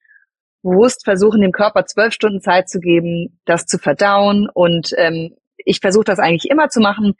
bewusst 0.61 1.05
versuchen, 1.05 1.41
dem 1.41 1.51
Körper 1.51 1.85
zwölf 1.85 2.13
Stunden 2.13 2.41
Zeit 2.41 2.69
zu 2.69 2.79
geben, 2.79 3.39
das 3.45 3.65
zu 3.65 3.77
verdauen. 3.77 4.49
Und 4.53 4.93
ähm, 4.97 5.35
ich 5.57 5.79
versuche 5.79 6.05
das 6.05 6.19
eigentlich 6.19 6.49
immer 6.49 6.69
zu 6.69 6.79
machen. 6.79 7.13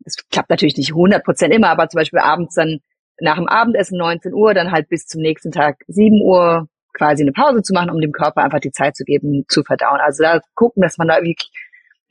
Das 0.00 0.16
klappt 0.30 0.50
natürlich 0.50 0.76
nicht 0.76 0.90
100 0.90 1.24
Prozent 1.24 1.54
immer, 1.54 1.68
aber 1.68 1.88
zum 1.88 1.98
Beispiel 1.98 2.20
abends 2.20 2.54
dann 2.54 2.80
nach 3.20 3.36
dem 3.36 3.46
Abendessen 3.46 3.98
19 3.98 4.32
Uhr, 4.32 4.54
dann 4.54 4.72
halt 4.72 4.88
bis 4.88 5.06
zum 5.06 5.20
nächsten 5.20 5.52
Tag 5.52 5.76
7 5.86 6.20
Uhr 6.22 6.68
quasi 6.92 7.22
eine 7.22 7.32
Pause 7.32 7.62
zu 7.62 7.72
machen, 7.72 7.90
um 7.90 8.00
dem 8.00 8.12
Körper 8.12 8.42
einfach 8.42 8.60
die 8.60 8.72
Zeit 8.72 8.96
zu 8.96 9.04
geben, 9.04 9.44
zu 9.48 9.62
verdauen. 9.62 10.00
Also 10.00 10.22
da 10.22 10.40
gucken, 10.54 10.82
dass 10.82 10.98
man 10.98 11.08
da 11.08 11.16
wirklich 11.16 11.50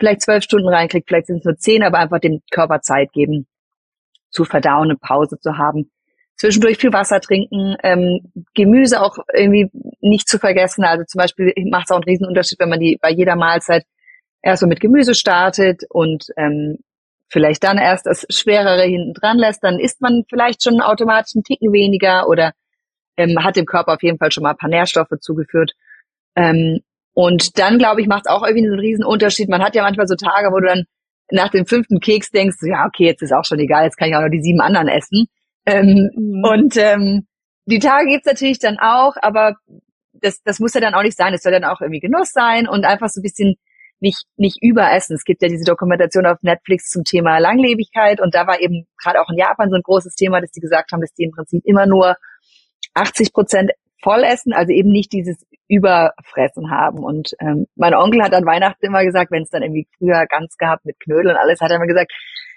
vielleicht 0.01 0.21
zwölf 0.21 0.43
Stunden 0.43 0.67
reinkriegt, 0.67 1.07
vielleicht 1.07 1.27
sind 1.27 1.37
es 1.37 1.45
nur 1.45 1.57
zehn, 1.57 1.83
aber 1.83 1.99
einfach 1.99 2.19
dem 2.19 2.41
Körper 2.49 2.81
Zeit 2.81 3.13
geben, 3.13 3.45
zu 4.31 4.45
verdauen, 4.45 4.89
eine 4.89 4.97
Pause 4.97 5.39
zu 5.39 5.57
haben. 5.57 5.91
Zwischendurch 6.37 6.77
viel 6.77 6.91
Wasser 6.91 7.21
trinken, 7.21 7.75
ähm, 7.83 8.31
Gemüse 8.55 9.01
auch 9.01 9.17
irgendwie 9.31 9.69
nicht 9.99 10.27
zu 10.27 10.39
vergessen. 10.39 10.83
Also 10.83 11.05
zum 11.05 11.19
Beispiel 11.19 11.53
macht 11.69 11.85
es 11.85 11.91
auch 11.91 11.97
einen 11.97 12.05
riesen 12.05 12.25
Unterschied, 12.25 12.59
wenn 12.59 12.69
man 12.69 12.79
die 12.79 12.97
bei 12.99 13.11
jeder 13.11 13.35
Mahlzeit 13.35 13.85
erst 14.41 14.61
so 14.61 14.67
mit 14.67 14.79
Gemüse 14.79 15.13
startet 15.13 15.83
und 15.89 16.25
ähm, 16.37 16.79
vielleicht 17.29 17.63
dann 17.63 17.77
erst 17.77 18.07
das 18.07 18.25
Schwerere 18.29 18.83
hinten 18.83 19.13
dran 19.13 19.37
lässt, 19.37 19.63
dann 19.63 19.79
isst 19.79 20.01
man 20.01 20.23
vielleicht 20.27 20.63
schon 20.63 20.81
automatisch 20.81 21.35
einen 21.35 21.43
Ticken 21.43 21.71
weniger 21.71 22.27
oder 22.27 22.53
ähm, 23.17 23.43
hat 23.43 23.55
dem 23.55 23.65
Körper 23.65 23.93
auf 23.93 24.01
jeden 24.01 24.17
Fall 24.17 24.31
schon 24.31 24.43
mal 24.43 24.51
ein 24.51 24.57
paar 24.57 24.69
Nährstoffe 24.69 25.19
zugeführt. 25.19 25.73
Ähm, 26.35 26.79
und 27.13 27.59
dann, 27.59 27.77
glaube 27.77 28.01
ich, 28.01 28.07
macht 28.07 28.23
es 28.25 28.31
auch 28.31 28.43
irgendwie 28.43 28.65
einen 28.65 28.79
riesen 28.79 29.05
Unterschied. 29.05 29.49
Man 29.49 29.63
hat 29.63 29.75
ja 29.75 29.83
manchmal 29.83 30.07
so 30.07 30.15
Tage, 30.15 30.51
wo 30.51 30.59
du 30.59 30.67
dann 30.67 30.85
nach 31.31 31.49
dem 31.49 31.65
fünften 31.65 31.99
Keks 31.99 32.31
denkst, 32.31 32.57
ja, 32.61 32.85
okay, 32.85 33.05
jetzt 33.05 33.21
ist 33.21 33.33
auch 33.33 33.45
schon 33.45 33.59
egal, 33.59 33.85
jetzt 33.85 33.97
kann 33.97 34.09
ich 34.09 34.15
auch 34.15 34.21
noch 34.21 34.29
die 34.29 34.41
sieben 34.41 34.61
anderen 34.61 34.87
essen. 34.87 35.27
Ähm, 35.65 36.09
mhm. 36.15 36.43
Und 36.43 36.77
ähm, 36.77 37.27
die 37.65 37.79
Tage 37.79 38.07
gibt's 38.07 38.27
natürlich 38.27 38.59
dann 38.59 38.77
auch, 38.79 39.15
aber 39.21 39.55
das, 40.13 40.41
das 40.43 40.59
muss 40.59 40.73
ja 40.73 40.81
dann 40.81 40.93
auch 40.93 41.03
nicht 41.03 41.17
sein. 41.17 41.33
Es 41.33 41.43
soll 41.43 41.51
dann 41.51 41.63
auch 41.63 41.81
irgendwie 41.81 41.99
Genuss 41.99 42.31
sein 42.31 42.67
und 42.67 42.85
einfach 42.85 43.09
so 43.09 43.19
ein 43.19 43.23
bisschen 43.23 43.55
nicht, 43.99 44.23
nicht 44.35 44.57
überessen. 44.61 45.15
Es 45.15 45.23
gibt 45.23 45.41
ja 45.41 45.47
diese 45.47 45.63
Dokumentation 45.63 46.25
auf 46.25 46.37
Netflix 46.41 46.89
zum 46.89 47.03
Thema 47.03 47.37
Langlebigkeit 47.37 48.19
und 48.19 48.33
da 48.33 48.47
war 48.47 48.59
eben 48.59 48.87
gerade 49.01 49.21
auch 49.21 49.29
in 49.29 49.37
Japan 49.37 49.69
so 49.69 49.75
ein 49.75 49.83
großes 49.83 50.15
Thema, 50.15 50.41
dass 50.41 50.51
die 50.51 50.59
gesagt 50.59 50.91
haben, 50.91 51.01
dass 51.01 51.13
die 51.13 51.23
im 51.23 51.31
Prinzip 51.31 51.63
immer 51.65 51.85
nur 51.85 52.15
80 52.93 53.31
Prozent 53.31 53.71
voll 54.01 54.23
essen, 54.23 54.53
also 54.53 54.71
eben 54.71 54.91
nicht 54.91 55.11
dieses 55.11 55.45
Überfressen 55.67 56.71
haben. 56.71 56.99
Und 56.99 57.31
ähm, 57.39 57.67
mein 57.75 57.93
Onkel 57.93 58.23
hat 58.23 58.33
an 58.33 58.45
Weihnachten 58.45 58.85
immer 58.85 59.03
gesagt, 59.03 59.31
wenn 59.31 59.43
es 59.43 59.49
dann 59.49 59.63
irgendwie 59.63 59.87
früher 59.97 60.25
ganz 60.27 60.57
gehabt 60.57 60.85
mit 60.85 60.99
Knödel 60.99 61.31
und 61.31 61.37
alles, 61.37 61.61
hat 61.61 61.71
er 61.71 61.77
immer 61.77 61.87
gesagt, 61.87 62.11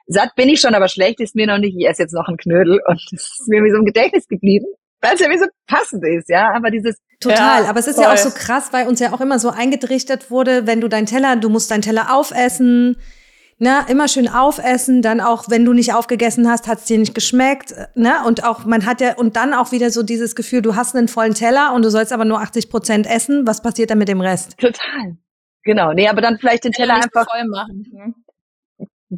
satt 0.06 0.34
bin 0.36 0.48
ich 0.48 0.60
schon, 0.60 0.74
aber 0.74 0.88
schlecht 0.88 1.20
ist 1.20 1.34
mir 1.34 1.46
noch 1.46 1.58
nicht, 1.58 1.76
ich 1.78 1.88
esse 1.88 2.02
jetzt 2.02 2.14
noch 2.14 2.28
einen 2.28 2.36
Knödel. 2.36 2.80
Und 2.86 3.00
das 3.10 3.38
ist 3.40 3.48
mir 3.48 3.62
wie 3.62 3.70
so 3.70 3.78
im 3.78 3.84
Gedächtnis 3.84 4.26
geblieben 4.28 4.66
weil 5.04 5.14
es 5.14 5.20
ja 5.20 5.28
wie 5.28 5.38
so 5.38 5.44
passend 5.66 6.02
ist, 6.06 6.30
ja. 6.30 6.52
Aber 6.54 6.70
dieses 6.70 6.96
Total, 7.20 7.62
ja, 7.62 7.68
aber 7.68 7.78
es 7.78 7.86
ist 7.86 7.96
voll. 7.96 8.04
ja 8.04 8.12
auch 8.12 8.16
so 8.16 8.30
krass, 8.30 8.72
weil 8.72 8.88
uns 8.88 9.00
ja 9.00 9.12
auch 9.12 9.20
immer 9.20 9.38
so 9.38 9.50
eingetrichtert 9.50 10.30
wurde, 10.30 10.66
wenn 10.66 10.80
du 10.80 10.88
deinen 10.88 11.06
Teller, 11.06 11.36
du 11.36 11.48
musst 11.48 11.70
deinen 11.70 11.82
Teller 11.82 12.14
aufessen, 12.14 12.96
ne, 13.58 13.84
immer 13.88 14.08
schön 14.08 14.28
aufessen, 14.28 15.02
dann 15.02 15.20
auch, 15.20 15.44
wenn 15.48 15.64
du 15.64 15.72
nicht 15.72 15.94
aufgegessen 15.94 16.48
hast, 16.50 16.66
hat 16.66 16.78
es 16.78 16.84
dir 16.84 16.98
nicht 16.98 17.14
geschmeckt, 17.14 17.74
ne, 17.94 18.14
und 18.26 18.44
auch, 18.44 18.64
man 18.64 18.86
hat 18.86 19.00
ja, 19.00 19.14
und 19.16 19.36
dann 19.36 19.54
auch 19.54 19.72
wieder 19.72 19.90
so 19.90 20.02
dieses 20.02 20.34
Gefühl, 20.34 20.62
du 20.62 20.76
hast 20.76 20.94
einen 20.94 21.08
vollen 21.08 21.34
Teller 21.34 21.72
und 21.74 21.84
du 21.84 21.90
sollst 21.90 22.12
aber 22.12 22.24
nur 22.24 22.40
80 22.40 22.70
Prozent 22.70 23.06
essen, 23.06 23.46
was 23.46 23.62
passiert 23.62 23.90
dann 23.90 23.98
mit 23.98 24.08
dem 24.08 24.20
Rest? 24.20 24.58
Total. 24.58 25.16
Genau, 25.62 25.92
nee, 25.92 26.08
aber 26.08 26.20
dann 26.20 26.38
vielleicht 26.38 26.64
den 26.64 26.72
Teller 26.72 26.94
einfach 26.94 27.26
voll 27.30 27.48
machen. 27.48 27.86
Mhm. 27.90 28.14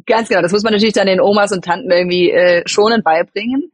Ganz 0.05 0.29
genau, 0.29 0.41
das 0.41 0.51
muss 0.51 0.63
man 0.63 0.73
natürlich 0.73 0.93
dann 0.93 1.07
den 1.07 1.19
Omas 1.19 1.51
und 1.51 1.65
Tanten 1.65 1.89
irgendwie 1.89 2.31
äh, 2.31 2.63
schonend 2.65 3.03
beibringen. 3.03 3.71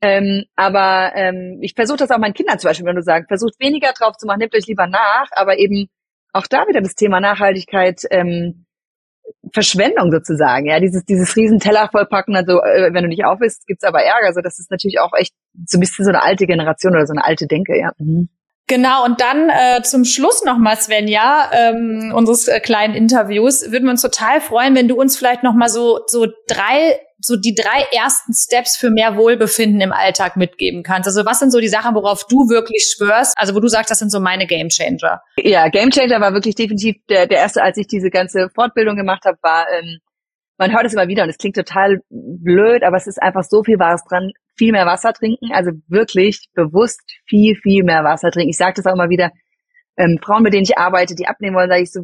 Ähm, 0.00 0.44
aber 0.56 1.12
ähm, 1.14 1.58
ich 1.62 1.74
versuche 1.74 1.98
das 1.98 2.10
auch 2.10 2.18
meinen 2.18 2.34
Kindern 2.34 2.58
zum 2.58 2.68
Beispiel, 2.68 2.86
wenn 2.86 2.96
du 2.96 3.02
sagst, 3.02 3.28
versucht 3.28 3.54
weniger 3.60 3.92
drauf 3.92 4.16
zu 4.16 4.26
machen, 4.26 4.40
nehmt 4.40 4.54
euch 4.54 4.66
lieber 4.66 4.88
nach, 4.88 5.28
aber 5.30 5.58
eben 5.58 5.88
auch 6.32 6.46
da 6.48 6.66
wieder 6.66 6.80
das 6.80 6.96
Thema 6.96 7.20
Nachhaltigkeit, 7.20 8.02
ähm, 8.10 8.66
Verschwendung 9.52 10.10
sozusagen, 10.10 10.66
ja, 10.66 10.80
dieses, 10.80 11.04
dieses 11.04 11.36
riesen 11.36 11.58
Teller 11.58 11.88
vollpacken, 11.90 12.34
also 12.34 12.60
äh, 12.62 12.92
wenn 12.92 13.02
du 13.02 13.08
nicht 13.08 13.24
auf 13.24 13.40
isst, 13.40 13.66
gibt's 13.66 13.84
aber 13.84 14.02
Ärger. 14.02 14.26
Also 14.26 14.40
das 14.40 14.58
ist 14.58 14.70
natürlich 14.70 15.00
auch 15.00 15.12
echt 15.14 15.34
so 15.66 15.78
ein 15.78 15.80
bisschen 15.80 16.04
so 16.04 16.10
eine 16.10 16.22
alte 16.22 16.46
Generation 16.46 16.94
oder 16.94 17.06
so 17.06 17.12
eine 17.12 17.24
alte 17.24 17.46
Denke, 17.46 17.78
ja. 17.78 17.92
Mhm. 17.98 18.28
Genau, 18.68 19.04
und 19.04 19.20
dann 19.20 19.50
äh, 19.50 19.82
zum 19.82 20.04
Schluss 20.04 20.44
nochmal, 20.44 20.76
Svenja, 20.76 21.50
ähm, 21.52 22.12
unseres 22.14 22.48
äh, 22.48 22.60
kleinen 22.60 22.94
Interviews, 22.94 23.70
würden 23.70 23.84
wir 23.84 23.90
uns 23.90 24.02
total 24.02 24.40
freuen, 24.40 24.74
wenn 24.74 24.88
du 24.88 24.98
uns 24.98 25.16
vielleicht 25.16 25.42
nochmal 25.42 25.68
so, 25.68 26.00
so 26.06 26.26
drei 26.46 26.98
so 27.24 27.36
die 27.36 27.54
drei 27.54 27.86
ersten 27.96 28.32
Steps 28.34 28.76
für 28.76 28.90
mehr 28.90 29.16
Wohlbefinden 29.16 29.80
im 29.80 29.92
Alltag 29.92 30.36
mitgeben 30.36 30.82
kannst? 30.82 31.06
Also 31.08 31.24
was 31.24 31.38
sind 31.38 31.50
so 31.50 31.60
die 31.60 31.68
Sachen, 31.68 31.94
worauf 31.94 32.26
du 32.26 32.48
wirklich 32.48 32.92
schwörst? 32.94 33.34
Also 33.36 33.54
wo 33.54 33.60
du 33.60 33.68
sagst, 33.68 33.90
das 33.90 33.98
sind 33.98 34.10
so 34.10 34.20
meine 34.20 34.46
Game 34.46 34.68
Changer. 34.68 35.22
Ja, 35.36 35.68
Game 35.68 35.90
Changer 35.90 36.20
war 36.20 36.32
wirklich 36.34 36.54
definitiv 36.54 36.96
der, 37.08 37.26
der 37.26 37.38
erste, 37.38 37.62
als 37.62 37.78
ich 37.78 37.86
diese 37.86 38.10
ganze 38.10 38.50
Fortbildung 38.54 38.96
gemacht 38.96 39.24
habe, 39.24 39.38
war, 39.42 39.66
ähm, 39.72 39.98
man 40.58 40.72
hört 40.72 40.84
es 40.84 40.92
immer 40.92 41.08
wieder 41.08 41.24
und 41.24 41.30
es 41.30 41.38
klingt 41.38 41.56
total 41.56 42.00
blöd, 42.10 42.82
aber 42.82 42.96
es 42.96 43.06
ist 43.06 43.22
einfach 43.22 43.44
so 43.44 43.62
viel 43.64 43.78
Wahres 43.78 44.02
dran. 44.08 44.30
Viel 44.54 44.72
mehr 44.72 44.84
Wasser 44.84 45.14
trinken, 45.14 45.50
also 45.52 45.70
wirklich 45.88 46.48
bewusst 46.54 47.00
viel, 47.26 47.56
viel 47.56 47.84
mehr 47.84 48.04
Wasser 48.04 48.30
trinken. 48.30 48.50
Ich 48.50 48.58
sage 48.58 48.74
das 48.76 48.86
auch 48.86 48.92
immer 48.92 49.08
wieder, 49.08 49.30
ähm, 49.96 50.18
Frauen, 50.22 50.42
mit 50.42 50.52
denen 50.52 50.64
ich 50.64 50.78
arbeite, 50.78 51.14
die 51.14 51.26
abnehmen 51.26 51.56
wollen, 51.56 51.70
sage 51.70 51.82
ich 51.82 51.92
so, 51.92 52.02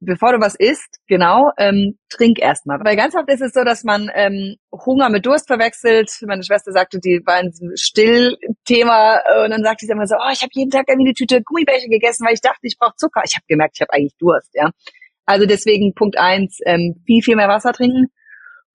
bevor 0.00 0.32
du 0.32 0.40
was 0.40 0.54
isst, 0.54 1.00
genau, 1.06 1.50
ähm, 1.58 1.98
trink 2.08 2.38
erstmal. 2.38 2.78
Weil 2.84 2.96
ganz 2.96 3.14
oft 3.14 3.28
ist 3.28 3.42
es 3.42 3.52
so, 3.52 3.64
dass 3.64 3.84
man 3.84 4.10
ähm, 4.14 4.56
Hunger 4.72 5.08
mit 5.08 5.26
Durst 5.26 5.46
verwechselt. 5.46 6.10
Meine 6.26 6.42
Schwester 6.42 6.72
sagte, 6.72 7.00
die 7.00 7.20
war 7.24 7.40
in 7.40 7.50
diesem 7.50 7.70
Stillthema 7.74 9.18
äh, 9.18 9.44
und 9.44 9.50
dann 9.50 9.62
sagte 9.62 9.86
sie 9.86 9.92
immer 9.92 10.06
so, 10.06 10.14
oh, 10.16 10.32
ich 10.32 10.40
habe 10.40 10.50
jeden 10.52 10.70
Tag 10.70 10.84
irgendwie 10.88 11.08
eine 11.08 11.14
Tüte 11.14 11.42
Gummibärchen 11.42 11.90
gegessen, 11.90 12.26
weil 12.26 12.34
ich 12.34 12.40
dachte, 12.40 12.60
ich 12.62 12.78
brauche 12.78 12.94
Zucker. 12.96 13.22
Ich 13.24 13.34
habe 13.34 13.44
gemerkt, 13.48 13.76
ich 13.76 13.80
habe 13.80 13.92
eigentlich 13.92 14.16
Durst, 14.18 14.50
ja. 14.54 14.70
Also 15.26 15.46
deswegen 15.46 15.94
Punkt 15.94 16.18
eins, 16.18 16.58
ähm, 16.64 17.02
viel, 17.04 17.22
viel 17.22 17.36
mehr 17.36 17.48
Wasser 17.48 17.72
trinken. 17.72 18.06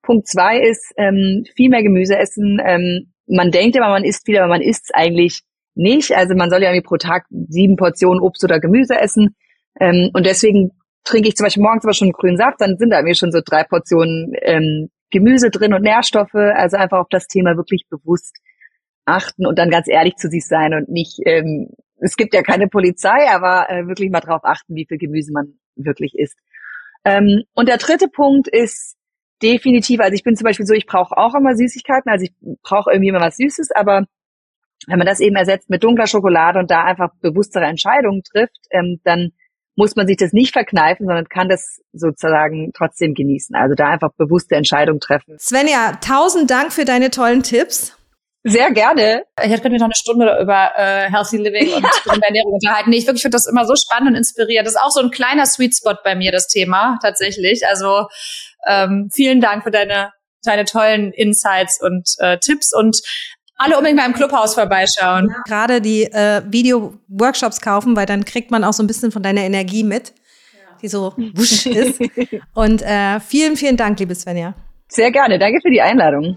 Punkt 0.02 0.28
zwei 0.28 0.60
ist 0.60 0.92
ähm, 0.96 1.44
viel 1.56 1.70
mehr 1.70 1.82
Gemüse 1.82 2.16
essen. 2.16 2.60
Ähm, 2.64 3.12
man 3.26 3.50
denkt 3.50 3.74
immer, 3.74 3.88
man 3.88 4.04
isst 4.04 4.26
viel, 4.26 4.38
aber 4.38 4.48
man 4.48 4.60
isst 4.60 4.94
eigentlich 4.94 5.42
nicht. 5.74 6.12
Also 6.12 6.34
man 6.34 6.50
soll 6.50 6.62
ja 6.62 6.68
irgendwie 6.68 6.86
pro 6.86 6.96
Tag 6.96 7.24
sieben 7.48 7.76
Portionen 7.76 8.20
Obst 8.22 8.44
oder 8.44 8.60
Gemüse 8.60 8.96
essen. 9.00 9.34
Ähm, 9.80 10.10
und 10.12 10.26
deswegen 10.26 10.70
trinke 11.04 11.28
ich 11.28 11.36
zum 11.36 11.44
Beispiel 11.44 11.62
morgens 11.62 11.84
aber 11.84 11.94
schon 11.94 12.12
grünen 12.12 12.36
Saft, 12.36 12.60
dann 12.60 12.76
sind 12.78 12.90
da 12.90 13.02
mir 13.02 13.14
schon 13.14 13.32
so 13.32 13.40
drei 13.44 13.64
Portionen 13.64 14.32
ähm, 14.42 14.90
Gemüse 15.10 15.50
drin 15.50 15.74
und 15.74 15.82
Nährstoffe. 15.82 16.34
Also 16.34 16.76
einfach 16.76 16.98
auf 16.98 17.08
das 17.10 17.26
Thema 17.26 17.56
wirklich 17.56 17.86
bewusst 17.88 18.36
achten 19.04 19.46
und 19.46 19.58
dann 19.58 19.70
ganz 19.70 19.88
ehrlich 19.88 20.16
zu 20.16 20.28
sich 20.28 20.46
sein 20.46 20.74
und 20.74 20.88
nicht, 20.88 21.20
ähm, 21.26 21.68
es 21.98 22.16
gibt 22.16 22.34
ja 22.34 22.42
keine 22.42 22.68
Polizei, 22.68 23.30
aber 23.30 23.70
äh, 23.70 23.86
wirklich 23.86 24.10
mal 24.10 24.20
drauf 24.20 24.40
achten, 24.44 24.74
wie 24.74 24.86
viel 24.86 24.98
Gemüse 24.98 25.32
man 25.32 25.58
wirklich 25.76 26.14
isst. 26.16 26.38
Ähm, 27.04 27.44
und 27.54 27.68
der 27.68 27.76
dritte 27.76 28.08
Punkt 28.08 28.48
ist 28.48 28.96
definitiv, 29.42 30.00
also 30.00 30.14
ich 30.14 30.22
bin 30.22 30.36
zum 30.36 30.44
Beispiel 30.44 30.66
so, 30.66 30.74
ich 30.74 30.86
brauche 30.86 31.16
auch 31.16 31.34
immer 31.34 31.54
Süßigkeiten, 31.54 32.10
also 32.10 32.24
ich 32.24 32.32
brauche 32.62 32.90
irgendwie 32.90 33.08
immer 33.08 33.20
was 33.20 33.36
Süßes, 33.36 33.70
aber 33.74 34.06
wenn 34.86 34.98
man 34.98 35.06
das 35.06 35.20
eben 35.20 35.36
ersetzt 35.36 35.70
mit 35.70 35.84
dunkler 35.84 36.06
Schokolade 36.06 36.58
und 36.58 36.70
da 36.70 36.84
einfach 36.84 37.10
bewusstere 37.20 37.64
Entscheidungen 37.64 38.22
trifft, 38.22 38.66
ähm, 38.70 39.00
dann 39.04 39.32
muss 39.76 39.96
man 39.96 40.06
sich 40.06 40.16
das 40.16 40.32
nicht 40.32 40.52
verkneifen, 40.52 41.06
sondern 41.06 41.28
kann 41.28 41.48
das 41.48 41.80
sozusagen 41.92 42.72
trotzdem 42.76 43.14
genießen. 43.14 43.56
Also 43.56 43.74
da 43.74 43.88
einfach 43.88 44.12
bewusste 44.16 44.54
Entscheidungen 44.56 45.00
treffen. 45.00 45.36
Svenja, 45.38 45.98
tausend 46.00 46.50
Dank 46.50 46.72
für 46.72 46.84
deine 46.84 47.10
tollen 47.10 47.42
Tipps. 47.42 47.96
Sehr 48.46 48.72
gerne. 48.72 49.24
Ich 49.42 49.50
könnte 49.50 49.70
mich 49.70 49.80
noch 49.80 49.86
eine 49.86 49.94
Stunde 49.94 50.38
über 50.40 50.72
äh, 50.76 51.10
Healthy 51.10 51.38
Living 51.38 51.72
und 51.72 51.82
ja. 52.06 52.12
Ernährung 52.22 52.52
unterhalten. 52.52 52.90
Nee, 52.90 52.98
ich 52.98 53.06
wirklich 53.06 53.22
finde 53.22 53.36
das 53.36 53.46
immer 53.46 53.64
so 53.64 53.74
spannend 53.74 54.10
und 54.10 54.16
inspirierend. 54.16 54.66
Das 54.66 54.74
ist 54.74 54.82
auch 54.82 54.90
so 54.90 55.00
ein 55.00 55.10
kleiner 55.10 55.46
Sweet 55.46 55.74
Spot 55.74 55.96
bei 56.04 56.14
mir, 56.14 56.30
das 56.30 56.46
Thema, 56.46 56.98
tatsächlich. 57.00 57.66
Also 57.66 58.06
ähm, 58.68 59.08
vielen 59.10 59.40
Dank 59.40 59.64
für 59.64 59.70
deine, 59.70 60.12
deine 60.44 60.66
tollen 60.66 61.12
Insights 61.12 61.80
und 61.82 62.16
äh, 62.18 62.38
Tipps 62.38 62.74
und 62.74 63.00
alle 63.56 63.76
unbedingt 63.76 63.98
mal 63.98 64.06
im 64.06 64.14
Clubhaus 64.14 64.54
vorbeischauen. 64.54 65.28
Ja. 65.30 65.42
Gerade 65.46 65.80
die 65.80 66.04
äh, 66.04 66.42
Video-Workshops 66.46 67.60
kaufen, 67.60 67.96
weil 67.96 68.06
dann 68.06 68.24
kriegt 68.24 68.50
man 68.50 68.64
auch 68.64 68.72
so 68.72 68.82
ein 68.82 68.86
bisschen 68.86 69.12
von 69.12 69.22
deiner 69.22 69.42
Energie 69.42 69.84
mit, 69.84 70.10
ja. 70.52 70.76
die 70.82 70.88
so 70.88 71.12
wusch 71.34 71.66
ist. 71.66 72.00
Und 72.54 72.82
äh, 72.82 73.20
vielen, 73.20 73.56
vielen 73.56 73.76
Dank, 73.76 73.98
liebe 74.00 74.14
Svenja. 74.14 74.54
Sehr 74.88 75.10
gerne. 75.10 75.38
Danke 75.38 75.60
für 75.62 75.70
die 75.70 75.80
Einladung. 75.80 76.36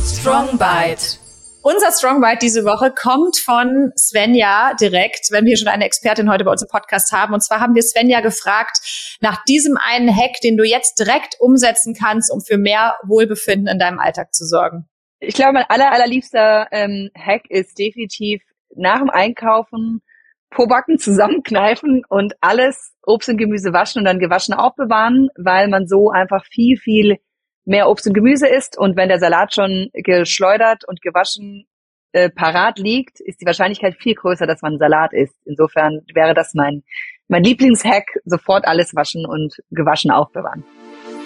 Strong 0.00 0.58
Bite. 0.58 1.18
Unser 1.64 1.92
Strong 1.92 2.20
Bite 2.20 2.38
diese 2.42 2.64
Woche 2.64 2.90
kommt 2.90 3.38
von 3.38 3.92
Svenja 3.96 4.74
direkt, 4.80 5.30
wenn 5.30 5.44
wir 5.44 5.56
schon 5.56 5.68
eine 5.68 5.84
Expertin 5.84 6.28
heute 6.28 6.44
bei 6.44 6.50
uns 6.50 6.62
im 6.62 6.68
Podcast 6.68 7.12
haben. 7.12 7.34
Und 7.34 7.44
zwar 7.44 7.60
haben 7.60 7.76
wir 7.76 7.82
Svenja 7.82 8.20
gefragt 8.20 8.78
nach 9.20 9.44
diesem 9.44 9.76
einen 9.76 10.14
Hack, 10.14 10.40
den 10.42 10.56
du 10.56 10.64
jetzt 10.64 10.98
direkt 10.98 11.36
umsetzen 11.38 11.94
kannst, 11.94 12.32
um 12.32 12.40
für 12.40 12.58
mehr 12.58 12.96
Wohlbefinden 13.04 13.68
in 13.68 13.78
deinem 13.78 14.00
Alltag 14.00 14.34
zu 14.34 14.44
sorgen. 14.44 14.88
Ich 15.24 15.34
glaube, 15.34 15.52
mein 15.52 15.66
aller, 15.68 15.92
allerliebster 15.92 16.66
ähm, 16.72 17.08
Hack 17.16 17.48
ist 17.48 17.78
definitiv 17.78 18.42
nach 18.74 18.98
dem 18.98 19.08
Einkaufen 19.08 20.02
Pobacken 20.50 20.98
zusammenkneifen 20.98 22.02
und 22.08 22.34
alles 22.40 22.92
Obst 23.06 23.28
und 23.28 23.36
Gemüse 23.36 23.72
waschen 23.72 24.00
und 24.00 24.04
dann 24.04 24.18
gewaschen 24.18 24.52
aufbewahren, 24.52 25.28
weil 25.36 25.68
man 25.68 25.86
so 25.86 26.10
einfach 26.10 26.44
viel, 26.46 26.76
viel 26.76 27.18
mehr 27.64 27.88
Obst 27.88 28.08
und 28.08 28.14
Gemüse 28.14 28.48
isst 28.48 28.76
und 28.76 28.96
wenn 28.96 29.08
der 29.08 29.20
Salat 29.20 29.54
schon 29.54 29.90
geschleudert 29.92 30.82
und 30.88 31.00
gewaschen 31.02 31.66
äh, 32.10 32.28
parat 32.28 32.80
liegt, 32.80 33.20
ist 33.20 33.40
die 33.40 33.46
Wahrscheinlichkeit 33.46 33.94
viel 33.94 34.16
größer, 34.16 34.48
dass 34.48 34.60
man 34.60 34.78
Salat 34.78 35.12
isst. 35.12 35.36
Insofern 35.44 36.00
wäre 36.12 36.34
das 36.34 36.52
mein, 36.52 36.82
mein 37.28 37.44
Lieblingshack, 37.44 38.06
sofort 38.24 38.66
alles 38.66 38.92
waschen 38.96 39.24
und 39.24 39.54
gewaschen 39.70 40.10
aufbewahren. 40.10 40.64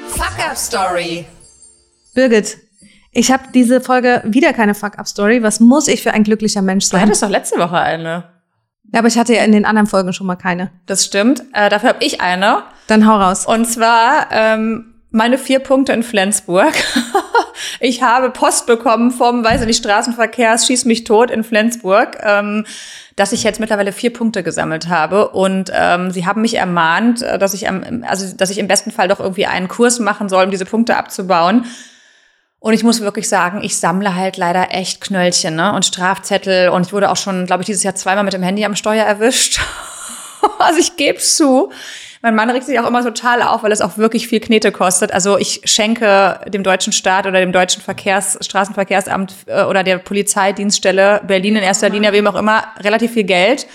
Fuck 0.09 0.47
Up 0.47 0.57
Story. 0.57 1.25
Birgit, 2.15 2.59
ich 3.17 3.33
habe 3.33 3.45
diese 3.55 3.81
Folge 3.81 4.23
wieder 4.25 4.53
keine 4.53 4.75
Fuck-Up-Story. 4.75 5.43
Was 5.43 5.59
muss 5.59 5.89
ich 5.89 6.03
für 6.03 6.13
ein 6.13 6.23
glücklicher 6.23 6.61
Mensch 6.61 6.85
sein? 6.85 7.01
Du 7.01 7.07
hattest 7.07 7.23
doch 7.23 7.31
letzte 7.31 7.59
Woche 7.59 7.79
eine. 7.79 8.25
Ja, 8.93 8.99
aber 8.99 9.09
ich 9.09 9.17
hatte 9.17 9.35
ja 9.35 9.43
in 9.43 9.53
den 9.53 9.65
anderen 9.65 9.87
Folgen 9.87 10.13
schon 10.13 10.27
mal 10.27 10.37
keine. 10.37 10.71
Das 10.85 11.05
stimmt. 11.05 11.43
Äh, 11.55 11.71
dafür 11.71 11.89
habe 11.91 12.05
ich 12.05 12.21
eine. 12.21 12.65
Dann 12.89 13.07
hau 13.07 13.17
raus. 13.17 13.47
Und 13.47 13.65
zwar 13.65 14.29
ähm, 14.31 14.95
meine 15.11 15.39
vier 15.39 15.61
Punkte 15.61 15.95
in 15.95 16.03
Flensburg. 16.03 16.75
ich 17.81 18.03
habe 18.03 18.31
Post 18.31 18.67
bekommen 18.67 19.11
vom, 19.11 19.43
weiß 19.43 19.63
ich 19.63 19.67
nicht, 19.67 19.79
Straßenverkehrs 19.79 20.67
Schieß 20.67 20.85
mich 20.85 21.05
tot 21.05 21.31
in 21.31 21.43
Flensburg, 21.43 22.19
ähm, 22.23 22.67
dass 23.17 23.33
ich 23.33 23.45
jetzt 23.45 23.61
mittlerweile 23.61 23.93
vier 23.93 24.13
Punkte 24.13 24.43
gesammelt 24.43 24.89
habe. 24.89 25.31
Und 25.31 25.71
ähm, 25.75 26.11
sie 26.11 26.27
haben 26.27 26.43
mich 26.43 26.55
ermahnt, 26.55 27.23
äh, 27.23 27.39
dass 27.39 27.55
ich, 27.55 27.67
am, 27.67 28.05
also, 28.07 28.37
dass 28.37 28.51
ich 28.51 28.59
im 28.59 28.69
besten 28.69 28.91
Fall 28.91 29.09
doch 29.09 29.21
irgendwie 29.21 29.47
einen 29.47 29.69
Kurs 29.69 30.01
machen 30.01 30.29
soll, 30.29 30.45
um 30.45 30.51
diese 30.51 30.67
Punkte 30.67 30.99
abzubauen. 30.99 31.65
Und 32.67 32.73
ich 32.73 32.83
muss 32.83 33.01
wirklich 33.01 33.29
sagen, 33.29 33.63
ich 33.63 33.79
sammle 33.79 34.17
halt 34.17 34.39
leider 34.39 34.75
echt 34.75 35.01
Knöllchen 35.01 35.55
ne? 35.55 35.73
und 35.73 35.87
Strafzettel. 35.87 36.71
Und 36.71 36.85
ich 36.85 36.93
wurde 36.93 37.13
auch 37.13 37.17
schon, 37.17 37.47
glaube 37.47 37.63
ich, 37.63 37.67
dieses 37.67 37.85
Jahr 37.85 37.95
zweimal 37.95 38.25
mit 38.25 38.33
dem 38.33 38.43
Handy 38.43 38.65
am 38.65 38.75
Steuer 38.75 39.05
erwischt. 39.05 39.61
also 40.59 40.81
ich 40.81 40.97
gebe 40.97 41.21
zu. 41.21 41.71
Mein 42.23 42.35
Mann 42.35 42.51
regt 42.51 42.67
sich 42.67 42.81
auch 42.81 42.89
immer 42.89 43.05
total 43.05 43.43
auf, 43.43 43.63
weil 43.63 43.71
es 43.71 43.81
auch 43.81 43.99
wirklich 43.99 44.27
viel 44.27 44.41
Knete 44.41 44.73
kostet. 44.73 45.13
Also 45.13 45.39
ich 45.39 45.61
schenke 45.63 46.41
dem 46.49 46.65
deutschen 46.65 46.93
Staat 46.93 47.29
oder 47.29 47.39
dem 47.39 47.53
deutschen 47.53 47.83
Verkehrs 47.83 48.37
Straßenverkehrsamt 48.45 49.33
äh, 49.47 49.63
oder 49.63 49.85
der 49.85 49.99
Polizeidienststelle 49.99 51.21
Berlin 51.25 51.55
in 51.55 51.63
erster 51.63 51.89
Linie, 51.89 52.11
wem 52.11 52.27
auch 52.27 52.35
immer, 52.35 52.65
relativ 52.81 53.13
viel 53.13 53.23
Geld. 53.23 53.69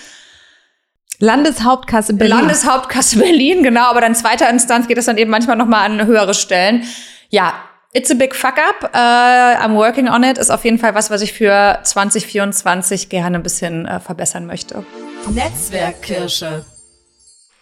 Landeshauptkasse 1.18 2.12
Berlin. 2.12 2.36
Landeshauptkasse 2.36 3.16
Berlin, 3.18 3.62
genau. 3.62 3.86
Aber 3.86 4.02
dann 4.02 4.14
zweiter 4.14 4.50
Instanz 4.50 4.86
geht 4.86 4.98
es 4.98 5.06
dann 5.06 5.16
eben 5.16 5.30
manchmal 5.30 5.56
noch 5.56 5.64
mal 5.64 5.82
an 5.82 6.04
höhere 6.04 6.34
Stellen. 6.34 6.84
Ja, 7.30 7.54
It's 7.94 8.10
a 8.10 8.14
big 8.14 8.34
fuck 8.34 8.56
up. 8.56 8.90
Uh, 8.94 9.62
I'm 9.62 9.74
working 9.74 10.08
on 10.08 10.24
it. 10.24 10.38
Ist 10.38 10.50
auf 10.50 10.64
jeden 10.64 10.78
Fall 10.78 10.94
was, 10.94 11.10
was 11.10 11.20
ich 11.20 11.34
für 11.34 11.78
2024 11.82 13.10
gerne 13.10 13.36
ein 13.36 13.42
bisschen 13.42 13.86
uh, 13.86 14.00
verbessern 14.00 14.46
möchte. 14.46 14.82
Netzwerkkirsche. 15.30 16.64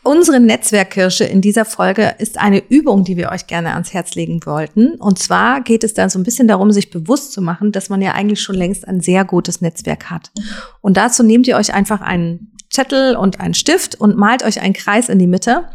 Unsere 0.04 0.38
Netzwerkkirsche 0.38 1.24
in 1.24 1.40
dieser 1.40 1.64
Folge 1.64 2.14
ist 2.18 2.38
eine 2.38 2.62
Übung, 2.68 3.02
die 3.02 3.16
wir 3.16 3.30
euch 3.30 3.48
gerne 3.48 3.72
ans 3.72 3.92
Herz 3.92 4.14
legen 4.14 4.40
wollten. 4.46 4.94
Und 4.94 5.18
zwar 5.18 5.62
geht 5.62 5.82
es 5.82 5.94
da 5.94 6.08
so 6.08 6.20
ein 6.20 6.22
bisschen 6.22 6.46
darum, 6.46 6.70
sich 6.70 6.90
bewusst 6.90 7.32
zu 7.32 7.42
machen, 7.42 7.72
dass 7.72 7.88
man 7.88 8.00
ja 8.00 8.12
eigentlich 8.12 8.40
schon 8.40 8.54
längst 8.54 8.86
ein 8.86 9.00
sehr 9.00 9.24
gutes 9.24 9.60
Netzwerk 9.60 10.10
hat. 10.10 10.30
Und 10.80 10.96
dazu 10.96 11.24
nehmt 11.24 11.48
ihr 11.48 11.56
euch 11.56 11.74
einfach 11.74 12.00
einen 12.02 12.52
Zettel 12.70 13.16
und 13.16 13.40
einen 13.40 13.54
Stift 13.54 13.96
und 13.96 14.16
malt 14.16 14.44
euch 14.44 14.60
einen 14.60 14.74
Kreis 14.74 15.08
in 15.08 15.18
die 15.18 15.26
Mitte. 15.26 15.68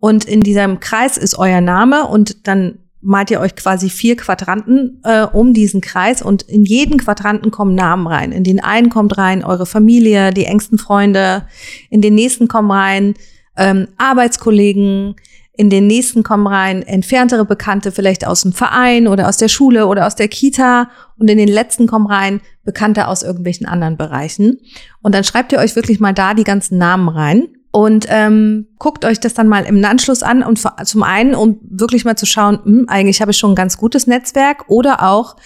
Und 0.00 0.24
in 0.24 0.40
diesem 0.40 0.80
Kreis 0.80 1.16
ist 1.16 1.38
euer 1.38 1.60
Name 1.60 2.08
und 2.08 2.48
dann 2.48 2.80
malt 3.02 3.30
ihr 3.30 3.40
euch 3.40 3.56
quasi 3.56 3.90
vier 3.90 4.16
Quadranten 4.16 5.00
äh, 5.04 5.22
um 5.24 5.52
diesen 5.52 5.80
Kreis 5.80 6.22
und 6.22 6.42
in 6.42 6.64
jeden 6.64 6.98
Quadranten 6.98 7.50
kommen 7.50 7.74
Namen 7.74 8.06
rein. 8.06 8.32
In 8.32 8.44
den 8.44 8.62
einen 8.62 8.88
kommt 8.88 9.18
rein 9.18 9.44
eure 9.44 9.66
Familie, 9.66 10.32
die 10.32 10.46
engsten 10.46 10.78
Freunde, 10.78 11.46
in 11.90 12.00
den 12.00 12.14
nächsten 12.14 12.48
kommen 12.48 12.70
rein 12.70 13.14
ähm, 13.56 13.88
Arbeitskollegen, 13.98 15.16
in 15.54 15.68
den 15.68 15.86
nächsten 15.86 16.22
kommen 16.22 16.46
rein 16.46 16.82
entferntere 16.82 17.44
Bekannte, 17.44 17.92
vielleicht 17.92 18.26
aus 18.26 18.42
dem 18.42 18.52
Verein 18.52 19.06
oder 19.06 19.28
aus 19.28 19.36
der 19.36 19.48
Schule 19.48 19.86
oder 19.86 20.06
aus 20.06 20.14
der 20.16 20.28
Kita. 20.28 20.88
Und 21.18 21.28
in 21.28 21.36
den 21.36 21.48
letzten 21.48 21.86
kommen 21.86 22.06
rein 22.06 22.40
Bekannte 22.64 23.06
aus 23.06 23.22
irgendwelchen 23.22 23.66
anderen 23.66 23.98
Bereichen. 23.98 24.60
Und 25.02 25.14
dann 25.14 25.24
schreibt 25.24 25.52
ihr 25.52 25.58
euch 25.58 25.76
wirklich 25.76 26.00
mal 26.00 26.14
da 26.14 26.32
die 26.32 26.44
ganzen 26.44 26.78
Namen 26.78 27.08
rein 27.08 27.48
und 27.72 28.06
ähm, 28.10 28.68
guckt 28.78 29.04
euch 29.06 29.18
das 29.18 29.32
dann 29.32 29.48
mal 29.48 29.64
im 29.64 29.82
Anschluss 29.84 30.22
an 30.22 30.42
und 30.42 30.60
zum 30.84 31.02
einen, 31.02 31.34
um 31.34 31.58
wirklich 31.62 32.04
mal 32.04 32.16
zu 32.16 32.26
schauen, 32.26 32.58
hm, 32.62 32.84
eigentlich 32.88 33.20
habe 33.20 33.30
ich 33.30 33.38
schon 33.38 33.52
ein 33.52 33.56
ganz 33.56 33.78
gutes 33.78 34.06
Netzwerk 34.06 34.68
oder 34.68 35.02
auch 35.02 35.36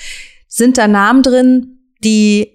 sind 0.48 0.76
da 0.76 0.88
Namen 0.88 1.22
drin, 1.22 1.78
die 2.02 2.50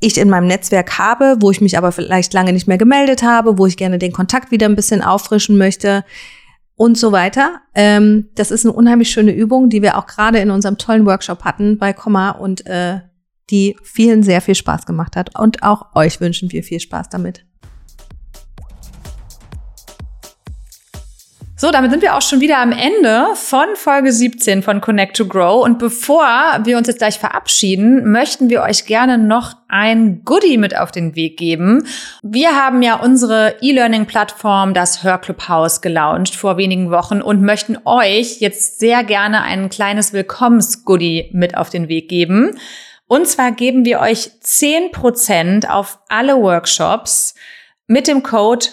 ich 0.00 0.18
in 0.18 0.28
meinem 0.28 0.48
Netzwerk 0.48 0.98
habe, 0.98 1.36
wo 1.40 1.50
ich 1.52 1.60
mich 1.60 1.78
aber 1.78 1.92
vielleicht 1.92 2.34
lange 2.34 2.52
nicht 2.52 2.66
mehr 2.66 2.78
gemeldet 2.78 3.22
habe, 3.22 3.58
wo 3.58 3.66
ich 3.66 3.76
gerne 3.76 3.98
den 3.98 4.12
Kontakt 4.12 4.50
wieder 4.50 4.66
ein 4.66 4.76
bisschen 4.76 5.02
auffrischen 5.02 5.56
möchte 5.56 6.04
und 6.74 6.98
so 6.98 7.12
weiter. 7.12 7.60
Ähm, 7.74 8.28
das 8.34 8.50
ist 8.50 8.66
eine 8.66 8.74
unheimlich 8.74 9.10
schöne 9.10 9.32
Übung, 9.32 9.70
die 9.70 9.82
wir 9.82 9.96
auch 9.96 10.06
gerade 10.06 10.40
in 10.40 10.50
unserem 10.50 10.78
tollen 10.78 11.06
Workshop 11.06 11.44
hatten 11.44 11.78
bei 11.78 11.92
Komma 11.92 12.30
und 12.30 12.66
äh, 12.66 13.00
die 13.50 13.76
vielen 13.82 14.24
sehr 14.24 14.40
viel 14.40 14.56
Spaß 14.56 14.84
gemacht 14.84 15.14
hat. 15.14 15.38
Und 15.38 15.62
auch 15.62 15.94
euch 15.94 16.20
wünschen 16.20 16.50
wir 16.50 16.64
viel 16.64 16.80
Spaß 16.80 17.08
damit. 17.08 17.46
So, 21.58 21.70
damit 21.70 21.90
sind 21.90 22.02
wir 22.02 22.14
auch 22.14 22.20
schon 22.20 22.42
wieder 22.42 22.58
am 22.58 22.70
Ende 22.70 23.28
von 23.34 23.64
Folge 23.76 24.12
17 24.12 24.62
von 24.62 24.82
Connect 24.82 25.16
to 25.16 25.24
Grow. 25.24 25.64
Und 25.64 25.78
bevor 25.78 26.26
wir 26.64 26.76
uns 26.76 26.86
jetzt 26.86 26.98
gleich 26.98 27.18
verabschieden, 27.18 28.12
möchten 28.12 28.50
wir 28.50 28.60
euch 28.60 28.84
gerne 28.84 29.16
noch 29.16 29.54
ein 29.66 30.20
Goodie 30.26 30.58
mit 30.58 30.76
auf 30.76 30.92
den 30.92 31.16
Weg 31.16 31.38
geben. 31.38 31.86
Wir 32.22 32.54
haben 32.54 32.82
ja 32.82 32.96
unsere 32.96 33.54
E-Learning-Plattform, 33.62 34.74
das 34.74 35.02
Hörclubhaus, 35.02 35.80
gelauncht 35.80 36.34
vor 36.34 36.58
wenigen 36.58 36.90
Wochen 36.90 37.22
und 37.22 37.40
möchten 37.40 37.78
euch 37.86 38.38
jetzt 38.40 38.78
sehr 38.78 39.02
gerne 39.02 39.40
ein 39.40 39.70
kleines 39.70 40.12
Willkommens-Goodie 40.12 41.30
mit 41.32 41.56
auf 41.56 41.70
den 41.70 41.88
Weg 41.88 42.10
geben. 42.10 42.58
Und 43.06 43.26
zwar 43.28 43.52
geben 43.52 43.86
wir 43.86 44.00
euch 44.00 44.30
10% 44.44 45.70
auf 45.70 46.00
alle 46.10 46.36
Workshops 46.36 47.34
mit 47.86 48.08
dem 48.08 48.22
Code 48.22 48.66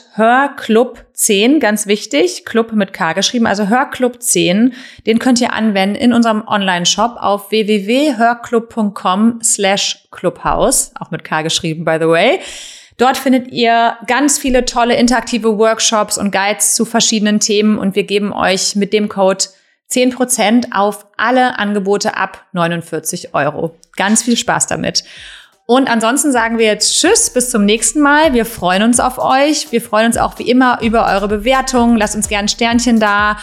HörClub10, 1.23 1.59
ganz 1.59 1.87
wichtig, 1.87 2.45
Club 2.45 2.73
mit 2.73 2.93
K 2.93 3.13
geschrieben, 3.13 3.47
also 3.47 3.63
HörClub10, 3.63 4.73
den 5.05 5.19
könnt 5.19 5.41
ihr 5.41 5.53
anwenden 5.53 5.95
in 5.95 6.13
unserem 6.13 6.43
Online-Shop 6.47 7.15
auf 7.17 7.51
www.hörclub.com 7.51 9.39
slash 9.41 10.07
Clubhouse, 10.11 10.91
auch 10.99 11.11
mit 11.11 11.23
K 11.23 11.41
geschrieben, 11.41 11.85
by 11.85 11.97
the 11.99 12.07
way. 12.07 12.39
Dort 12.97 13.17
findet 13.17 13.51
ihr 13.51 13.97
ganz 14.05 14.37
viele 14.37 14.65
tolle 14.65 14.95
interaktive 14.95 15.57
Workshops 15.57 16.17
und 16.17 16.31
Guides 16.31 16.75
zu 16.75 16.85
verschiedenen 16.85 17.39
Themen 17.39 17.77
und 17.77 17.95
wir 17.95 18.03
geben 18.03 18.31
euch 18.33 18.75
mit 18.75 18.93
dem 18.93 19.09
Code 19.09 19.45
10% 19.91 20.71
auf 20.71 21.07
alle 21.17 21.57
Angebote 21.57 22.15
ab 22.17 22.45
49 22.53 23.33
Euro. 23.33 23.75
Ganz 23.95 24.23
viel 24.23 24.37
Spaß 24.37 24.67
damit. 24.67 25.03
Und 25.65 25.89
ansonsten 25.89 26.31
sagen 26.31 26.57
wir 26.57 26.65
jetzt 26.65 26.99
Tschüss, 26.99 27.29
bis 27.29 27.49
zum 27.49 27.63
nächsten 27.65 28.01
Mal. 28.01 28.33
Wir 28.33 28.45
freuen 28.45 28.83
uns 28.83 28.99
auf 28.99 29.17
euch. 29.17 29.71
Wir 29.71 29.81
freuen 29.81 30.07
uns 30.07 30.17
auch 30.17 30.37
wie 30.39 30.49
immer 30.49 30.81
über 30.81 31.07
eure 31.07 31.27
Bewertungen. 31.27 31.95
Lasst 31.97 32.15
uns 32.15 32.27
gerne 32.27 32.45
ein 32.45 32.49
Sternchen 32.49 32.99
da. 32.99 33.37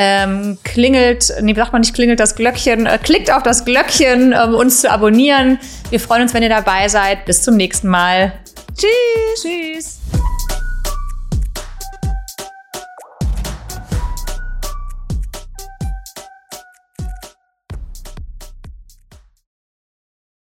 Ähm, 0.00 0.58
klingelt, 0.62 1.32
nee, 1.42 1.54
sagt 1.54 1.72
man 1.72 1.80
nicht 1.80 1.92
klingelt 1.92 2.20
das 2.20 2.36
Glöckchen, 2.36 2.86
äh, 2.86 2.98
klickt 3.02 3.32
auf 3.32 3.42
das 3.42 3.64
Glöckchen, 3.64 4.32
um 4.32 4.54
uns 4.54 4.82
zu 4.82 4.90
abonnieren. 4.90 5.58
Wir 5.90 5.98
freuen 5.98 6.22
uns, 6.22 6.32
wenn 6.34 6.44
ihr 6.44 6.48
dabei 6.48 6.88
seid. 6.88 7.24
Bis 7.24 7.42
zum 7.42 7.56
nächsten 7.56 7.88
Mal. 7.88 8.32
Tschüss. 8.76 9.42
Tschüss. 9.42 9.98